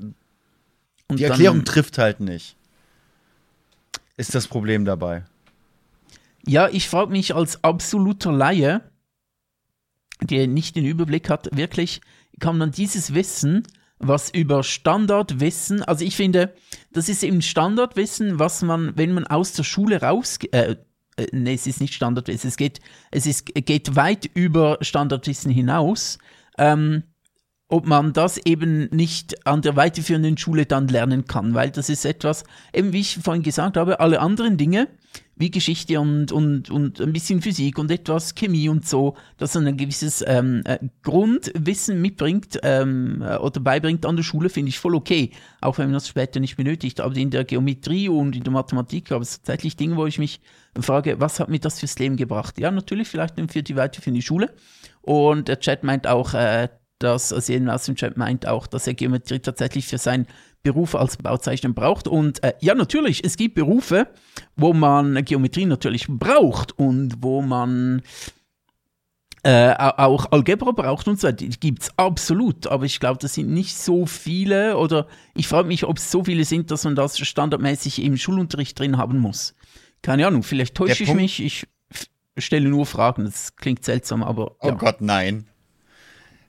[1.10, 2.56] die dann- Erklärung trifft halt nicht.
[4.16, 5.22] Ist das Problem dabei.
[6.46, 8.82] Ja, ich frage mich als absoluter Laie,
[10.22, 12.00] der nicht den Überblick hat, wirklich,
[12.38, 13.64] kann man dieses Wissen,
[13.98, 16.54] was über Standardwissen, also ich finde,
[16.92, 20.76] das ist eben Standardwissen, was man, wenn man aus der Schule raus, äh,
[21.16, 22.80] äh, nee, es ist nicht Standardwissen, es geht,
[23.10, 26.18] es ist, geht weit über Standardwissen hinaus,
[26.58, 27.02] ähm,
[27.68, 32.04] ob man das eben nicht an der weiterführenden Schule dann lernen kann, weil das ist
[32.04, 34.88] etwas, eben wie ich vorhin gesagt habe, alle anderen Dinge,
[35.40, 39.66] wie Geschichte und, und, und ein bisschen Physik und etwas Chemie und so, dass man
[39.66, 44.78] ein gewisses ähm, äh, Grundwissen mitbringt ähm, äh, oder beibringt an der Schule, finde ich
[44.78, 45.30] voll okay,
[45.62, 47.00] auch wenn man das später nicht benötigt.
[47.00, 50.40] Aber in der Geometrie und in der Mathematik gab es tatsächlich Dinge, wo ich mich
[50.78, 52.58] frage, was hat mir das fürs Leben gebracht?
[52.58, 54.52] Ja, natürlich vielleicht für die weiterführende Schule.
[55.00, 56.68] Und der Chat meint auch, äh,
[57.00, 60.26] dass, also jemand aus dem Chat meint auch, dass er Geometrie tatsächlich für seinen
[60.62, 62.06] Beruf als Bauzeichner braucht.
[62.06, 64.08] Und äh, ja, natürlich, es gibt Berufe,
[64.56, 68.02] wo man Geometrie natürlich braucht und wo man
[69.42, 71.38] äh, auch Algebra braucht und so weiter.
[71.38, 75.68] Die gibt es absolut, aber ich glaube, das sind nicht so viele oder ich frage
[75.68, 79.54] mich, ob es so viele sind, dass man das standardmäßig im Schulunterricht drin haben muss.
[80.02, 81.66] Keine Ahnung, vielleicht täusche ich mich, ich
[82.36, 84.56] stelle nur Fragen, das klingt seltsam, aber.
[84.60, 84.74] Oh ja.
[84.74, 85.46] Oh Gott, nein.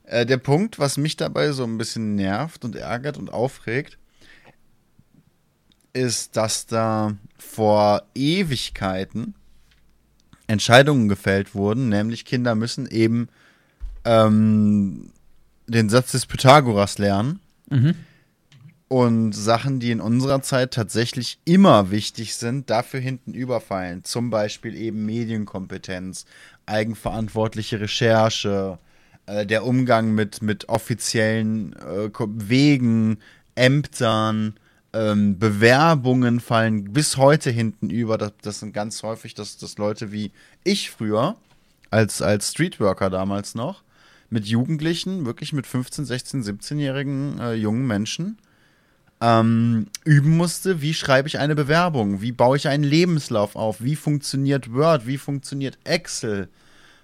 [0.03, 3.97] Äh, der Punkt, was mich dabei so ein bisschen nervt und ärgert und aufregt,
[5.93, 9.35] ist, dass da vor Ewigkeiten
[10.47, 13.29] Entscheidungen gefällt wurden, nämlich Kinder müssen eben
[14.03, 15.11] ähm,
[15.67, 17.39] den Satz des Pythagoras lernen.
[17.69, 17.95] Mhm.
[18.87, 24.03] Und Sachen, die in unserer Zeit tatsächlich immer wichtig sind, dafür hinten überfallen.
[24.03, 26.25] Zum Beispiel eben Medienkompetenz,
[26.65, 28.79] eigenverantwortliche Recherche,
[29.27, 33.19] äh, der Umgang mit, mit offiziellen äh, Wegen,
[33.55, 34.55] Ämtern,
[34.93, 38.17] ähm, Bewerbungen fallen bis heute hinten über.
[38.17, 40.31] Das, das sind ganz häufig dass, dass Leute wie
[40.63, 41.35] ich früher,
[41.89, 43.83] als, als Streetworker damals noch,
[44.29, 48.37] mit Jugendlichen, wirklich mit 15, 16, 17-jährigen äh, jungen Menschen,
[49.21, 53.95] ähm, üben musste, wie schreibe ich eine Bewerbung, wie baue ich einen Lebenslauf auf, wie
[53.95, 56.49] funktioniert Word, wie funktioniert Excel,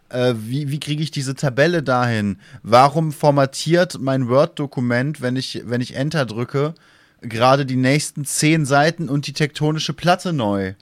[0.10, 5.82] äh, wie, wie kriege ich diese Tabelle dahin, warum formatiert mein Word-Dokument, wenn ich, wenn
[5.82, 6.74] ich Enter drücke,
[7.22, 10.74] gerade die nächsten zehn Seiten und die tektonische Platte neu.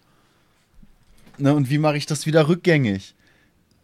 [1.37, 3.13] Ne, und wie mache ich das wieder rückgängig?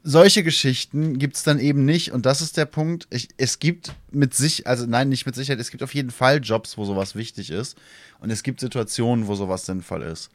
[0.03, 3.07] Solche Geschichten gibt es dann eben nicht und das ist der Punkt.
[3.11, 6.39] Ich, es gibt mit sich, also nein, nicht mit Sicherheit, es gibt auf jeden Fall
[6.41, 7.77] Jobs, wo sowas wichtig ist
[8.19, 10.29] und es gibt Situationen, wo sowas sinnvoll ist.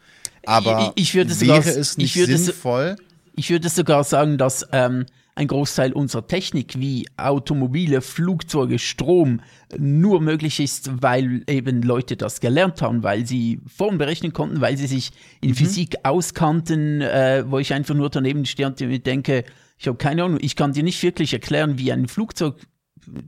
[0.44, 2.96] Aber ich, ich wäre sogar, es nicht sinnvoll?
[3.34, 5.06] Ich würde sogar sagen, dass ähm,
[5.36, 9.40] ein Großteil unserer Technik wie Automobile, Flugzeuge, Strom
[9.76, 14.78] nur möglich ist, weil eben Leute das gelernt haben, weil sie Formen berechnen konnten, weil
[14.78, 15.54] sie sich in mhm.
[15.54, 19.44] Physik auskannten, äh, wo ich einfach nur daneben stehe und mir denke,
[19.78, 22.56] ich habe keine Ahnung, ich kann dir nicht wirklich erklären, wie ein Flugzeug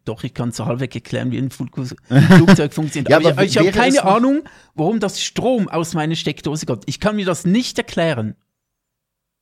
[0.04, 3.10] doch, ich kann so halbwegs erklären, wie ein Flugzeug funktioniert.
[3.10, 4.42] ja, aber, aber ich, ich habe keine Ahnung,
[4.74, 6.82] warum das Strom aus meiner Steckdose kommt.
[6.86, 8.34] Ich kann mir das nicht erklären.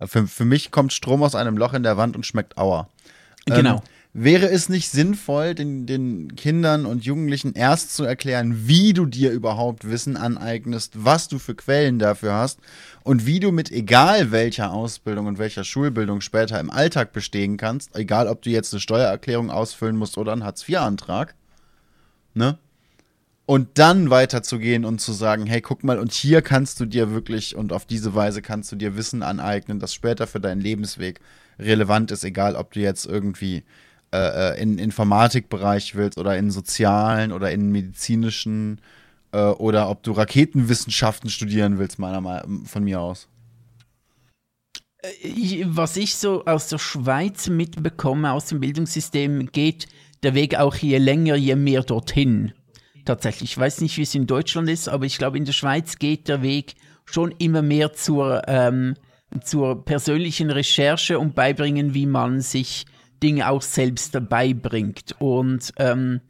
[0.04, 2.88] Für, für mich kommt Strom aus einem Loch in der Wand und schmeckt Auer.
[3.46, 3.76] Genau.
[3.76, 3.82] Ähm,
[4.18, 9.30] wäre es nicht sinnvoll, den, den Kindern und Jugendlichen erst zu erklären, wie du dir
[9.30, 12.58] überhaupt Wissen aneignest, was du für Quellen dafür hast
[13.04, 17.94] und wie du mit egal welcher Ausbildung und welcher Schulbildung später im Alltag bestehen kannst,
[17.94, 21.34] egal ob du jetzt eine Steuererklärung ausfüllen musst oder einen Hartz-IV-Antrag,
[22.32, 22.58] ne?
[23.46, 27.54] Und dann weiterzugehen und zu sagen, hey, guck mal, und hier kannst du dir wirklich
[27.54, 31.20] und auf diese Weise kannst du dir Wissen aneignen, das später für deinen Lebensweg
[31.58, 33.62] relevant ist, egal ob du jetzt irgendwie
[34.12, 34.18] äh,
[34.54, 38.80] äh in Informatikbereich willst oder in sozialen oder in medizinischen
[39.30, 43.28] äh, oder ob du Raketenwissenschaften studieren willst, meiner Meinung von mir aus.
[45.02, 49.86] Äh, was ich so aus der Schweiz mitbekomme, aus dem Bildungssystem, geht
[50.24, 52.52] der Weg auch je länger, je mehr dorthin
[53.06, 53.52] tatsächlich.
[53.52, 56.28] Ich weiß nicht, wie es in Deutschland ist, aber ich glaube, in der Schweiz geht
[56.28, 56.74] der Weg
[57.04, 58.94] schon immer mehr zur, ähm,
[59.42, 62.86] zur persönlichen Recherche und beibringen, wie man sich
[63.22, 65.16] Dinge auch selbst dabei bringt.
[65.18, 66.20] Und ähm,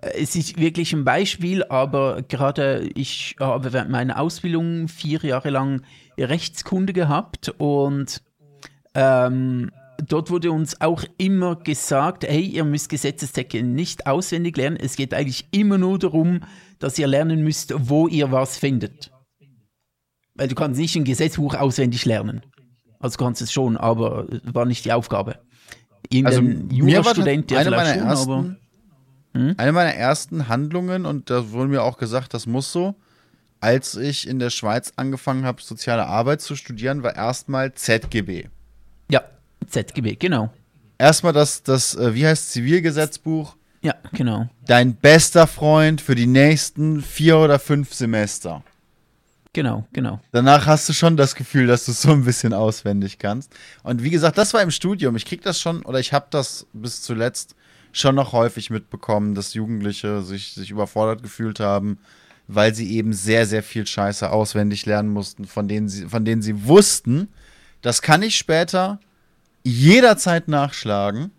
[0.00, 5.82] es ist wirklich ein Beispiel, aber gerade ich habe während meiner Ausbildung vier Jahre lang
[6.18, 8.22] Rechtskunde gehabt und
[8.94, 14.76] ähm, dort wurde uns auch immer gesagt, hey, ihr müsst Gesetzestexte nicht auswendig lernen.
[14.76, 16.40] Es geht eigentlich immer nur darum,
[16.78, 19.10] dass ihr lernen müsst, wo ihr was findet.
[20.34, 22.42] Weil du kannst nicht ein Gesetzbuch auswendig lernen.
[22.98, 25.38] Also du kannst es schon, aber war nicht die Aufgabe.
[26.08, 28.56] Irgendein also, Jurastudent, der vielleicht schon, ersten, aber...
[29.34, 29.54] Hm?
[29.56, 32.94] Eine meiner ersten Handlungen, und da wurde mir auch gesagt, das muss so,
[33.60, 38.48] als ich in der Schweiz angefangen habe, soziale Arbeit zu studieren, war erstmal ZGB.
[39.68, 40.52] ZGB, genau.
[40.98, 43.56] Erstmal das, das, äh, wie heißt Zivilgesetzbuch?
[43.82, 44.48] Ja, genau.
[44.66, 48.62] Dein bester Freund für die nächsten vier oder fünf Semester.
[49.52, 50.20] Genau, genau.
[50.30, 53.52] Danach hast du schon das Gefühl, dass du es so ein bisschen auswendig kannst.
[53.82, 55.16] Und wie gesagt, das war im Studium.
[55.16, 57.54] Ich krieg das schon, oder ich habe das bis zuletzt
[57.92, 61.98] schon noch häufig mitbekommen, dass Jugendliche sich, sich überfordert gefühlt haben,
[62.48, 66.40] weil sie eben sehr, sehr viel Scheiße auswendig lernen mussten, von denen sie, von denen
[66.40, 67.28] sie wussten,
[67.82, 69.00] das kann ich später
[69.64, 71.30] jederzeit nachschlagen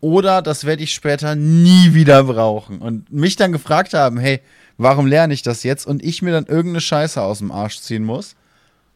[0.00, 2.80] oder das werde ich später nie wieder brauchen.
[2.80, 4.40] Und mich dann gefragt haben, hey,
[4.78, 5.86] warum lerne ich das jetzt?
[5.86, 8.34] Und ich mir dann irgendeine Scheiße aus dem Arsch ziehen muss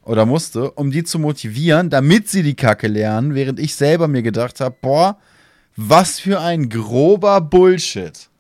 [0.02, 4.23] oder musste, um die zu motivieren, damit sie die Kacke lernen, während ich selber mir
[4.23, 5.19] gedacht habe, boah,
[5.77, 8.31] Was für ein grober Bullshit.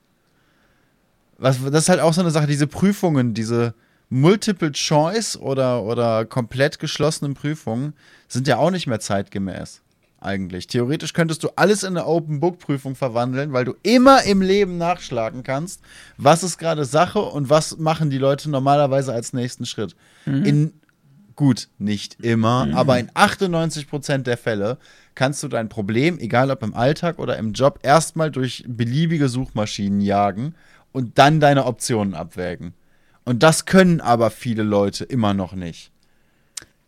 [1.36, 3.74] Was, das ist halt auch so eine Sache, diese Prüfungen, diese
[4.08, 7.94] Multiple Choice oder, oder komplett geschlossenen Prüfungen
[8.28, 9.82] sind ja auch nicht mehr zeitgemäß.
[10.24, 10.66] Eigentlich.
[10.66, 14.78] Theoretisch könntest du alles in eine Open Book Prüfung verwandeln, weil du immer im Leben
[14.78, 15.82] nachschlagen kannst,
[16.16, 19.94] was ist gerade Sache und was machen die Leute normalerweise als nächsten Schritt.
[20.24, 20.44] Mhm.
[20.44, 20.72] In
[21.36, 22.74] gut, nicht immer, mhm.
[22.74, 24.78] aber in 98% der Fälle
[25.14, 30.00] kannst du dein Problem, egal ob im Alltag oder im Job, erstmal durch beliebige Suchmaschinen
[30.00, 30.54] jagen
[30.92, 32.72] und dann deine Optionen abwägen.
[33.24, 35.90] Und das können aber viele Leute immer noch nicht.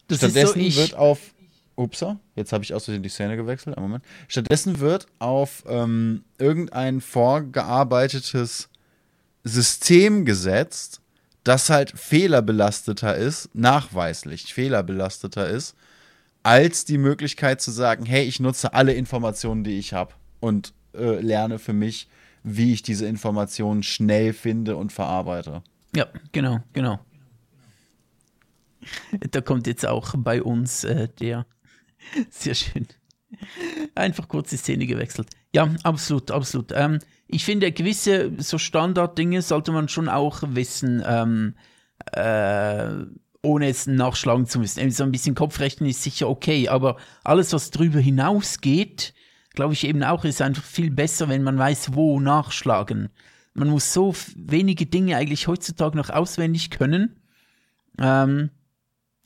[0.09, 1.35] Das Stattdessen so, wird auf.
[1.77, 3.79] Upsa, jetzt habe ich aus Versehen die Szene gewechselt.
[3.79, 4.05] Moment.
[4.29, 8.69] Stattdessen wird auf ähm, irgendein vorgearbeitetes
[9.45, 11.01] System gesetzt,
[11.45, 15.77] das halt fehlerbelasteter ist, nachweislich fehlerbelasteter ist,
[16.43, 21.21] als die Möglichkeit zu sagen, hey, ich nutze alle Informationen, die ich habe und äh,
[21.21, 22.09] lerne für mich,
[22.43, 25.63] wie ich diese Informationen schnell finde und verarbeite.
[25.95, 27.01] Ja, genau, genau.
[29.31, 31.47] Da kommt jetzt auch bei uns äh, der.
[32.31, 32.87] Sehr schön.
[33.95, 35.29] Einfach kurz die Szene gewechselt.
[35.55, 36.73] Ja, absolut, absolut.
[36.75, 41.55] Ähm, ich finde, gewisse so Standarddinge sollte man schon auch wissen, ähm,
[42.13, 42.89] äh,
[43.43, 44.91] ohne es nachschlagen zu müssen.
[44.91, 49.13] So ein bisschen Kopfrechnen ist sicher okay, aber alles, was drüber hinausgeht,
[49.55, 53.11] glaube ich eben auch, ist einfach viel besser, wenn man weiß, wo nachschlagen
[53.57, 57.17] man muss so wenige Dinge eigentlich heutzutage noch auswendig können.
[57.99, 58.51] Ähm,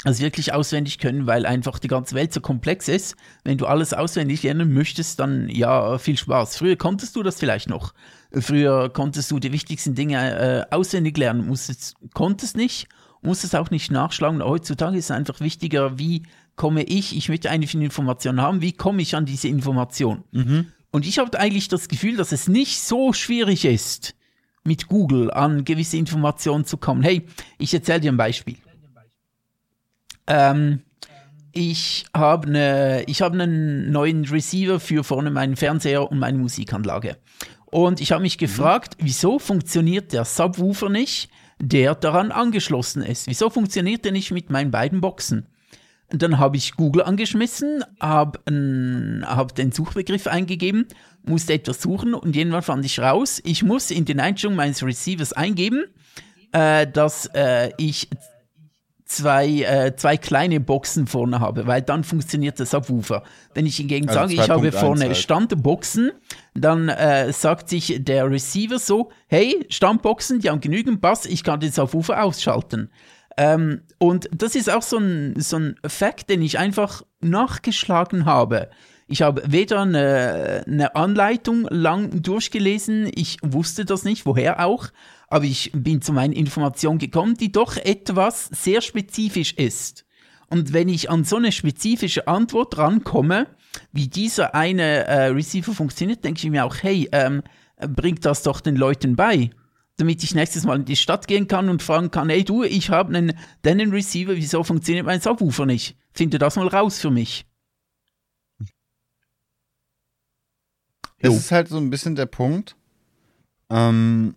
[0.05, 3.17] also wirklich auswendig können, weil einfach die ganze Welt so komplex ist.
[3.45, 6.57] Wenn du alles auswendig lernen möchtest, dann ja, viel Spaß.
[6.57, 7.93] Früher konntest du das vielleicht noch.
[8.33, 12.89] Früher konntest du die wichtigsten Dinge äh, auswendig lernen, musstest, konntest nicht,
[13.21, 14.43] musstest auch nicht nachschlagen.
[14.43, 16.23] Heutzutage ist es einfach wichtiger, wie
[16.57, 20.25] komme ich, ich möchte eine Information haben, wie komme ich an diese Information?
[20.33, 20.67] Mhm.
[20.93, 24.15] Und ich habe eigentlich das Gefühl, dass es nicht so schwierig ist,
[24.65, 27.03] mit Google an gewisse Informationen zu kommen.
[27.03, 27.27] Hey,
[27.59, 28.57] ich erzähle dir ein Beispiel.
[30.31, 30.81] Ähm,
[31.53, 37.17] ich habe ich habe einen neuen Receiver für vorne meinen Fernseher und meine Musikanlage.
[37.67, 41.29] Und ich habe mich gefragt, wieso funktioniert der Subwoofer nicht,
[41.59, 43.27] der daran angeschlossen ist?
[43.27, 45.47] Wieso funktioniert der nicht mit meinen beiden Boxen?
[46.13, 48.41] Und dann habe ich Google angeschmissen, habe
[49.27, 50.87] hab den Suchbegriff eingegeben
[51.25, 55.33] musste etwas suchen und irgendwann fand ich raus, ich muss in den Einstellungen meines Receivers
[55.33, 55.85] eingeben,
[56.53, 58.09] äh, dass äh, ich
[59.11, 63.25] zwei, äh, zwei kleine Boxen vorne habe, weil dann funktioniert der Subwoofer.
[63.55, 65.17] Wenn ich hingegen also sage, ich habe vorne halt.
[65.17, 66.13] Standboxen,
[66.55, 71.59] dann äh, sagt sich der Receiver so, hey, Standboxen, die haben genügend Bass, ich kann
[71.59, 72.91] den Subwoofer ausschalten.
[73.37, 78.71] Ähm, und das ist auch so ein, so ein Fakt, den ich einfach nachgeschlagen habe.
[79.09, 84.87] Ich habe weder eine, eine Anleitung lang durchgelesen, ich wusste das nicht, woher auch,
[85.31, 90.05] aber ich bin zu meinen Informationen gekommen, die doch etwas sehr spezifisch ist.
[90.49, 93.47] Und wenn ich an so eine spezifische Antwort rankomme,
[93.93, 97.43] wie dieser eine äh, Receiver funktioniert, denke ich mir auch, hey, ähm,
[97.79, 99.51] bringt das doch den Leuten bei
[100.01, 102.91] damit ich nächstes Mal in die Stadt gehen kann und fragen kann, hey du, ich
[102.91, 105.97] habe einen deinen Receiver, wieso funktioniert mein Subwoofer nicht?
[106.13, 107.45] Finde das mal raus für mich.
[111.21, 112.77] Das ist halt so ein bisschen der Punkt.
[113.69, 114.35] Ähm,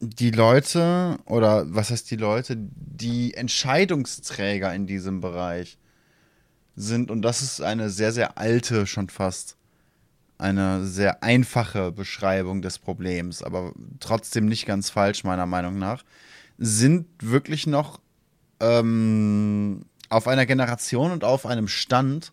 [0.00, 5.78] die Leute, oder was heißt die Leute, die Entscheidungsträger in diesem Bereich
[6.76, 9.56] sind, und das ist eine sehr, sehr alte, schon fast,
[10.38, 16.04] eine sehr einfache Beschreibung des Problems, aber trotzdem nicht ganz falsch, meiner Meinung nach,
[16.58, 18.00] sind wirklich noch
[18.60, 22.32] ähm, auf einer Generation und auf einem Stand,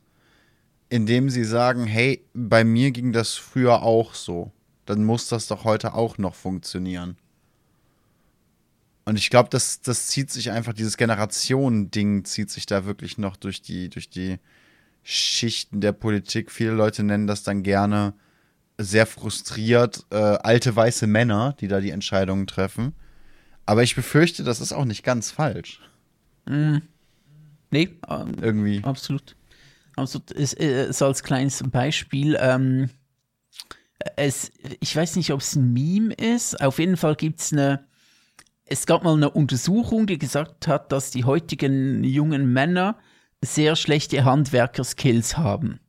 [0.90, 4.52] indem sie sagen, hey, bei mir ging das früher auch so.
[4.86, 7.18] Dann muss das doch heute auch noch funktionieren.
[9.06, 13.38] Und ich glaube, das, das zieht sich einfach, dieses Generationending zieht sich da wirklich noch
[13.38, 14.40] durch die, durch die
[15.04, 16.52] Schichten der Politik.
[16.52, 18.14] Viele Leute nennen das dann gerne
[18.78, 22.94] sehr frustriert äh, alte weiße Männer, die da die Entscheidungen treffen.
[23.66, 25.82] Aber ich befürchte, das ist auch nicht ganz falsch.
[26.46, 26.78] Mm.
[27.72, 28.84] Nee, ähm, irgendwie.
[28.84, 29.36] Absolut.
[29.96, 32.90] Also es, äh, so als kleines Beispiel, ähm,
[34.18, 36.62] es, ich weiß nicht, ob es ein Meme ist.
[36.62, 37.86] Auf jeden Fall gibt es eine,
[38.66, 42.98] es gab mal eine Untersuchung, die gesagt hat, dass die heutigen jungen Männer
[43.42, 45.80] sehr schlechte Handwerkerskills haben.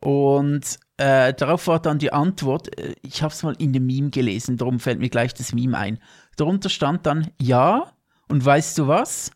[0.00, 4.10] Und äh, darauf war dann die Antwort, äh, ich habe es mal in dem Meme
[4.10, 5.98] gelesen, darum fällt mir gleich das Meme ein.
[6.36, 7.92] Darunter stand dann, ja,
[8.28, 9.30] und weißt du was?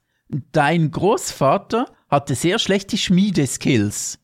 [0.53, 4.19] Dein Großvater hatte sehr schlechte Schmiedeskills.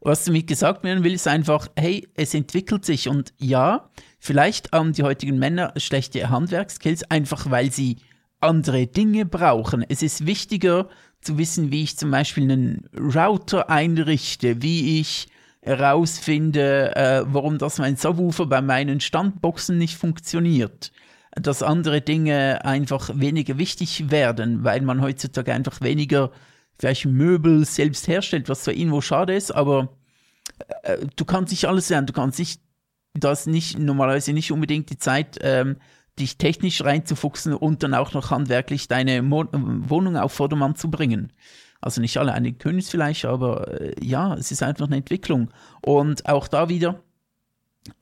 [0.00, 3.88] Was damit gesagt werden will, ist einfach, hey, es entwickelt sich und ja,
[4.22, 7.96] vielleicht haben die heutigen Männer schlechte Handwerkskills, einfach weil sie
[8.40, 9.84] andere Dinge brauchen.
[9.88, 10.88] Es ist wichtiger
[11.20, 15.28] zu wissen, wie ich zum Beispiel einen Router einrichte, wie ich
[15.60, 20.92] herausfinde, äh, warum das mein Subwoofer bei meinen Standboxen nicht funktioniert.
[21.32, 26.30] Dass andere Dinge einfach weniger wichtig werden, weil man heutzutage einfach weniger
[26.78, 29.96] vielleicht Möbel selbst herstellt, was zwar irgendwo schade ist, aber
[30.82, 32.06] äh, du kannst nicht alles lernen.
[32.06, 32.60] Du kannst nicht,
[33.14, 35.76] du hast nicht, normalerweise nicht unbedingt die Zeit, ähm,
[36.18, 41.32] dich technisch reinzufuchsen und dann auch noch handwerklich deine Mo Wohnung auf Vordermann zu bringen.
[41.80, 45.50] Also nicht alle, einige können es vielleicht, aber äh, ja, es ist einfach eine Entwicklung.
[45.80, 47.02] Und auch da wieder,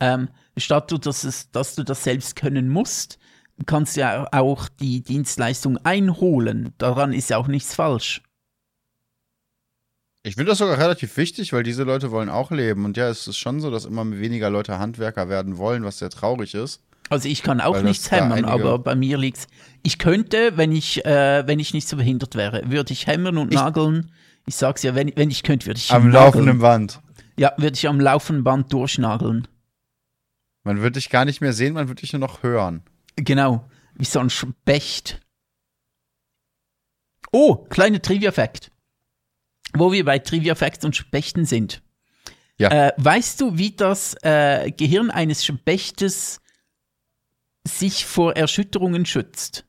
[0.00, 3.18] ähm, statt du, dass, es, dass du das selbst können musst,
[3.66, 6.74] kannst du ja auch die Dienstleistung einholen.
[6.78, 8.22] Daran ist ja auch nichts falsch.
[10.22, 12.84] Ich finde das sogar relativ wichtig, weil diese Leute wollen auch leben.
[12.84, 16.10] Und ja, es ist schon so, dass immer weniger Leute Handwerker werden wollen, was sehr
[16.10, 16.82] traurig ist.
[17.08, 19.48] Also ich kann auch nichts hämmern, aber bei mir liegt's.
[19.82, 23.52] Ich könnte, wenn ich, äh, wenn ich nicht so behindert wäre, würde ich hämmern und
[23.52, 24.12] ich, nageln.
[24.46, 25.90] Ich sag's ja, wenn, wenn ich könnte, würde ich.
[25.90, 26.12] Am nageln.
[26.12, 27.00] laufenden Band.
[27.36, 29.48] Ja, würde ich am laufenden Band durchnageln.
[30.62, 32.82] Man würde dich gar nicht mehr sehen, man würde dich nur noch hören.
[33.16, 35.20] Genau, wie so ein Specht.
[37.32, 38.70] Oh, kleiner Trivia-Fact.
[39.74, 41.82] Wo wir bei Trivia-Facts und Spechten sind.
[42.58, 42.88] Ja.
[42.88, 46.40] Äh, weißt du, wie das äh, Gehirn eines Spechtes
[47.66, 49.64] sich vor Erschütterungen schützt?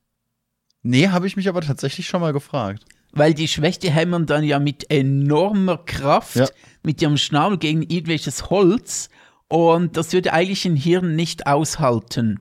[0.84, 2.84] Nee, habe ich mich aber tatsächlich schon mal gefragt.
[3.14, 6.48] Weil die Schwächte hämmern dann ja mit enormer Kraft ja.
[6.82, 9.10] mit ihrem Schnabel gegen irgendwelches Holz
[9.48, 12.40] und das würde eigentlich ein Hirn nicht aushalten,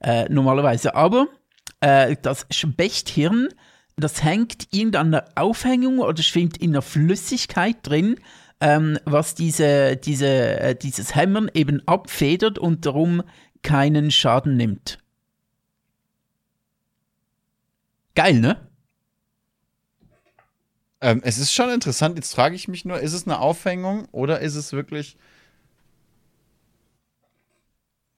[0.00, 0.96] äh, normalerweise.
[0.96, 1.28] Aber
[1.78, 3.48] äh, das Spechthirn,
[4.00, 8.16] das hängt irgendeiner Aufhängung oder schwimmt in der Flüssigkeit drin,
[8.60, 13.22] ähm, was diese, diese, äh, dieses Hämmern eben abfedert und darum
[13.62, 14.98] keinen Schaden nimmt.
[18.14, 18.68] Geil, ne?
[21.00, 22.16] Ähm, es ist schon interessant.
[22.16, 25.16] Jetzt frage ich mich nur, ist es eine Aufhängung oder ist es wirklich.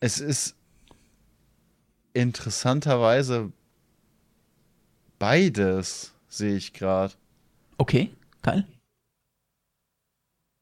[0.00, 0.56] Es ist
[2.12, 3.52] interessanterweise
[5.22, 7.14] beides, sehe ich gerade.
[7.78, 8.10] Okay,
[8.42, 8.66] geil.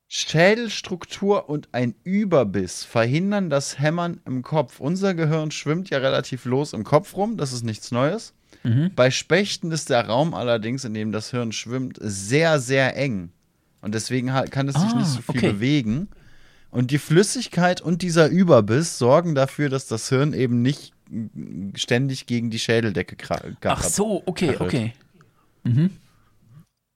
[0.07, 4.79] Schädelstruktur und ein Überbiss verhindern das Hämmern im Kopf.
[4.79, 8.35] Unser Gehirn schwimmt ja relativ los im Kopf rum, das ist nichts Neues.
[8.63, 8.91] Mhm.
[8.95, 13.33] Bei Spechten ist der Raum allerdings, in dem das Hirn schwimmt, sehr, sehr eng.
[13.81, 15.53] Und deswegen kann es sich ah, nicht so viel okay.
[15.53, 16.09] bewegen.
[16.71, 20.93] Und die Flüssigkeit und dieser Überbiss sorgen dafür, dass das Hirn eben nicht
[21.75, 23.45] ständig gegen die Schädeldecke kracht.
[23.65, 24.93] Ach so, okay, okay.
[25.65, 25.91] Mhm.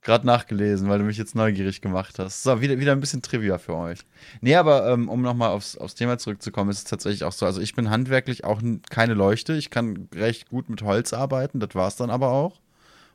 [0.02, 2.42] Gerade nachgelesen, weil du mich jetzt neugierig gemacht hast.
[2.42, 4.00] So, wieder, wieder ein bisschen Trivia für euch.
[4.42, 7.46] Nee, aber ähm, um nochmal aufs, aufs Thema zurückzukommen, ist es tatsächlich auch so.
[7.46, 8.60] Also, ich bin handwerklich auch
[8.90, 9.54] keine Leuchte.
[9.54, 12.60] Ich kann recht gut mit Holz arbeiten, das war es dann aber auch.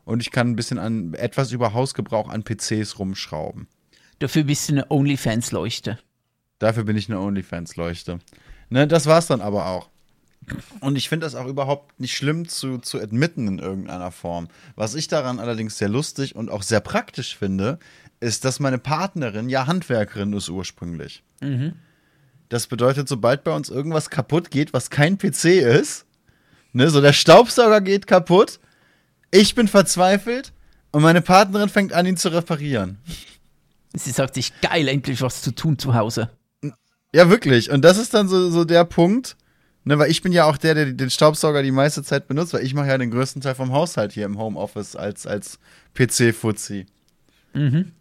[0.03, 3.67] Und ich kann ein bisschen an etwas über Hausgebrauch an PCs rumschrauben.
[4.17, 5.99] Dafür bist du eine OnlyFans-Leuchte.
[6.57, 8.19] Dafür bin ich eine OnlyFans-Leuchte.
[8.69, 9.89] Ne, das war's dann aber auch.
[10.80, 14.47] Und ich finde das auch überhaupt nicht schlimm zu, zu admitten in irgendeiner Form.
[14.76, 17.80] Was ich daran allerdings sehr lustig und auch sehr praktisch finde,
[18.19, 21.23] ist, dass meine Partnerin ja Handwerkerin ist ursprünglich.
[21.41, 21.73] Mhm.
[22.49, 26.05] Das bedeutet, sobald bei uns irgendwas kaputt geht, was kein PC ist,
[26.73, 28.59] ne, so der Staubsauger geht kaputt,
[29.31, 30.53] ich bin verzweifelt
[30.91, 32.97] und meine Partnerin fängt an, ihn zu reparieren.
[33.93, 36.30] Sie sagt sich, geil, endlich was zu tun zu Hause.
[37.13, 37.71] Ja, wirklich.
[37.71, 39.35] Und das ist dann so, so der Punkt,
[39.85, 42.65] Ne, weil ich bin ja auch der, der den Staubsauger die meiste Zeit benutzt, weil
[42.65, 45.57] ich mache ja den größten Teil vom Haushalt hier im Homeoffice als, als
[45.95, 46.85] PC-Fuzzi.
[47.53, 47.93] Mhm.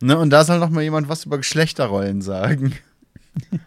[0.00, 2.74] Ne, und da soll noch mal jemand was über Geschlechterrollen sagen.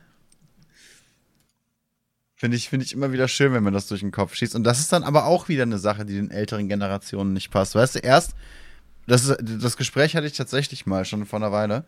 [2.35, 4.55] Finde ich, find ich immer wieder schön, wenn man das durch den Kopf schießt.
[4.55, 7.75] Und das ist dann aber auch wieder eine Sache, die den älteren Generationen nicht passt.
[7.75, 8.33] Weißt du, erst,
[9.07, 11.83] das, das Gespräch hatte ich tatsächlich mal schon vor einer Weile.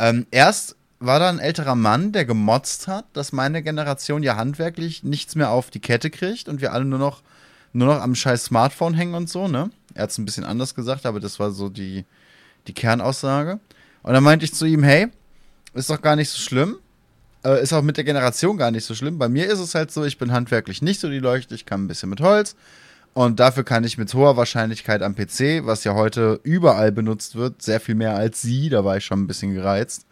[0.00, 0.74] Ähm, erst
[1.06, 5.50] war da ein älterer Mann, der gemotzt hat, dass meine Generation ja handwerklich nichts mehr
[5.50, 7.22] auf die Kette kriegt und wir alle nur noch,
[7.72, 9.70] nur noch am scheiß Smartphone hängen und so, ne?
[9.94, 12.04] Er hat es ein bisschen anders gesagt, aber das war so die,
[12.66, 13.60] die Kernaussage.
[14.02, 15.08] Und dann meinte ich zu ihm, hey,
[15.72, 16.76] ist doch gar nicht so schlimm.
[17.44, 19.18] Äh, ist auch mit der Generation gar nicht so schlimm.
[19.18, 21.84] Bei mir ist es halt so, ich bin handwerklich nicht so die Leuchte, ich kann
[21.84, 22.56] ein bisschen mit Holz.
[23.12, 27.62] Und dafür kann ich mit hoher Wahrscheinlichkeit am PC, was ja heute überall benutzt wird,
[27.62, 30.06] sehr viel mehr als sie, da war ich schon ein bisschen gereizt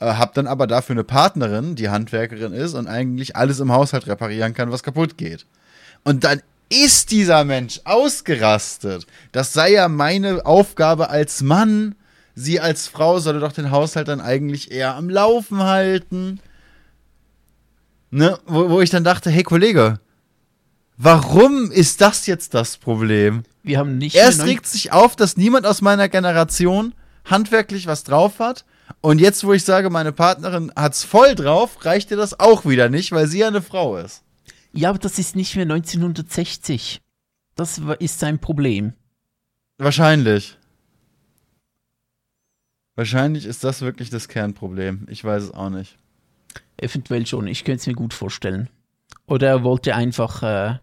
[0.00, 4.06] äh, hab dann aber dafür eine Partnerin, die Handwerkerin ist und eigentlich alles im Haushalt
[4.06, 5.46] reparieren kann, was kaputt geht.
[6.04, 9.06] Und dann ist dieser Mensch ausgerastet.
[9.32, 11.94] Das sei ja meine Aufgabe als Mann,
[12.34, 16.40] sie als Frau solle doch den Haushalt dann eigentlich eher am Laufen halten.
[18.10, 18.38] Ne?
[18.46, 20.00] Wo, wo ich dann dachte, hey Kollege,
[20.96, 23.42] warum ist das jetzt das Problem?
[23.62, 24.14] Wir haben nicht.
[24.14, 26.94] Erst regt sich auf, dass niemand aus meiner Generation
[27.24, 28.64] handwerklich was drauf hat.
[29.00, 32.88] Und jetzt, wo ich sage, meine Partnerin hat's voll drauf, reicht ihr das auch wieder
[32.88, 34.22] nicht, weil sie ja eine Frau ist.
[34.72, 37.00] Ja, aber das ist nicht mehr 1960.
[37.54, 38.92] Das ist sein Problem.
[39.78, 40.58] Wahrscheinlich.
[42.94, 45.06] Wahrscheinlich ist das wirklich das Kernproblem.
[45.08, 45.96] Ich weiß es auch nicht.
[46.76, 48.68] Eventuell schon, ich könnte es mir gut vorstellen.
[49.26, 50.78] Oder er wollte einfach, äh,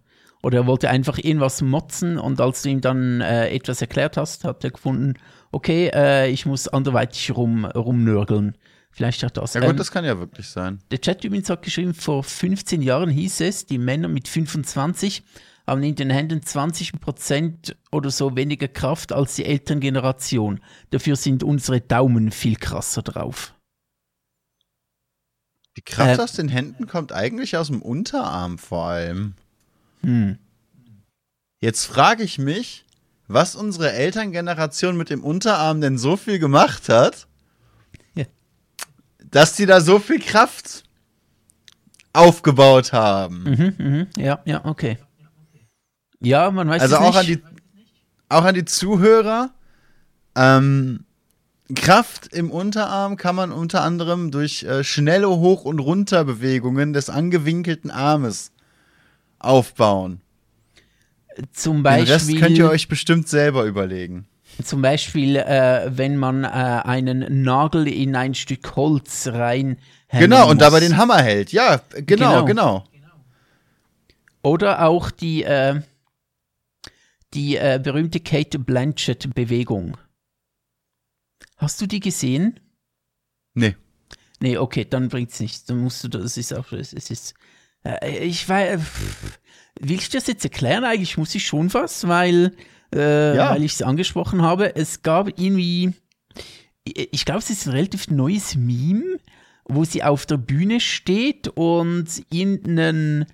[0.45, 4.43] oder er wollte einfach irgendwas motzen und als du ihm dann äh, etwas erklärt hast,
[4.43, 5.15] hat er gefunden,
[5.51, 8.55] okay, äh, ich muss anderweitig rum, rumnörgeln.
[8.91, 9.55] Vielleicht hat das.
[9.55, 10.83] Ja gut, Ähm, das kann ja wirklich sein.
[10.91, 15.23] der Chat übrigens hat geschrieben, vor 15 Jahren hieß es, die Männer mit 25
[15.65, 20.59] haben in den Händen 20% oder so weniger Kraft als die Elterngeneration.
[20.91, 23.55] Dafür sind unsere Daumen viel krasser drauf.
[25.75, 29.33] Die Kraft äh, aus den Händen kommt eigentlich aus dem Unterarm vor allem.
[30.05, 30.37] Hm.
[31.61, 32.85] Jetzt frage ich mich,
[33.27, 37.27] was unsere Elterngeneration mit dem Unterarm denn so viel gemacht hat,
[38.13, 38.25] Ja.
[39.31, 40.83] dass die da so viel Kraft
[42.13, 43.43] aufgebaut haben.
[43.43, 44.07] Mhm, mhm.
[44.17, 44.97] Ja, ja, okay.
[46.21, 47.17] Ja, man weiß Also es auch nicht.
[47.19, 47.43] an die,
[48.29, 49.51] auch an die Zuhörer.
[50.35, 51.05] Ähm,
[51.75, 57.89] Kraft im Unterarm kann man unter anderem durch äh, schnelle Hoch- und Runterbewegungen des angewinkelten
[57.89, 58.51] Armes
[59.45, 60.21] aufbauen.
[61.53, 64.27] zum Den Rest Beispiel, könnt ihr euch bestimmt selber überlegen.
[64.63, 69.77] zum Beispiel äh, wenn man äh, einen Nagel in ein Stück Holz rein
[70.11, 70.87] Genau, und dabei muss.
[70.89, 71.51] den Hammer hält.
[71.51, 72.45] Ja, Genau.
[72.45, 72.85] genau, genau.
[74.43, 75.81] Oder auch die, äh,
[77.33, 79.97] die äh, berühmte Kate Blanchett-Bewegung.
[81.57, 82.59] Hast du die gesehen?
[83.55, 83.75] Nee.
[84.39, 85.65] Nee, okay, dann bringt's nichts.
[85.65, 87.33] Dann musst du das ist auch es ist
[88.07, 89.39] ich weiß pff,
[89.79, 90.83] willst du das jetzt erklären?
[90.83, 92.55] Eigentlich muss ich schon was, weil
[92.93, 93.51] äh, Ja.
[93.51, 94.75] weil ich es angesprochen habe.
[94.75, 95.93] Es gab irgendwie
[96.87, 99.17] ich glaube, es ist ein relativ neues Meme,
[99.67, 103.25] wo sie auf der Bühne steht und irgendeinen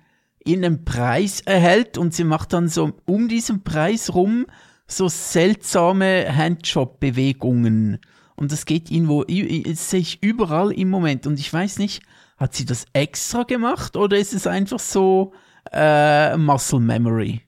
[0.44, 4.46] irgendeinen Preis erhält und sie macht dann so um diesen Preis rum
[4.88, 7.98] so seltsame Handjob-Bewegungen.
[8.34, 11.26] Und das geht irgendwo, das sehe ich überall im Moment.
[11.26, 12.02] Und ich weiß nicht,
[12.42, 15.32] hat sie das extra gemacht oder ist es einfach so
[15.72, 17.40] äh, Muscle Memory?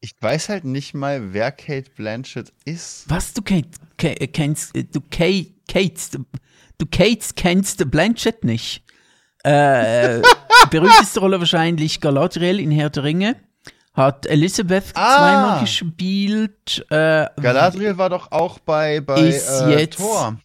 [0.00, 3.04] Ich weiß halt nicht mal, wer Kate Blanchett ist.
[3.08, 3.62] Was, du ke,
[3.98, 6.10] kennst, äh, du Kate, Kates,
[6.78, 8.84] du Kates kennst Blanchett nicht?
[9.44, 10.22] Äh,
[10.70, 13.36] berühmteste Rolle wahrscheinlich Galadriel in Herr der Ringe.
[13.94, 15.16] Hat Elizabeth Ah.
[15.18, 16.86] zweimal gespielt.
[16.88, 20.38] Äh, Galadriel war doch auch bei, bei Ist äh, jetzt- Thor.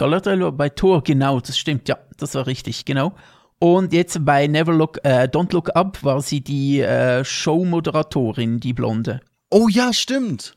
[0.00, 3.14] War bei Thor, genau, das stimmt, ja, das war richtig, genau.
[3.58, 8.72] Und jetzt bei Never Look, äh, Don't Look Up war sie die äh, Showmoderatorin, die
[8.72, 9.20] Blonde.
[9.50, 10.56] Oh ja, stimmt.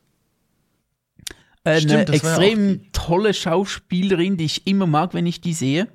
[1.66, 5.88] Eine Stimmt, extrem tolle Schauspielerin, die ich immer mag, wenn ich die sehe.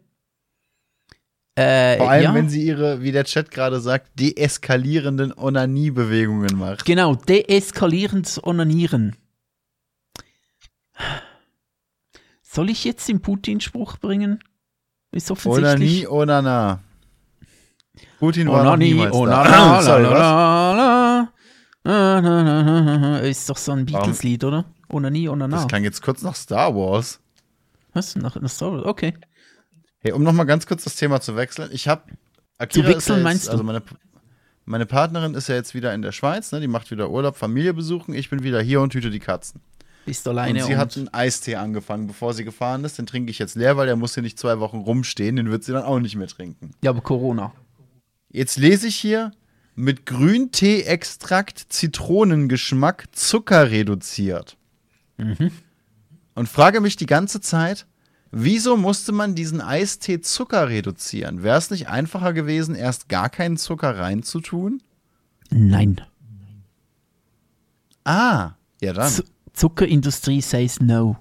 [1.56, 6.84] Äh, Vor allem, ja, wenn sie ihre, wie der Chat gerade sagt, deeskalierenden Onanie-Bewegungen macht.
[6.84, 9.16] Genau, deeskalierendes Onanieren.
[12.50, 14.38] Soll ich jetzt den Putin-Spruch bringen?
[15.12, 16.08] Ist offensichtlich.
[16.08, 16.80] Onanie, Onana.
[18.18, 19.18] Putin war noch Onani, niemals da.
[19.18, 21.32] Onana, Sorry, la, la,
[21.84, 23.18] la.
[23.18, 24.64] Ist doch so ein Beatles-Lied, oder?
[24.88, 25.56] Onani, Onana.
[25.56, 27.20] Das klang jetzt kurz nach Star Wars.
[27.92, 28.16] Was?
[28.16, 28.86] Nach, nach Star Wars?
[28.86, 29.12] Okay.
[29.98, 31.68] Hey, um noch mal ganz kurz das Thema zu wechseln.
[31.72, 32.04] Ich habe
[32.70, 33.50] Zu wechseln, meinst du?
[33.50, 33.82] Also meine,
[34.64, 36.60] meine Partnerin ist ja jetzt wieder in der Schweiz, ne?
[36.60, 38.14] Die macht wieder Urlaub, Familie besuchen.
[38.14, 39.60] Ich bin wieder hier und hüte die Katzen.
[40.08, 42.98] Bist alleine und sie hat einen Eistee angefangen, bevor sie gefahren ist.
[42.98, 45.36] Den trinke ich jetzt leer, weil der muss hier nicht zwei Wochen rumstehen.
[45.36, 46.72] Den wird sie dann auch nicht mehr trinken.
[46.82, 47.52] Ja, aber Corona.
[48.30, 49.32] Jetzt lese ich hier
[49.74, 54.56] mit Grüntee-Extrakt, Zitronengeschmack, Zucker reduziert.
[56.34, 57.86] Und frage mich die ganze Zeit,
[58.30, 61.42] wieso musste man diesen Eistee Zucker reduzieren?
[61.42, 64.82] Wäre es nicht einfacher gewesen, erst gar keinen Zucker reinzutun?
[65.50, 66.00] Nein.
[68.04, 69.10] Ah, ja dann.
[69.10, 69.24] Z
[69.58, 71.16] Zuckerindustrie says no.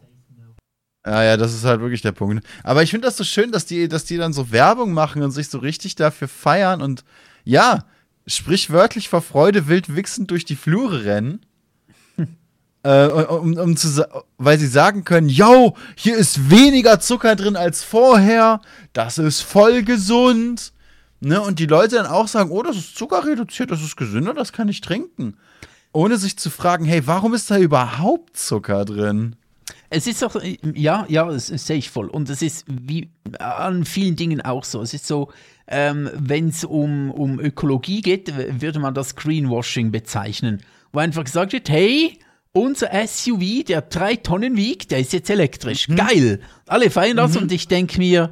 [1.06, 2.46] Ja, ja, das ist halt wirklich der Punkt.
[2.64, 5.32] Aber ich finde das so schön, dass die, dass die dann so Werbung machen und
[5.32, 7.06] sich so richtig dafür feiern und
[7.46, 7.86] ja,
[8.28, 11.46] sprichwörtlich vor Freude wild wichsend durch die Flure rennen.
[12.84, 14.08] Äh, um, um zu,
[14.38, 18.62] weil sie sagen können, yo, hier ist weniger Zucker drin als vorher,
[18.94, 20.72] das ist voll gesund.
[21.20, 21.42] Ne?
[21.42, 24.54] Und die Leute dann auch sagen, oh, das ist Zucker reduziert, das ist gesünder, das
[24.54, 25.36] kann ich trinken.
[25.94, 29.36] Ohne sich zu fragen, hey, warum ist da überhaupt Zucker drin?
[29.90, 32.08] Es ist auch, äh, ja, ja, das sehe ich voll.
[32.08, 33.10] Und es ist wie
[33.40, 34.82] an vielen Dingen auch so.
[34.82, 35.32] Es ist so,
[35.68, 40.62] ähm, wenn es um, um Ökologie geht, würde man das Greenwashing bezeichnen.
[40.92, 42.20] Wo einfach gesagt wird, hey,
[42.52, 45.88] unser SUV, der drei Tonnen wiegt, der ist jetzt elektrisch.
[45.88, 45.96] Mhm.
[45.96, 46.40] Geil.
[46.66, 47.44] Alle feiern das mhm.
[47.44, 48.32] und ich denke mir,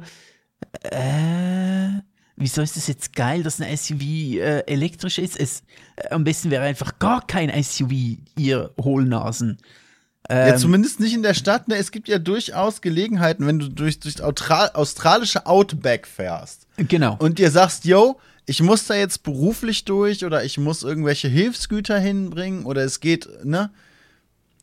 [0.82, 1.88] äh,
[2.36, 5.38] wieso ist es jetzt geil, dass ein SUV äh, elektrisch ist?
[5.38, 5.62] Es,
[5.96, 9.58] äh, am besten wäre einfach gar kein SUV, ihr Hohlnasen.
[10.28, 11.68] Ähm, ja, zumindest nicht in der Stadt.
[11.68, 11.76] Ne?
[11.76, 16.66] Es gibt ja durchaus Gelegenheiten, wenn du durch, durch australische Outback fährst.
[16.76, 17.16] Genau.
[17.18, 21.98] Und dir sagst, yo, ich muss da jetzt beruflich durch oder ich muss irgendwelche Hilfsgüter
[21.98, 23.70] hinbringen oder es geht, ne?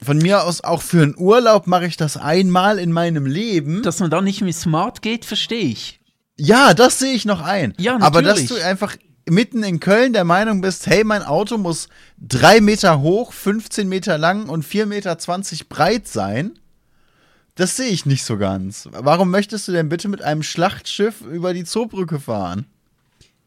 [0.02, 3.84] Von mir aus auch für einen Urlaub mache ich das einmal in meinem Leben.
[3.84, 6.02] Dass man da nicht mit Smart geht, verstehe ich.
[6.46, 7.74] Ja, das sehe ich noch ein.
[7.78, 8.06] Ja, natürlich.
[8.06, 8.98] Aber dass du einfach
[9.30, 11.88] mitten in Köln der Meinung bist, hey, mein Auto muss
[12.18, 15.16] drei Meter hoch, 15 Meter lang und 4,20 Meter
[15.70, 16.60] breit sein,
[17.56, 18.90] das sehe ich nicht so ganz.
[18.92, 22.66] Warum möchtest du denn bitte mit einem Schlachtschiff über die Zoobrücke fahren?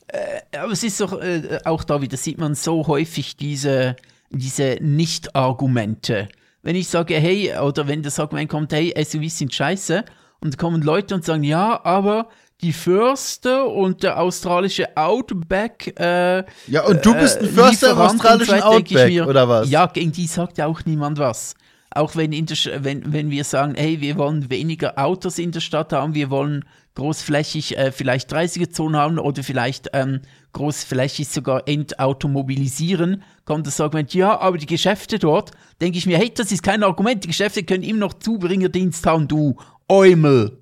[0.06, 3.97] Äh, aber es ist doch äh, auch da wieder, sieht man so häufig diese,
[4.31, 6.28] diese Nicht-Argumente.
[6.62, 10.02] Wenn ich sage, hey, oder wenn das Argument kommt, hey, SUVs sind scheiße,
[10.40, 12.28] und kommen Leute und sagen, ja, aber
[12.62, 15.95] die Förster und der australische Outback.
[15.99, 19.70] Äh, ja, und du bist ein äh, Förster im australischen Outback, mir, oder was?
[19.70, 21.55] Ja, gegen die sagt ja auch niemand was.
[21.91, 25.61] Auch wenn, in der, wenn, wenn wir sagen, hey, wir wollen weniger Autos in der
[25.61, 26.65] Stadt haben, wir wollen
[26.95, 30.20] großflächig äh, vielleicht 30er-Zonen haben oder vielleicht ähm,
[30.53, 36.33] großflächig sogar entautomobilisieren, kommt das Argument, ja, aber die Geschäfte dort, denke ich mir, hey,
[36.35, 39.57] das ist kein Argument, die Geschäfte können immer noch Zubringerdienst haben, du
[39.89, 40.59] Eumel.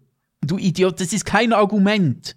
[0.47, 2.37] Du Idiot, das ist kein Argument.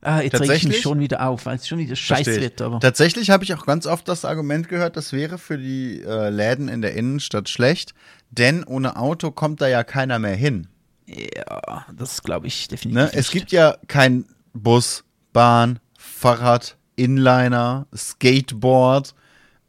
[0.00, 2.62] Ah, jetzt reg ich mich schon wieder auf, weil es schon wieder scheiße wird.
[2.62, 2.78] Aber.
[2.78, 6.68] Tatsächlich habe ich auch ganz oft das Argument gehört, das wäre für die äh, Läden
[6.68, 7.94] in der Innenstadt schlecht,
[8.30, 10.68] denn ohne Auto kommt da ja keiner mehr hin.
[11.06, 12.94] Ja, das glaube ich definitiv.
[12.94, 13.10] Ne?
[13.12, 19.14] Es gibt ja kein Bus, Bahn, Fahrrad, Inliner, Skateboard,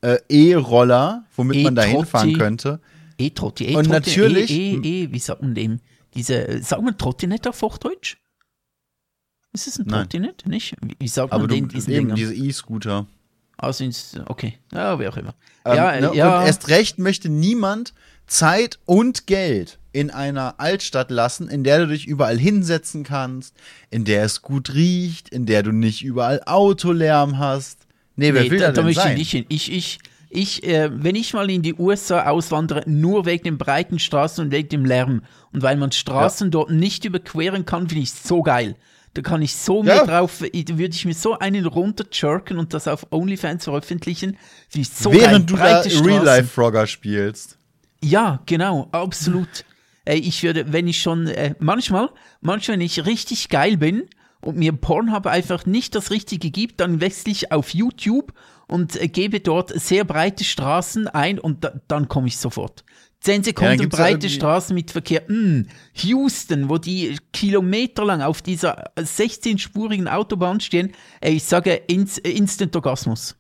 [0.02, 2.80] äh, E-Roller, womit e man da hinfahren könnte.
[3.18, 3.78] E-Trotti, E-Trotti.
[3.78, 4.52] Und natürlich.
[4.52, 5.80] E, e, e, wie sagt man dem?
[6.14, 8.18] Diese, sagt man Trottinette auf Hochdeutsch?
[9.54, 10.46] Ist es ein Trottinett?
[10.46, 10.76] Nicht?
[11.00, 13.08] Wie, sagt man Aber den, du, diesen eben, diese E-Scooter.
[13.58, 13.90] Also,
[14.28, 14.58] okay.
[14.72, 15.36] Ja, wie auch immer.
[15.66, 16.40] Ähm, ja, ne, ja.
[16.40, 17.94] Und erst recht möchte niemand
[18.26, 23.56] Zeit und Geld in einer Altstadt lassen, in der du dich überall hinsetzen kannst,
[23.90, 27.88] in der es gut riecht, in der du nicht überall Autolärm hast.
[28.16, 29.14] Nee, wer nee, will da, da denn möchte sein?
[29.14, 29.46] ich nicht hin.
[29.50, 30.00] Ich, ich,
[30.30, 34.52] ich, äh, wenn ich mal in die USA auswandere, nur wegen den breiten Straßen und
[34.52, 36.52] wegen dem Lärm und weil man Straßen ja.
[36.52, 38.76] dort nicht überqueren kann, finde ich so geil.
[39.16, 39.96] Da kann ich so ja.
[39.96, 44.38] mir drauf, würde ich mir so einen runterjerken und das auf OnlyFans veröffentlichen.
[44.70, 45.84] Finde ich so Während geil.
[45.84, 47.58] du da Real-Life-Frogger spielst.
[48.04, 49.66] Ja, genau, absolut.
[50.06, 52.10] Ey, ich würde, wenn ich schon, äh, manchmal,
[52.42, 54.08] manchmal, wenn ich richtig geil bin
[54.42, 58.34] und mir Pornhub einfach nicht das Richtige gibt, dann wechsle ich auf YouTube
[58.70, 62.84] und gebe dort sehr breite Straßen ein und da, dann komme ich sofort.
[63.22, 65.28] Zehn Sekunden ja, breite Straßen mit Verkehr.
[65.28, 70.94] Hm, Houston, wo die kilometerlang auf dieser 16-spurigen Autobahn stehen.
[71.20, 73.36] Ey, ich sage Inst Instant Orgasmus.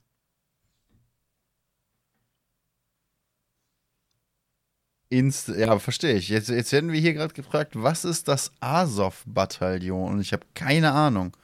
[5.07, 6.27] Inst ja, verstehe ich.
[6.27, 10.11] Jetzt, jetzt werden wir hier gerade gefragt, was ist das Azov-Bataillon?
[10.11, 11.35] Und ich habe keine Ahnung.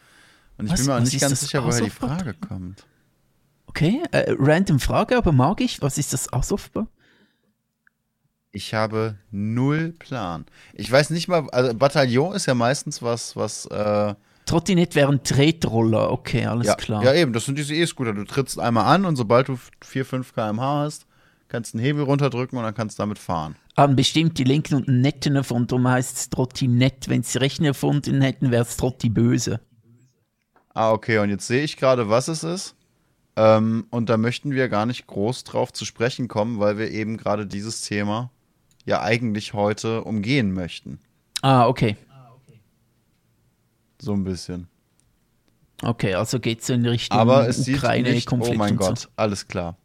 [0.57, 2.85] Und ich was, bin mir auch nicht ganz sicher, woher die Frage kommt.
[3.75, 5.81] Okay, äh, random Frage, aber mag ich.
[5.81, 6.87] Was ist das Asofba?
[8.53, 10.45] Ich habe null Plan.
[10.75, 13.65] Ich weiß nicht mal, also Bataillon ist ja meistens was, was.
[13.65, 14.15] Äh,
[14.45, 17.03] Trottinett wären Tretroller, okay, alles ja, klar.
[17.03, 18.13] Ja, eben, das sind diese E-Scooter.
[18.13, 21.05] Du trittst einmal an und sobald du 4, 5 km/h hast,
[21.49, 23.57] kannst du einen Hebel runterdrücken und dann kannst du damit fahren.
[23.75, 27.09] Haben bestimmt die Linken und Netten erfunden, darum heißt es Trottinett.
[27.09, 29.59] Wenn sie Rechner erfunden hätten, wäre es Trotti böse.
[30.73, 32.75] Ah, okay, und jetzt sehe ich gerade, was es ist.
[33.35, 37.17] Ähm, und da möchten wir gar nicht groß drauf zu sprechen kommen, weil wir eben
[37.17, 38.31] gerade dieses Thema
[38.85, 40.99] ja eigentlich heute umgehen möchten.
[41.41, 41.97] Ah, okay.
[43.99, 44.67] So ein bisschen.
[45.81, 48.55] Okay, also geht es in Richtung Aber es Ukraine sieht nicht, Konflikt.
[48.55, 49.09] Oh mein Gott, so.
[49.15, 49.75] alles klar.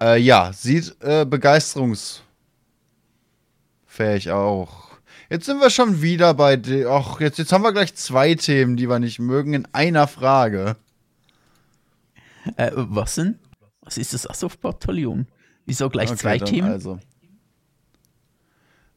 [0.00, 2.22] Äh, ja, sieht äh, begeisterungsfähig
[4.30, 4.88] auch.
[5.28, 6.58] Jetzt sind wir schon wieder bei.
[6.88, 10.76] Ach, jetzt, jetzt haben wir gleich zwei Themen, die wir nicht mögen, in einer Frage.
[12.56, 13.38] Äh, was denn?
[13.82, 15.26] Was ist das Azov-Bataillon?
[15.66, 16.70] Wieso gleich okay, zwei Themen?
[16.70, 16.98] Also.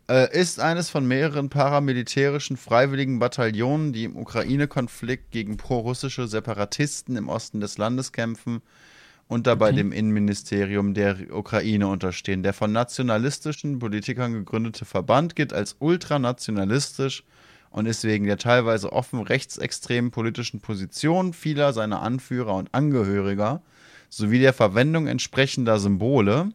[0.10, 7.30] Äh, ist eines von mehreren paramilitärischen freiwilligen Bataillonen, die im Ukraine-Konflikt gegen prorussische Separatisten im
[7.30, 8.62] Osten des Landes kämpfen
[9.28, 9.78] und dabei okay.
[9.78, 12.44] dem Innenministerium der Ukraine unterstehen.
[12.44, 17.24] Der von nationalistischen Politikern gegründete Verband gilt als ultranationalistisch
[17.72, 23.62] und ist wegen der teilweise offen rechtsextremen politischen Position vieler seiner Anführer und Angehöriger
[24.10, 26.52] sowie der Verwendung entsprechender Symbole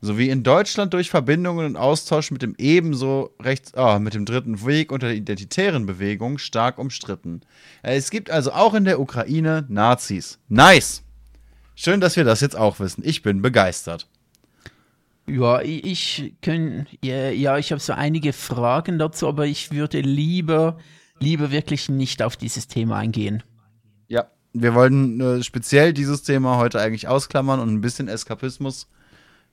[0.00, 4.64] sowie in Deutschland durch Verbindungen und Austausch mit dem ebenso rechts, ah, mit dem dritten
[4.64, 7.40] Weg unter der identitären Bewegung stark umstritten.
[7.82, 10.38] Es gibt also auch in der Ukraine Nazis.
[10.48, 11.02] Nice!
[11.74, 13.02] Schön, dass wir das jetzt auch wissen.
[13.04, 14.06] Ich bin begeistert.
[15.28, 20.78] Ja, ich kann, ja, ja ich habe so einige Fragen dazu, aber ich würde lieber,
[21.18, 23.42] lieber wirklich nicht auf dieses Thema eingehen.
[24.08, 28.88] Ja, wir wollten äh, speziell dieses Thema heute eigentlich ausklammern und ein bisschen Eskapismus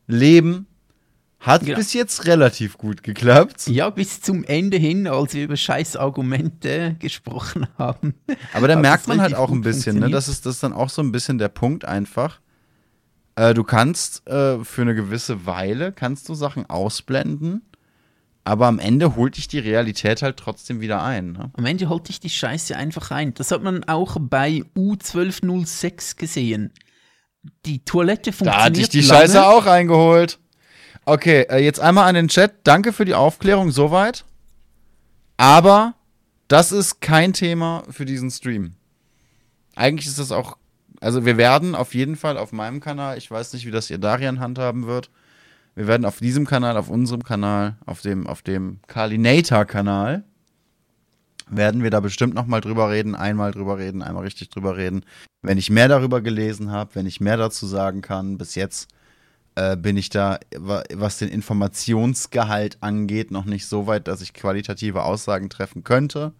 [0.07, 0.67] leben.
[1.39, 1.77] Hat genau.
[1.77, 3.67] bis jetzt relativ gut geklappt.
[3.67, 8.13] Ja, bis zum Ende hin, als wir über scheiß Argumente gesprochen haben.
[8.53, 10.09] Aber da merkt man halt auch ein bisschen, ne?
[10.09, 12.39] Das ist, das ist dann auch so ein bisschen der Punkt einfach.
[13.35, 17.61] Äh, du kannst äh, für eine gewisse Weile kannst du Sachen ausblenden,
[18.43, 21.31] aber am Ende holt dich die Realität halt trotzdem wieder ein.
[21.31, 21.51] Ne?
[21.53, 23.33] Am Ende holt dich die Scheiße einfach ein.
[23.33, 26.71] Das hat man auch bei U1206 gesehen.
[27.65, 28.59] Die Toilette funktioniert.
[28.59, 29.21] Da hatte ich die lange.
[29.21, 30.39] Scheiße auch reingeholt.
[31.05, 32.53] Okay, äh, jetzt einmal an den Chat.
[32.63, 34.25] Danke für die Aufklärung soweit.
[35.37, 35.95] Aber
[36.47, 38.75] das ist kein Thema für diesen Stream.
[39.75, 40.57] Eigentlich ist das auch.
[41.03, 43.97] Also, wir werden auf jeden Fall auf meinem Kanal, ich weiß nicht, wie das ihr
[43.97, 45.09] Darian handhaben wird.
[45.75, 50.23] Wir werden auf diesem Kanal, auf unserem Kanal, auf dem, auf dem Kalinator-Kanal,
[51.49, 55.03] werden wir da bestimmt nochmal drüber reden, einmal drüber reden, einmal richtig drüber reden.
[55.41, 58.87] Wenn ich mehr darüber gelesen habe, wenn ich mehr dazu sagen kann, bis jetzt
[59.55, 65.03] äh, bin ich da, was den Informationsgehalt angeht, noch nicht so weit, dass ich qualitative
[65.03, 66.31] Aussagen treffen könnte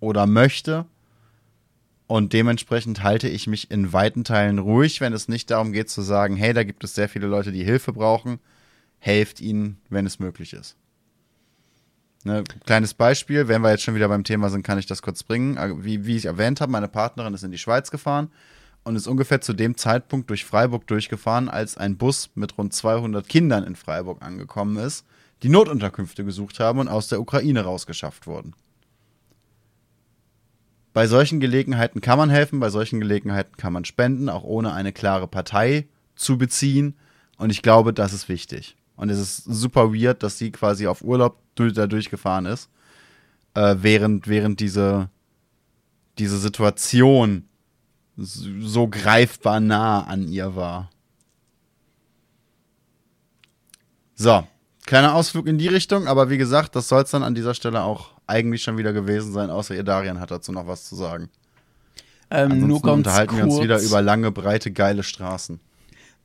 [0.00, 0.86] oder möchte.
[2.06, 6.02] Und dementsprechend halte ich mich in weiten Teilen ruhig, wenn es nicht darum geht zu
[6.02, 8.40] sagen, hey, da gibt es sehr viele Leute, die Hilfe brauchen.
[8.98, 10.76] Helft ihnen, wenn es möglich ist.
[12.24, 15.22] Ne, kleines Beispiel, wenn wir jetzt schon wieder beim Thema sind, kann ich das kurz
[15.22, 15.84] bringen.
[15.84, 18.30] Wie, wie ich erwähnt habe, meine Partnerin ist in die Schweiz gefahren
[18.82, 23.28] und ist ungefähr zu dem Zeitpunkt durch Freiburg durchgefahren, als ein Bus mit rund 200
[23.28, 25.04] Kindern in Freiburg angekommen ist,
[25.42, 28.54] die Notunterkünfte gesucht haben und aus der Ukraine rausgeschafft wurden.
[30.94, 34.92] Bei solchen Gelegenheiten kann man helfen, bei solchen Gelegenheiten kann man spenden, auch ohne eine
[34.92, 36.94] klare Partei zu beziehen.
[37.36, 38.76] Und ich glaube, das ist wichtig.
[38.94, 42.70] Und es ist super weird, dass sie quasi auf Urlaub da durchgefahren ist,
[43.54, 45.10] äh, während, während diese,
[46.18, 47.48] diese Situation
[48.16, 50.90] so greifbar nah an ihr war.
[54.14, 54.46] So,
[54.86, 57.82] kleiner Ausflug in die Richtung, aber wie gesagt, das soll es dann an dieser Stelle
[57.82, 61.30] auch eigentlich schon wieder gewesen sein, außer ihr Darian hat dazu noch was zu sagen.
[62.30, 63.38] Ähm, nur ganz unterhalten kurz.
[63.38, 65.60] wir uns wieder über lange, breite, geile Straßen.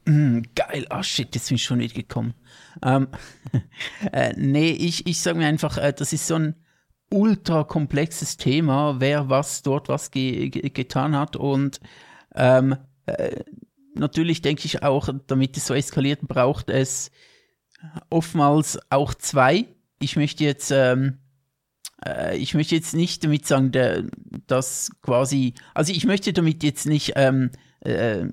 [0.06, 2.34] Mm, geil, oh shit, jetzt bin ich schon mitgekommen.
[2.84, 3.08] Ähm,
[4.12, 6.56] äh, nee, ich, ich sage mir einfach, äh, das ist so ein
[7.12, 11.80] ultra komplexes Thema, wer was dort was ge ge getan hat und
[12.36, 12.76] ähm,
[13.08, 13.44] äh,
[13.96, 17.12] natürlich denke ich auch, damit es so eskaliert, braucht es
[18.10, 19.66] oftmals auch zwei.
[20.00, 21.18] Ich möchte jetzt, ähm,
[22.06, 24.04] äh, ich möchte jetzt nicht damit sagen, der,
[24.48, 27.52] dass quasi, also ich möchte damit jetzt nicht ähm,
[27.82, 28.26] äh,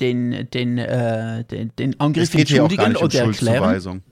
[0.00, 4.02] den, den, äh, den, den Angriff entschuldigen oder erklären.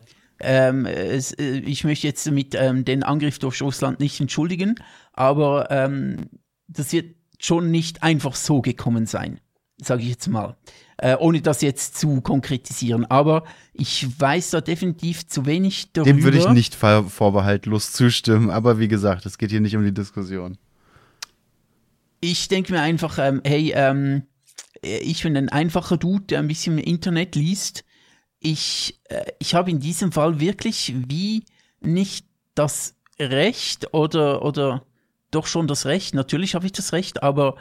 [0.40, 4.74] Ähm, es, äh, ich möchte jetzt mit ähm, den Angriff durch Russland nicht entschuldigen,
[5.12, 6.28] aber ähm,
[6.68, 9.40] das wird schon nicht einfach so gekommen sein,
[9.78, 10.56] sage ich jetzt mal.
[10.96, 13.04] Äh, ohne das jetzt zu konkretisieren.
[13.06, 16.12] Aber ich weiß da definitiv zu wenig darüber.
[16.12, 19.94] Dem würde ich nicht vorbehaltlos zustimmen, aber wie gesagt, es geht hier nicht um die
[19.94, 20.56] Diskussion.
[22.20, 24.22] Ich denke mir einfach, ähm, hey, ähm,
[24.82, 27.84] ich bin ein einfacher Dude, der ein bisschen im Internet liest
[28.44, 31.44] ich, äh, ich habe in diesem Fall wirklich wie
[31.80, 34.86] nicht das Recht oder, oder
[35.30, 37.56] doch schon das Recht, natürlich habe ich das Recht, aber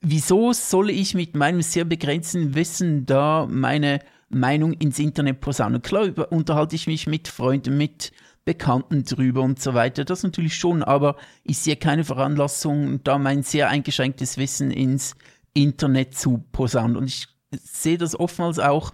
[0.00, 5.82] wieso soll ich mit meinem sehr begrenzten Wissen da meine Meinung ins Internet posaunen?
[5.82, 8.12] Klar über, unterhalte ich mich mit Freunden, mit
[8.44, 13.42] Bekannten drüber und so weiter, das natürlich schon, aber ich sehe keine Veranlassung, da mein
[13.42, 15.14] sehr eingeschränktes Wissen ins
[15.52, 16.96] Internet zu posaunen.
[16.96, 18.92] Und ich sehe das oftmals auch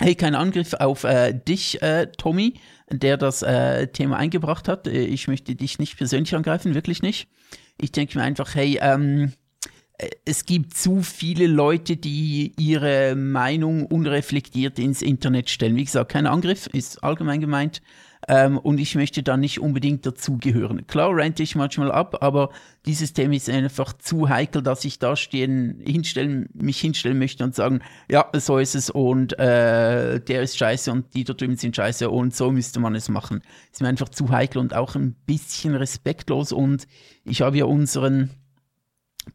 [0.00, 2.54] Hey, kein Angriff auf äh, dich, äh, Tommy,
[2.88, 4.86] der das äh, Thema eingebracht hat.
[4.86, 7.28] Äh, ich möchte dich nicht persönlich angreifen, wirklich nicht.
[7.80, 9.47] Ich denke mir einfach, hey, ähm, äh,
[10.24, 15.76] es gibt zu viele Leute, die ihre Meinung unreflektiert ins Internet stellen.
[15.76, 17.82] Wie gesagt, kein Angriff, ist allgemein gemeint.
[18.26, 20.86] ähm, und ich möchte da nicht unbedingt dazugehören.
[20.86, 22.50] Klar rente ich manchmal ab, aber
[22.84, 27.54] dieses Thema ist einfach zu heikel, dass ich da stehen, hinstellen, mich hinstellen möchte und
[27.54, 27.80] sagen,
[28.10, 32.10] ja, so ist es und äh, der ist scheiße und die da drüben sind scheiße
[32.10, 33.42] und so müsste man es machen.
[33.72, 36.86] Ist mir einfach zu heikel und auch ein bisschen respektlos und
[37.24, 38.30] ich habe ja unseren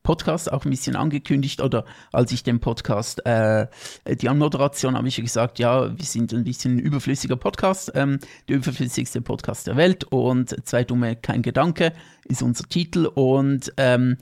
[0.01, 3.67] Podcast auch ein bisschen angekündigt oder als ich den Podcast, äh,
[4.07, 8.57] die Anmoderation habe ich gesagt, ja, wir sind ein bisschen ein überflüssiger Podcast, ähm, der
[8.57, 11.93] überflüssigste Podcast der Welt und zwei Dumme, kein Gedanke
[12.25, 14.17] ist unser Titel und ähm,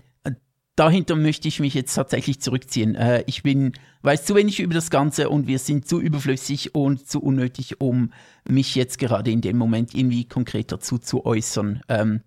[0.76, 2.96] dahinter möchte ich mich jetzt tatsächlich zurückziehen.
[2.96, 7.08] Äh, ich bin, weiß zu wenig über das Ganze und wir sind zu überflüssig und
[7.08, 8.12] zu unnötig, um
[8.48, 11.82] mich jetzt gerade in dem Moment irgendwie konkret dazu zu äußern.
[11.88, 12.22] Ähm,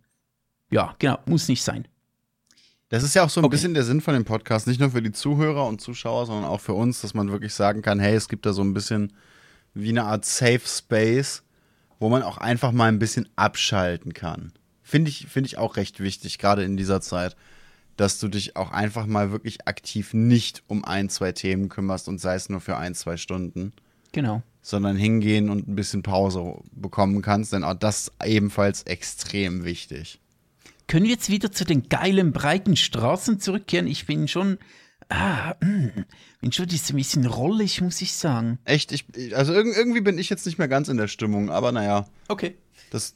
[0.71, 1.87] ja, genau, muss nicht sein.
[2.91, 3.53] Das ist ja auch so ein okay.
[3.53, 6.61] bisschen der Sinn von dem Podcast, nicht nur für die Zuhörer und Zuschauer, sondern auch
[6.61, 9.13] für uns, dass man wirklich sagen kann, hey, es gibt da so ein bisschen
[9.73, 11.43] wie eine Art Safe Space,
[11.99, 14.53] wo man auch einfach mal ein bisschen abschalten kann.
[14.83, 17.37] Finde ich, finde ich auch recht wichtig, gerade in dieser Zeit,
[17.97, 22.21] dass du dich auch einfach mal wirklich aktiv nicht um ein, zwei Themen kümmerst und
[22.21, 23.73] sei es nur für ein, zwei Stunden.
[24.13, 24.43] Genau.
[24.63, 30.21] Sondern hingehen und ein bisschen Pause bekommen kannst, denn auch das ebenfalls extrem wichtig.
[30.87, 33.87] Können wir jetzt wieder zu den geilen, breiten Straßen zurückkehren?
[33.87, 34.59] Ich bin schon.
[35.09, 36.05] Ah, mh, hm,
[36.41, 38.59] bin schon ein bisschen rollig, muss ich sagen.
[38.65, 38.91] Echt?
[38.93, 39.05] Ich,
[39.37, 42.07] also irgendwie bin ich jetzt nicht mehr ganz in der Stimmung, aber naja.
[42.29, 42.57] Okay.
[42.91, 43.15] Das,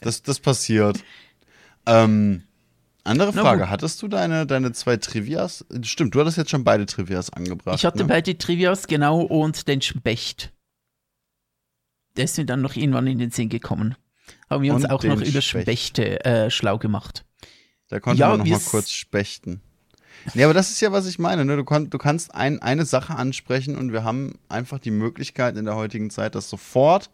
[0.00, 1.04] das, das passiert.
[1.86, 2.44] ähm,
[3.04, 5.66] andere Frage, hattest du deine, deine zwei Trivias?
[5.82, 7.78] Stimmt, du hattest jetzt schon beide Trivias angebracht.
[7.78, 8.04] Ich hatte ne?
[8.04, 10.52] beide Trivias, genau, und den Specht.
[12.16, 13.96] Der ist mir dann noch irgendwann in den Sinn gekommen
[14.52, 15.64] haben wir uns auch noch über Specht.
[15.64, 17.24] Spechte äh, schlau gemacht.
[17.88, 19.60] Da konnten ja, wir noch mal kurz spechten.
[20.34, 21.44] Nee, aber das ist ja, was ich meine.
[21.44, 21.56] Ne?
[21.56, 25.64] Du, kon du kannst ein, eine Sache ansprechen und wir haben einfach die Möglichkeit in
[25.64, 27.10] der heutigen Zeit, das sofort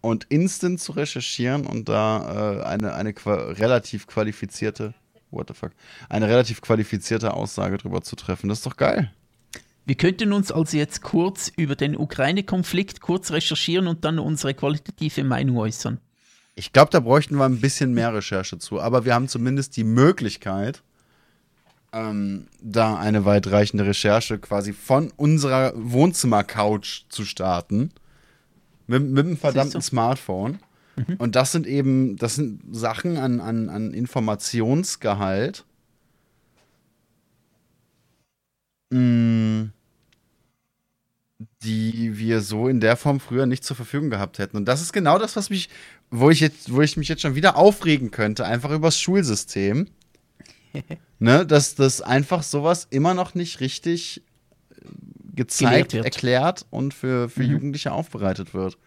[0.00, 4.94] und instant zu recherchieren und da äh, eine, eine qua relativ qualifizierte,
[5.30, 5.72] what the fuck,
[6.08, 8.48] eine relativ qualifizierte Aussage drüber zu treffen.
[8.48, 9.10] Das ist doch geil.
[9.84, 15.24] Wir könnten uns also jetzt kurz über den Ukraine-Konflikt kurz recherchieren und dann unsere qualitative
[15.24, 15.98] Meinung äußern.
[16.58, 19.84] Ich glaube, da bräuchten wir ein bisschen mehr Recherche zu, aber wir haben zumindest die
[19.84, 20.82] Möglichkeit,
[21.92, 27.92] ähm, da eine weitreichende Recherche quasi von unserer Wohnzimmer-Couch zu starten.
[28.88, 30.58] Mit, mit einem verdammten Smartphone.
[30.96, 31.14] Mhm.
[31.18, 35.64] Und das sind eben, das sind Sachen an, an, an Informationsgehalt.
[38.90, 39.68] Mh,
[41.62, 44.56] die wir so in der Form früher nicht zur Verfügung gehabt hätten.
[44.56, 45.68] Und das ist genau das, was mich,
[46.10, 49.88] wo ich jetzt, wo ich mich jetzt schon wieder aufregen könnte, einfach übers Schulsystem.
[51.18, 54.22] ne, dass das einfach sowas immer noch nicht richtig
[54.70, 54.74] äh,
[55.34, 57.52] gezeigt, erklärt und für, für mhm.
[57.52, 58.78] Jugendliche aufbereitet wird.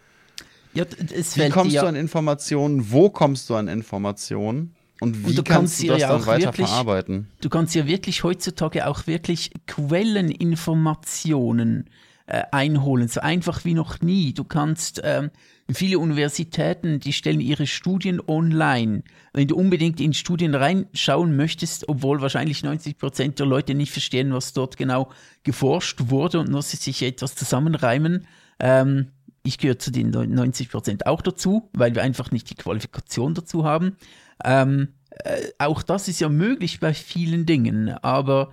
[0.73, 2.91] Ja, wie kommst du an Informationen?
[2.91, 4.73] Wo kommst du an Informationen?
[5.01, 7.27] Und wie und du kannst, kannst du das ja dann weiter wirklich, verarbeiten?
[7.41, 11.89] Du kannst ja wirklich heutzutage auch wirklich Quelleninformationen äh,
[12.27, 14.33] einholen, so einfach wie noch nie.
[14.33, 15.31] Du kannst, ähm,
[15.73, 19.03] viele Universitäten, die stellen ihre Studien online.
[19.33, 24.33] Wenn du unbedingt in Studien reinschauen möchtest, obwohl wahrscheinlich 90 Prozent der Leute nicht verstehen,
[24.33, 25.11] was dort genau
[25.43, 28.27] geforscht wurde und nur sie sich etwas zusammenreimen,
[28.59, 29.07] ähm,
[29.43, 33.65] ich gehöre zu den 90 Prozent auch dazu, weil wir einfach nicht die Qualifikation dazu
[33.65, 33.97] haben.
[34.43, 38.51] Ähm, äh, auch das ist ja möglich bei vielen Dingen, aber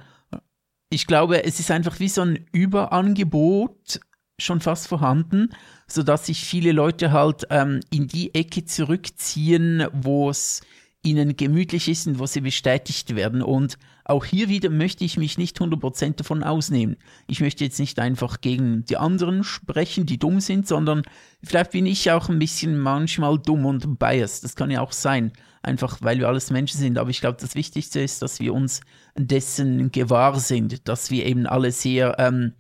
[0.91, 4.01] ich glaube, es ist einfach wie so ein Überangebot
[4.41, 5.51] schon fast vorhanden,
[5.87, 10.63] sodass sich viele Leute halt ähm, in die Ecke zurückziehen, wo es
[11.03, 13.43] ihnen gemütlich ist und wo sie bestätigt werden.
[13.43, 16.97] Und auch hier wieder möchte ich mich nicht 100% davon ausnehmen.
[17.27, 21.03] Ich möchte jetzt nicht einfach gegen die anderen sprechen, die dumm sind, sondern
[21.43, 24.45] vielleicht bin ich auch ein bisschen manchmal dumm und biased.
[24.45, 25.33] Das kann ja auch sein
[25.63, 26.99] einfach weil wir alles Menschen sind.
[26.99, 28.81] Aber ich glaube, das Wichtigste ist, dass wir uns
[29.17, 32.55] dessen gewahr sind, dass wir eben alle sehr ähm,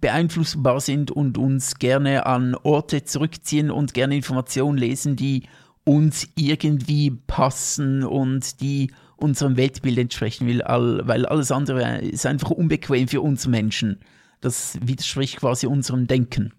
[0.00, 5.44] beeinflussbar sind und uns gerne an Orte zurückziehen und gerne Informationen lesen, die
[5.84, 13.08] uns irgendwie passen und die unserem Weltbild entsprechen will, weil alles andere ist einfach unbequem
[13.08, 14.00] für uns Menschen.
[14.40, 16.52] Das widerspricht quasi unserem Denken.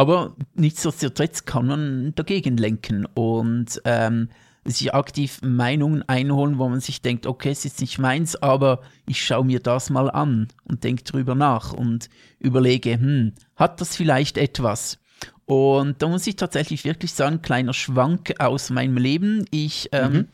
[0.00, 4.30] Aber nichtsdestotrotz kann man dagegen lenken und ähm,
[4.64, 9.22] sich aktiv Meinungen einholen, wo man sich denkt, okay, es ist nicht meins, aber ich
[9.22, 12.08] schaue mir das mal an und denke drüber nach und
[12.38, 14.98] überlege, hm, hat das vielleicht etwas?
[15.44, 19.44] Und da muss ich tatsächlich wirklich sagen, kleiner Schwank aus meinem Leben.
[19.50, 20.28] Ich ähm, mhm.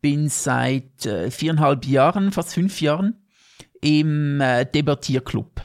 [0.00, 3.14] bin seit äh, viereinhalb Jahren, fast fünf Jahren,
[3.80, 5.62] im äh, Debattierclub.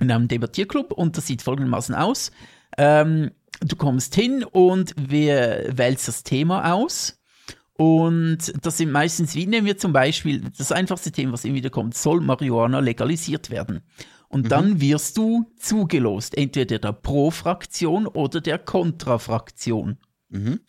[0.00, 2.30] In einem Debattierclub und das sieht folgendermaßen aus.
[2.78, 7.20] Ähm, du kommst hin und wir wählst das Thema aus.
[7.74, 11.70] Und das sind meistens, wie nehmen wir zum Beispiel, das einfachste Thema, was immer wieder
[11.70, 13.80] kommt, soll Marihuana legalisiert werden?
[14.28, 14.48] Und mhm.
[14.48, 19.96] dann wirst du zugelost, entweder der Pro-Fraktion oder der Kontra-Fraktion.
[20.28, 20.60] Mhm.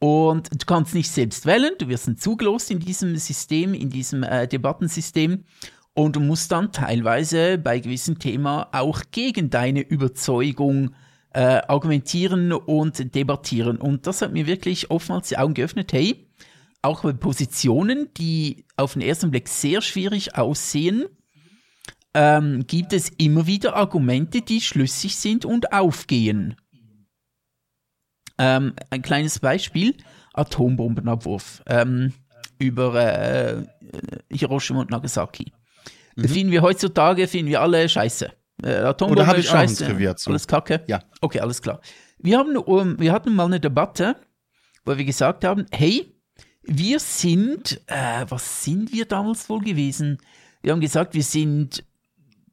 [0.00, 4.22] Und du kannst nicht selbst wählen, du wirst dann zugelost in diesem System, in diesem
[4.22, 5.44] äh, Debattensystem.
[5.98, 10.94] Und du musst dann teilweise bei gewissem Thema auch gegen deine Überzeugung
[11.32, 13.78] äh, argumentieren und debattieren.
[13.78, 15.92] Und das hat mir wirklich oftmals die Augen geöffnet.
[15.92, 16.30] Hey,
[16.82, 21.06] auch bei Positionen, die auf den ersten Blick sehr schwierig aussehen,
[22.14, 26.54] ähm, gibt es immer wieder Argumente, die schlüssig sind und aufgehen.
[28.38, 29.96] Ähm, ein kleines Beispiel:
[30.32, 32.12] Atombombenabwurf ähm,
[32.60, 33.66] über äh,
[34.30, 35.50] Hiroshima und Nagasaki.
[36.18, 36.28] Mhm.
[36.28, 38.32] Finden wir heutzutage, finden wir alle scheiße.
[38.64, 40.30] Äh, Atombombe, Oder habe ich scheiße, auch ein zu.
[40.30, 40.82] Alles kacke?
[40.88, 41.00] Ja.
[41.20, 41.80] Okay, alles klar.
[42.18, 44.16] Wir, haben, um, wir hatten mal eine Debatte,
[44.84, 46.12] wo wir gesagt haben, hey,
[46.62, 50.18] wir sind, äh, was sind wir damals wohl gewesen?
[50.60, 51.84] Wir haben gesagt, wir sind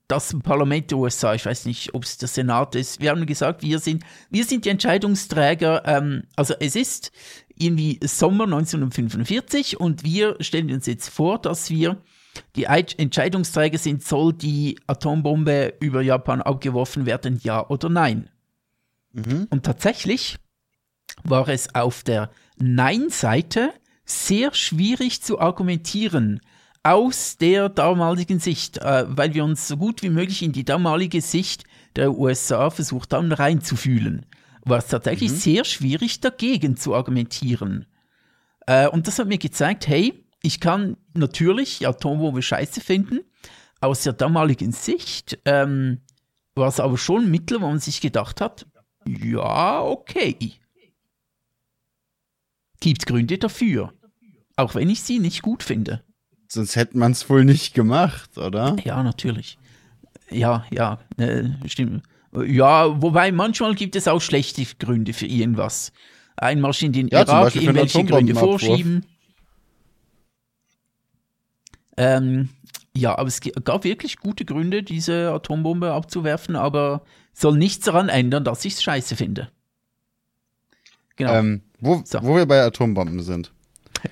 [0.07, 3.01] das Parlament der USA, ich weiß nicht, ob es der Senat ist.
[3.01, 5.81] Wir haben gesagt, wir sind, wir sind die Entscheidungsträger.
[5.87, 7.11] Ähm, also es ist
[7.57, 11.97] irgendwie Sommer 1945 und wir stellen uns jetzt vor, dass wir
[12.55, 18.29] die Entscheidungsträger sind, soll die Atombombe über Japan abgeworfen werden, ja oder nein?
[19.13, 19.47] Mhm.
[19.49, 20.37] Und tatsächlich
[21.23, 23.71] war es auf der Nein-Seite
[24.05, 26.41] sehr schwierig zu argumentieren
[26.83, 31.21] aus der damaligen Sicht, äh, weil wir uns so gut wie möglich in die damalige
[31.21, 31.63] Sicht
[31.95, 34.25] der USA versucht haben reinzufühlen.
[34.63, 35.35] War es tatsächlich mhm.
[35.35, 37.87] sehr schwierig dagegen zu argumentieren.
[38.67, 43.21] Äh, und das hat mir gezeigt, hey, ich kann natürlich Atombombe scheiße finden.
[43.81, 46.01] Aus der damaligen Sicht ähm,
[46.53, 48.65] war es aber schon ein Mittel, wo man sich gedacht hat,
[49.07, 50.53] ja, okay.
[52.79, 53.93] Gibt Gründe dafür.
[54.55, 56.03] Auch wenn ich sie nicht gut finde.
[56.47, 58.75] Sonst hätte man es wohl nicht gemacht, oder?
[58.83, 59.57] Ja, natürlich.
[60.29, 62.03] Ja, ja, äh, stimmt.
[62.45, 65.91] Ja, wobei manchmal gibt es auch schlechte Gründe für irgendwas.
[66.37, 69.05] Einmarsch in den ja, Irak, irgendwelche Gründe vorschieben.
[71.97, 72.49] Ähm,
[72.95, 77.01] ja, aber es gab wirklich gute Gründe, diese Atombombe abzuwerfen, aber
[77.33, 79.49] soll nichts daran ändern, dass ich es scheiße finde.
[81.17, 81.33] Genau.
[81.33, 82.19] Ähm, wo, so.
[82.23, 83.51] wo wir bei Atombomben sind.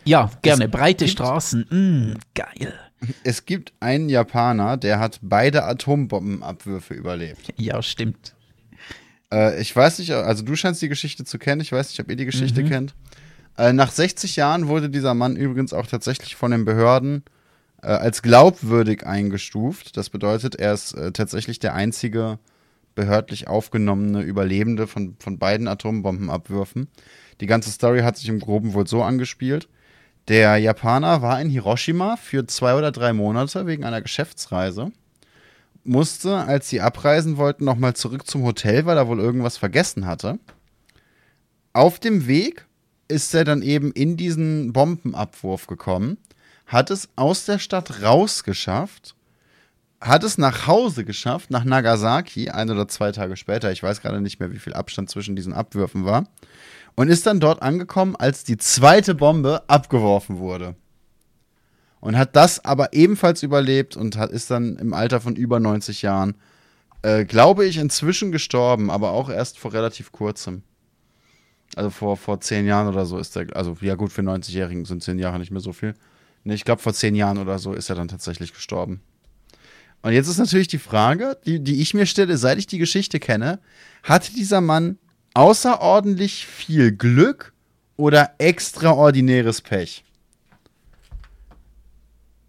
[0.06, 0.66] Ja, gerne.
[0.66, 1.68] Es Breite Straßen.
[1.70, 2.74] Mm, geil.
[3.24, 7.54] Es gibt einen Japaner, der hat beide Atombombenabwürfe überlebt.
[7.58, 8.34] Ja, stimmt.
[9.32, 11.62] Äh, ich weiß nicht, also du scheinst die Geschichte zu kennen.
[11.62, 12.70] Ich weiß nicht, ob ihr die Geschichte mhm.
[12.70, 12.96] kennt.
[13.58, 17.24] Äh, nach 60 Jahren wurde dieser Mann übrigens auch tatsächlich von den Behörden
[17.84, 19.98] äh, als glaubwürdig eingestuft.
[19.98, 22.40] Das bedeutet, er ist äh, tatsächlich der einzige
[22.96, 26.88] behördlich aufgenommene Überlebende von, von beiden Atombombenabwürfen.
[27.42, 29.68] Die ganze Story hat sich im Groben wohl so angespielt.
[30.28, 34.92] Der Japaner war in Hiroshima für zwei oder drei Monate wegen einer Geschäftsreise.
[35.84, 40.40] Musste, als sie abreisen wollten, nochmal zurück zum Hotel, weil er wohl irgendwas vergessen hatte.
[41.74, 42.66] Auf dem Weg
[43.10, 46.18] ist er dann eben in diesen Bombenabwurf gekommen
[46.66, 49.16] hat es aus der Stadt rausgeschafft,
[50.02, 54.22] hat es nach Hause geschafft, nach Nagasaki, ein oder zwei Tage später, ich weiß gerade
[54.22, 56.28] nicht mehr, wie viel Abstand zwischen diesen Abwürfen war,
[56.96, 60.76] und ist dann dort angekommen, als die zweite Bombe abgeworfen wurde.
[62.00, 66.02] Und hat das aber ebenfalls überlebt und hat, ist dann im Alter von über 90
[66.02, 66.36] Jahren,
[67.02, 70.64] äh, glaube ich, inzwischen gestorben, aber auch erst vor relativ kurzem.
[71.76, 75.02] Also vor, vor zehn Jahren oder so ist er, also ja gut, für 90-Jährigen sind
[75.02, 75.94] zehn Jahre nicht mehr so viel.
[76.46, 79.02] Ich glaube, vor zehn Jahren oder so ist er dann tatsächlich gestorben.
[80.02, 83.20] Und jetzt ist natürlich die Frage, die, die ich mir stelle, seit ich die Geschichte
[83.20, 83.60] kenne,
[84.04, 84.98] hatte dieser Mann
[85.34, 87.54] außerordentlich viel Glück
[87.96, 90.04] oder extraordinäres Pech?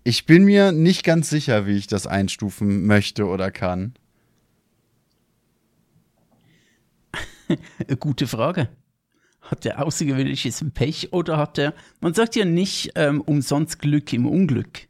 [0.03, 3.95] Ich bin mir nicht ganz sicher, wie ich das einstufen möchte oder kann.
[8.01, 8.69] Gute Frage.
[9.45, 14.27] Hat er außergewöhnliches Pech oder hat er, man sagt ja nicht ähm, umsonst Glück im
[14.27, 14.89] Unglück.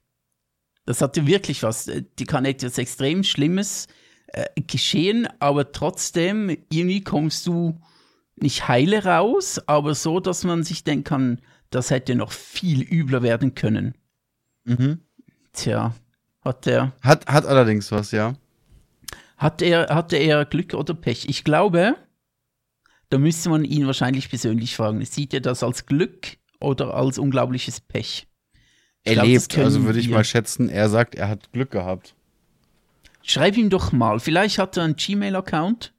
[0.87, 1.89] Das hatte wirklich was.
[1.89, 3.89] Äh, die kann etwas extrem Schlimmes
[4.29, 7.81] äh, geschehen, aber trotzdem, irgendwie kommst du
[8.37, 11.41] nicht heile raus, aber so, dass man sich denken kann,
[11.71, 13.95] das hätte noch viel übler werden können.
[14.65, 15.01] Mhm.
[15.53, 15.95] Tja,
[16.41, 16.93] hat er.
[17.03, 18.35] Hat, hat allerdings was, ja.
[19.37, 21.29] Hat er, hatte er Glück oder Pech?
[21.29, 21.97] Ich glaube,
[23.11, 25.05] da müsste man ihn wahrscheinlich persönlich fragen.
[25.05, 28.27] Sieht er das als Glück oder als unglaubliches Pech?
[29.05, 32.15] Ich erlebt, glaub, also würde ich mal schätzen, er sagt, er hat Glück gehabt.
[33.23, 34.19] Schreib ihm doch mal.
[34.21, 35.93] Vielleicht hat er einen Gmail-Account.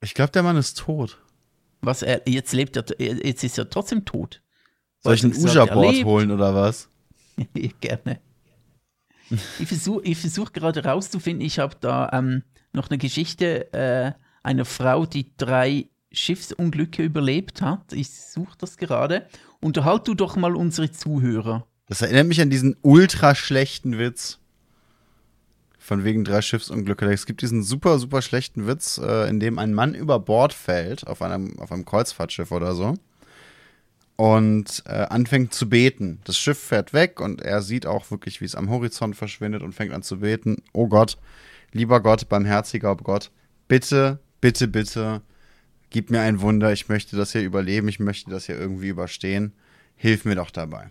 [0.00, 1.18] Ich glaube, der Mann ist tot.
[1.80, 4.42] Was er jetzt lebt, er, jetzt ist er trotzdem tot.
[5.00, 6.88] Soll ich ein Uja-Board holen oder was?
[7.80, 8.20] Gerne.
[9.30, 14.12] ich versuche ich versuch gerade rauszufinden, ich habe da ähm, noch eine Geschichte äh,
[14.42, 17.92] einer Frau, die drei Schiffsunglücke überlebt hat.
[17.92, 19.26] Ich suche das gerade.
[19.60, 21.66] Unterhalt du doch mal unsere Zuhörer.
[21.86, 24.38] Das erinnert mich an diesen ultra schlechten Witz.
[25.78, 27.10] Von wegen drei Schiffsunglücke.
[27.12, 31.06] Es gibt diesen super, super schlechten Witz, äh, in dem ein Mann über Bord fällt,
[31.06, 32.94] auf einem, auf einem Kreuzfahrtschiff oder so.
[34.16, 36.20] Und äh, anfängt zu beten.
[36.24, 39.74] Das Schiff fährt weg und er sieht auch wirklich, wie es am Horizont verschwindet und
[39.74, 40.62] fängt an zu beten.
[40.72, 41.16] Oh Gott,
[41.72, 43.30] lieber Gott, barmherziger Gott,
[43.66, 45.22] bitte, bitte, bitte,
[45.90, 46.72] gib mir ein Wunder.
[46.72, 47.88] Ich möchte das hier überleben.
[47.88, 49.52] Ich möchte das hier irgendwie überstehen.
[49.96, 50.90] Hilf mir doch dabei.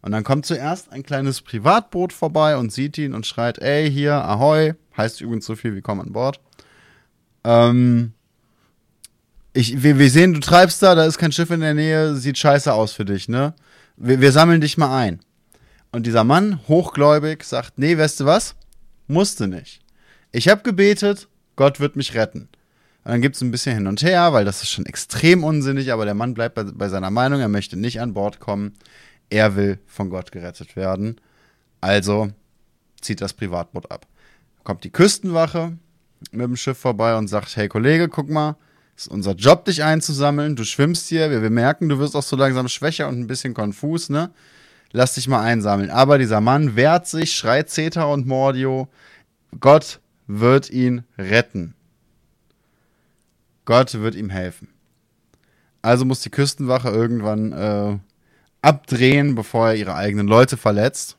[0.00, 4.14] Und dann kommt zuerst ein kleines Privatboot vorbei und sieht ihn und schreit, ey, hier,
[4.14, 4.74] ahoi.
[4.96, 6.40] Heißt übrigens so viel wie komm an Bord.
[7.44, 8.12] Ähm,
[9.52, 12.38] ich, wir, wir sehen, du treibst da, da ist kein Schiff in der Nähe, sieht
[12.38, 13.54] scheiße aus für dich, ne?
[13.96, 15.20] Wir, wir sammeln dich mal ein.
[15.90, 18.54] Und dieser Mann, hochgläubig, sagt, nee, weißt du was?
[19.06, 19.80] Musste nicht.
[20.30, 22.48] Ich habe gebetet, Gott wird mich retten.
[23.08, 25.92] Und dann gibt es ein bisschen hin und her, weil das ist schon extrem unsinnig,
[25.92, 28.74] aber der Mann bleibt bei, bei seiner Meinung, er möchte nicht an Bord kommen
[29.30, 31.20] er will von Gott gerettet werden.
[31.80, 32.28] Also
[33.00, 34.06] zieht das Privatboot ab.
[34.64, 35.76] Kommt die Küstenwache
[36.32, 38.56] mit dem Schiff vorbei und sagt, hey Kollege, guck mal,
[38.96, 40.56] ist unser Job, dich einzusammeln.
[40.56, 43.54] Du schwimmst hier, wir, wir merken, du wirst auch so langsam schwächer und ein bisschen
[43.54, 44.30] konfus, ne?
[44.90, 45.90] Lass dich mal einsammeln.
[45.90, 48.88] Aber dieser Mann wehrt sich, schreit Zeta und Mordio.
[49.60, 51.74] Gott wird ihn retten.
[53.68, 54.68] Gott wird ihm helfen.
[55.82, 57.98] Also muss die Küstenwache irgendwann äh,
[58.62, 61.18] abdrehen, bevor er ihre eigenen Leute verletzt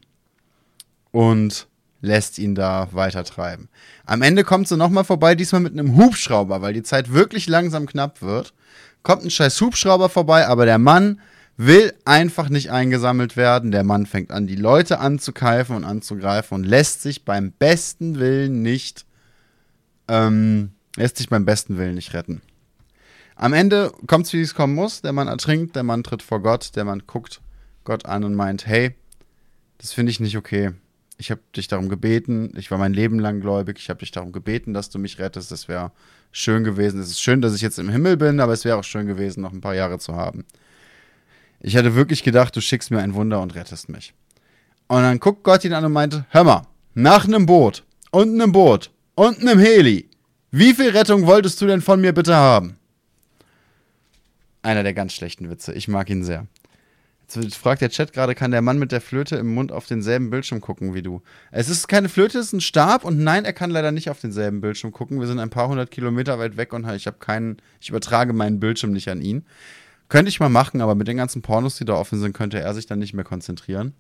[1.12, 1.68] und
[2.02, 3.70] lässt ihn da weiter treiben.
[4.08, 7.86] Am Ende kommt sie nochmal vorbei, diesmal mit einem Hubschrauber, weil die Zeit wirklich langsam
[7.86, 8.56] knapp wird.
[9.04, 11.22] Kommt ein scheiß Hubschrauber vorbei, aber der Mann
[11.56, 13.70] will einfach nicht eingesammelt werden.
[13.70, 18.64] Der Mann fängt an, die Leute anzukeifen und anzugreifen und lässt sich beim besten Willen
[18.64, 19.06] nicht,
[20.08, 22.42] ähm, lässt sich beim besten Willen nicht retten.
[23.36, 25.02] Am Ende kommt es, wie es kommen muss.
[25.02, 27.42] Der Mann ertrinkt, der Mann tritt vor Gott, der Mann guckt
[27.86, 28.94] Gott an und meint, hey,
[29.78, 30.72] das finde ich nicht okay.
[31.18, 34.34] Ich habe dich darum gebeten, ich war mein Leben lang gläubig, ich habe dich darum
[34.34, 35.52] gebeten, dass du mich rettest.
[35.52, 35.94] Das wäre
[36.34, 37.00] schön gewesen.
[37.00, 39.42] Es ist schön, dass ich jetzt im Himmel bin, aber es wäre auch schön gewesen,
[39.42, 40.46] noch ein paar Jahre zu haben.
[41.62, 44.14] Ich hatte wirklich gedacht, du schickst mir ein Wunder und rettest mich.
[44.88, 48.52] Und dann guckt Gott ihn an und meinte, hör mal, nach einem Boot und einem
[48.52, 50.09] Boot und einem Heli,
[50.52, 52.78] wie viel Rettung wolltest du denn von mir bitte haben?
[54.62, 55.74] Einer der ganz schlechten Witze.
[55.74, 56.48] Ich mag ihn sehr.
[57.36, 60.32] Jetzt fragt der Chat gerade, kann der Mann mit der Flöte im Mund auf denselben
[60.32, 61.22] Bildschirm gucken wie du?
[61.52, 64.20] Es ist keine Flöte, es ist ein Stab und nein, er kann leider nicht auf
[64.20, 65.20] denselben Bildschirm gucken.
[65.20, 68.60] Wir sind ein paar hundert Kilometer weit weg und ich habe keinen, ich übertrage meinen
[68.60, 69.46] Bildschirm nicht an ihn.
[70.08, 72.74] Könnte ich mal machen, aber mit den ganzen Pornos, die da offen sind, könnte er
[72.74, 73.94] sich dann nicht mehr konzentrieren.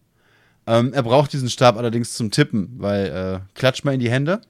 [0.66, 4.42] Ähm, er braucht diesen Stab allerdings zum Tippen, weil äh, klatsch mal in die Hände.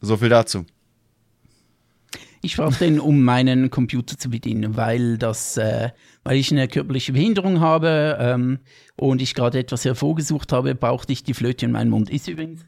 [0.00, 0.64] So viel dazu.
[2.40, 5.90] Ich brauche den, um meinen Computer zu bedienen, weil das, äh,
[6.22, 8.60] weil ich eine körperliche Behinderung habe ähm,
[8.96, 12.10] und ich gerade etwas hervorgesucht habe, brauchte ich die Flöte in meinem Mund.
[12.10, 12.64] Ist übrigens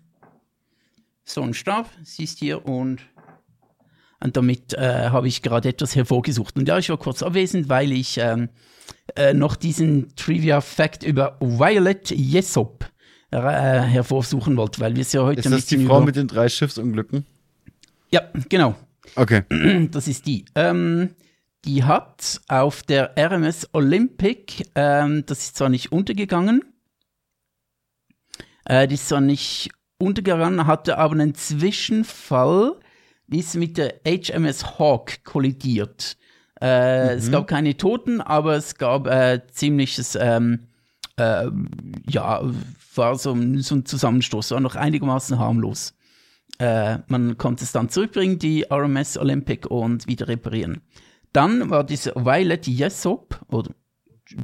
[1.24, 3.00] so ein Stab, siehst hier und
[4.22, 6.56] und damit äh, habe ich gerade etwas hervorgesucht.
[6.56, 8.50] Und ja, ich war kurz abwesend, weil ich ähm,
[9.16, 12.84] äh, noch diesen Trivia-Fact über Violet Jessop
[13.30, 16.48] äh, hervorsuchen wollte, weil wir es ja heute Ist das die Frau mit den drei
[16.48, 17.26] Schiffsunglücken?
[18.10, 18.74] Ja, genau.
[19.16, 19.42] Okay.
[19.90, 20.44] Das ist die.
[20.54, 21.10] Ähm,
[21.64, 26.64] die hat auf der RMS Olympic, ähm, das ist zwar nicht untergegangen,
[28.64, 32.76] äh, die ist zwar nicht untergegangen, hatte aber einen Zwischenfall,
[33.26, 36.16] die ist mit der HMS Hawk kollidiert.
[36.60, 37.18] Äh, mhm.
[37.18, 40.66] Es gab keine Toten, aber es gab äh, ziemliches, ähm,
[41.20, 41.50] äh,
[42.08, 42.40] ja,
[42.94, 45.94] war so, so ein Zusammenstoß, war noch einigermaßen harmlos.
[46.58, 50.80] Äh, man konnte es dann zurückbringen, die RMS Olympic, und wieder reparieren.
[51.32, 53.70] Dann war diese Violet Jessop, oder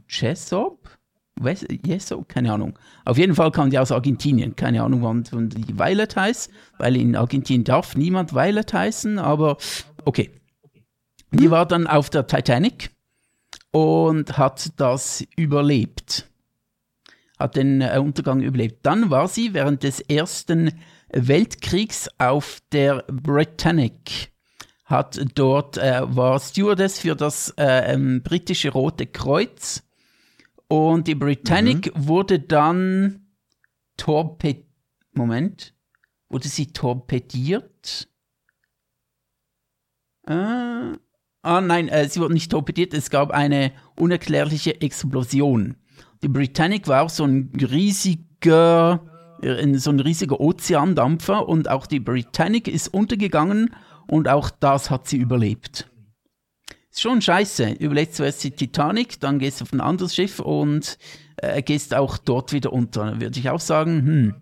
[0.09, 0.89] Jessop?
[1.85, 2.29] Jessop?
[2.29, 2.79] Keine Ahnung.
[3.05, 4.57] Auf jeden Fall kam die aus Argentinien.
[4.57, 9.57] Keine Ahnung, wann die Violet heißt, weil in Argentinien darf niemand Violet heißen, aber
[10.05, 10.31] okay.
[11.33, 12.91] Die war dann auf der Titanic
[13.73, 16.31] und hat das überlebt.
[17.37, 18.85] Hat den äh, Untergang überlebt.
[18.87, 20.73] Dann war sie während des ersten
[21.13, 24.33] Weltkriegs auf der Britannic.
[24.85, 29.83] Hat dort, äh, war Stewardess für das äh, ähm, britische Rote Kreuz.
[30.69, 32.09] Und die Britannic mhm.
[32.09, 33.27] wurde dann
[33.97, 34.65] Torped.
[35.13, 35.75] Moment.
[36.29, 38.09] wurde sie torpediert.
[40.27, 45.77] Äh, ah nein, äh, sie wurde nicht torpediert, es gab eine unerklärliche Explosion.
[46.23, 49.01] Die Britannic war auch so ein riesiger,
[49.43, 53.75] äh, so ein riesiger Ozeandampfer und auch die Britannic ist untergegangen
[54.07, 55.91] und auch das hat sie überlebt.
[56.91, 57.73] Ist schon scheiße.
[57.73, 60.97] Überlegst zuerst die Titanic, dann gehst du auf ein anderes Schiff und
[61.37, 63.21] äh, gehst auch dort wieder unter.
[63.21, 64.35] Würde ich auch sagen, hm.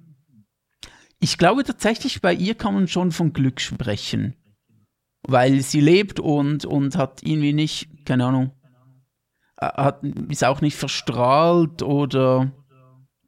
[1.18, 4.36] Ich glaube tatsächlich, bei ihr kann man schon von Glück sprechen.
[5.26, 8.52] Weil sie lebt und, und hat irgendwie nicht, keine Ahnung,
[9.60, 12.52] hat, ist auch nicht verstrahlt oder.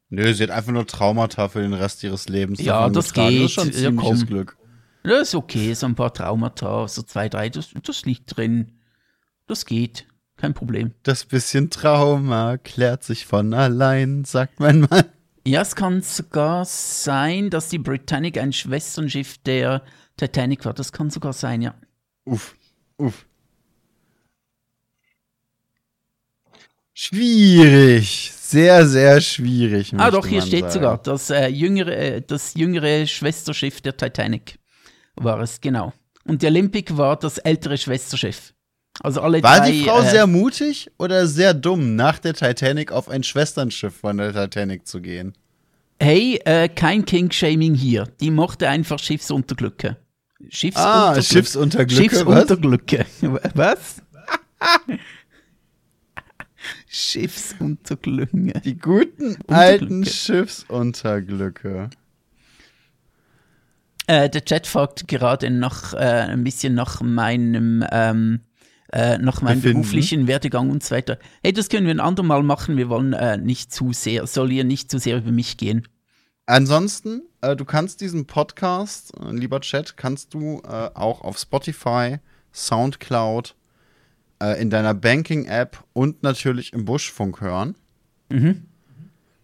[0.09, 2.61] Nö, sie hat einfach nur Traumata für den Rest ihres Lebens.
[2.61, 3.31] Ja, das getragen.
[3.31, 3.57] geht.
[3.57, 4.57] Das ist schon ja, Glück.
[5.03, 8.73] Das ist okay, so ein paar Traumata, so zwei, drei, das, das liegt drin.
[9.47, 10.93] Das geht, kein Problem.
[11.05, 15.05] Das bisschen Trauma klärt sich von allein, sagt mein Mann.
[15.47, 19.82] Ja, es kann sogar sein, dass die Britannic ein Schwesternschiff der
[20.16, 20.74] Titanic war.
[20.74, 21.74] Das kann sogar sein, ja.
[22.24, 22.57] Uff,
[22.97, 23.26] uff.
[26.98, 28.32] Schwierig.
[28.40, 29.93] Sehr, sehr schwierig.
[29.98, 30.73] Ah, doch, hier steht sagen.
[30.73, 34.59] sogar, das, äh, jüngere, äh, das jüngere Schwesterschiff der Titanic
[35.14, 35.93] war es, genau.
[36.24, 38.55] Und die Olympic war das ältere Schwesterschiff.
[39.01, 42.93] Also alle war drei, die Frau äh, sehr mutig oder sehr dumm, nach der Titanic
[42.93, 45.35] auf ein Schwesternschiff von der Titanic zu gehen?
[46.01, 48.09] Hey, äh, kein King-Shaming hier.
[48.20, 49.98] Die mochte einfach Schiffsunterglücke.
[50.48, 51.18] Schiffsunterglücke.
[51.18, 52.02] Ah, Schiffsunterglücke.
[52.02, 53.06] Schiffsunterglücke.
[53.55, 54.02] Was?
[56.88, 58.60] Schiffsunterglücke.
[58.64, 61.90] Die guten alten Schiffsunterglücke.
[64.06, 68.40] Äh, der Chat fragt gerade noch äh, ein bisschen nach meinem, ähm,
[68.92, 69.82] äh, nach meinem Befinden.
[69.82, 71.18] beruflichen Werdegang und so weiter.
[71.42, 72.76] Hey, das können wir ein andermal machen.
[72.76, 75.88] Wir wollen äh, nicht zu sehr, soll hier nicht zu sehr über mich gehen.
[76.46, 82.18] Ansonsten, äh, du kannst diesen Podcast, äh, lieber Chat, kannst du auch auf Spotify,
[82.52, 83.56] Soundcloud,
[84.42, 87.74] äh, in deiner Banking-App und natürlich im Buschfunk hören.
[88.30, 88.66] Mhm.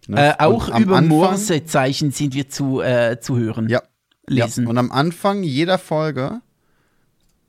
[0.07, 0.29] Ne?
[0.29, 3.69] Äh, auch über Anfang- Morsezeichen sind wir zu, äh, zu hören.
[3.69, 3.81] Ja.
[4.27, 4.63] Lesen.
[4.65, 4.69] Ja.
[4.69, 6.41] Und am Anfang jeder Folge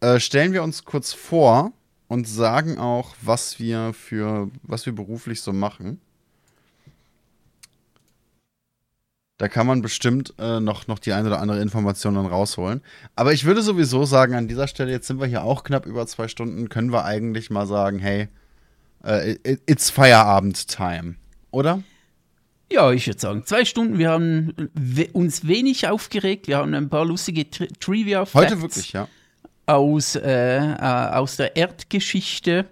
[0.00, 1.72] äh, stellen wir uns kurz vor
[2.08, 6.00] und sagen auch, was wir für, was wir beruflich so machen.
[9.44, 12.80] Da kann man bestimmt äh, noch, noch die eine oder andere Information dann rausholen.
[13.14, 16.06] Aber ich würde sowieso sagen, an dieser Stelle, jetzt sind wir hier auch knapp über
[16.06, 18.28] zwei Stunden, können wir eigentlich mal sagen, hey,
[19.04, 21.16] äh, it- it's Feierabend-Time,
[21.50, 21.82] oder?
[22.72, 23.98] Ja, ich würde sagen, zwei Stunden.
[23.98, 26.48] Wir haben we uns wenig aufgeregt.
[26.48, 29.08] Wir haben ein paar lustige Tri trivia Heute wirklich, ja.
[29.66, 32.64] aus, äh, äh, aus der Erdgeschichte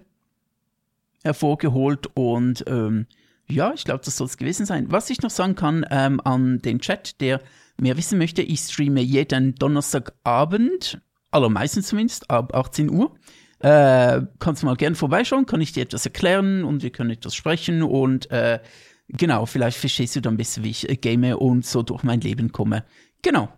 [1.23, 3.05] hervorgeholt und ähm,
[3.49, 4.91] ja, ich glaube, das soll es gewesen sein.
[4.91, 7.41] Was ich noch sagen kann ähm, an den Chat, der
[7.79, 11.01] mehr wissen möchte, ich streame jeden Donnerstagabend,
[11.31, 13.15] allermeistens zumindest, ab 18 Uhr.
[13.59, 17.33] Äh, kannst du mal gerne vorbeischauen, kann ich dir etwas erklären und wir können etwas
[17.33, 18.59] sprechen und äh,
[19.07, 22.51] genau, vielleicht verstehst du dann besser, wie ich äh, game und so durch mein Leben
[22.51, 22.83] komme.
[23.21, 23.49] Genau.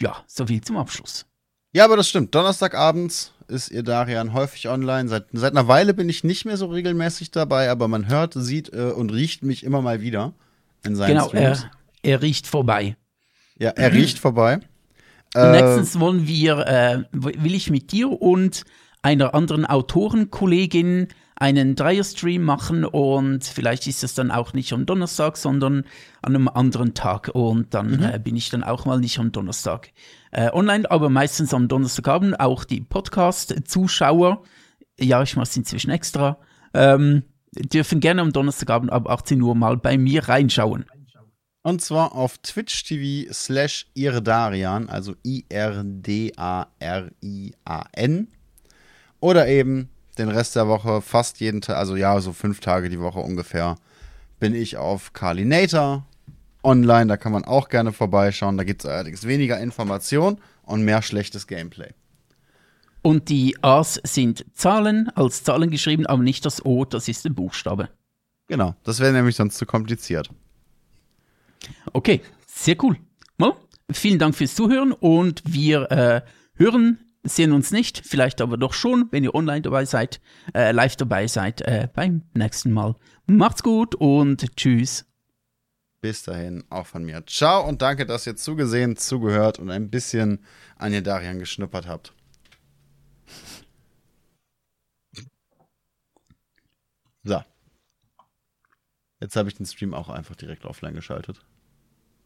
[0.00, 1.26] Ja, soviel zum Abschluss.
[1.72, 2.34] Ja, aber das stimmt.
[2.34, 5.08] Donnerstagabends ist ihr Darian häufig online.
[5.08, 8.72] Seit, seit einer Weile bin ich nicht mehr so regelmäßig dabei, aber man hört, sieht
[8.72, 10.32] äh, und riecht mich immer mal wieder
[10.84, 11.66] in seinen Genau, Streams.
[12.02, 12.96] er, er riecht vorbei.
[13.58, 14.60] ja, er riecht vorbei.
[15.34, 18.64] Äh, nächstens wollen wir, äh, will ich mit dir und
[19.00, 21.08] einer anderen Autorenkollegin
[21.42, 25.84] einen Dreier-Stream machen und vielleicht ist es dann auch nicht am Donnerstag, sondern
[26.22, 29.90] an einem anderen Tag und dann äh, bin ich dann auch mal nicht am Donnerstag
[30.30, 34.44] äh, online, aber meistens am Donnerstagabend auch die Podcast-Zuschauer,
[35.00, 36.38] ja, ich mache es inzwischen extra,
[36.74, 37.24] ähm,
[37.56, 40.84] dürfen gerne am Donnerstagabend ab 18 Uhr mal bei mir reinschauen.
[41.64, 46.28] Und zwar auf Twitch TV slash Irdarian, also I-R-D-A-R-I-A-N.
[49.18, 53.00] Oder eben den Rest der Woche, fast jeden Tag, also ja, so fünf Tage die
[53.00, 53.76] Woche ungefähr,
[54.38, 56.06] bin ich auf Carlinator
[56.62, 57.06] online.
[57.06, 58.56] Da kann man auch gerne vorbeischauen.
[58.56, 61.90] Da gibt es allerdings weniger Information und mehr schlechtes Gameplay.
[63.02, 67.34] Und die A's sind Zahlen, als Zahlen geschrieben, aber nicht das O, das ist ein
[67.34, 67.88] Buchstabe.
[68.46, 70.30] Genau, das wäre nämlich sonst zu kompliziert.
[71.92, 72.96] Okay, sehr cool.
[73.38, 73.54] Well,
[73.90, 76.22] vielen Dank fürs Zuhören und wir äh,
[76.54, 80.20] hören, sehen uns nicht, vielleicht aber doch schon, wenn ihr online dabei seid,
[80.54, 82.96] äh, live dabei seid, äh, beim nächsten Mal.
[83.26, 85.06] Macht's gut und tschüss.
[86.00, 87.24] Bis dahin, auch von mir.
[87.26, 90.44] Ciao und danke, dass ihr zugesehen, zugehört und ein bisschen
[90.76, 92.12] an ihr Darian geschnuppert habt.
[97.22, 97.40] So.
[99.20, 101.40] Jetzt habe ich den Stream auch einfach direkt offline geschaltet.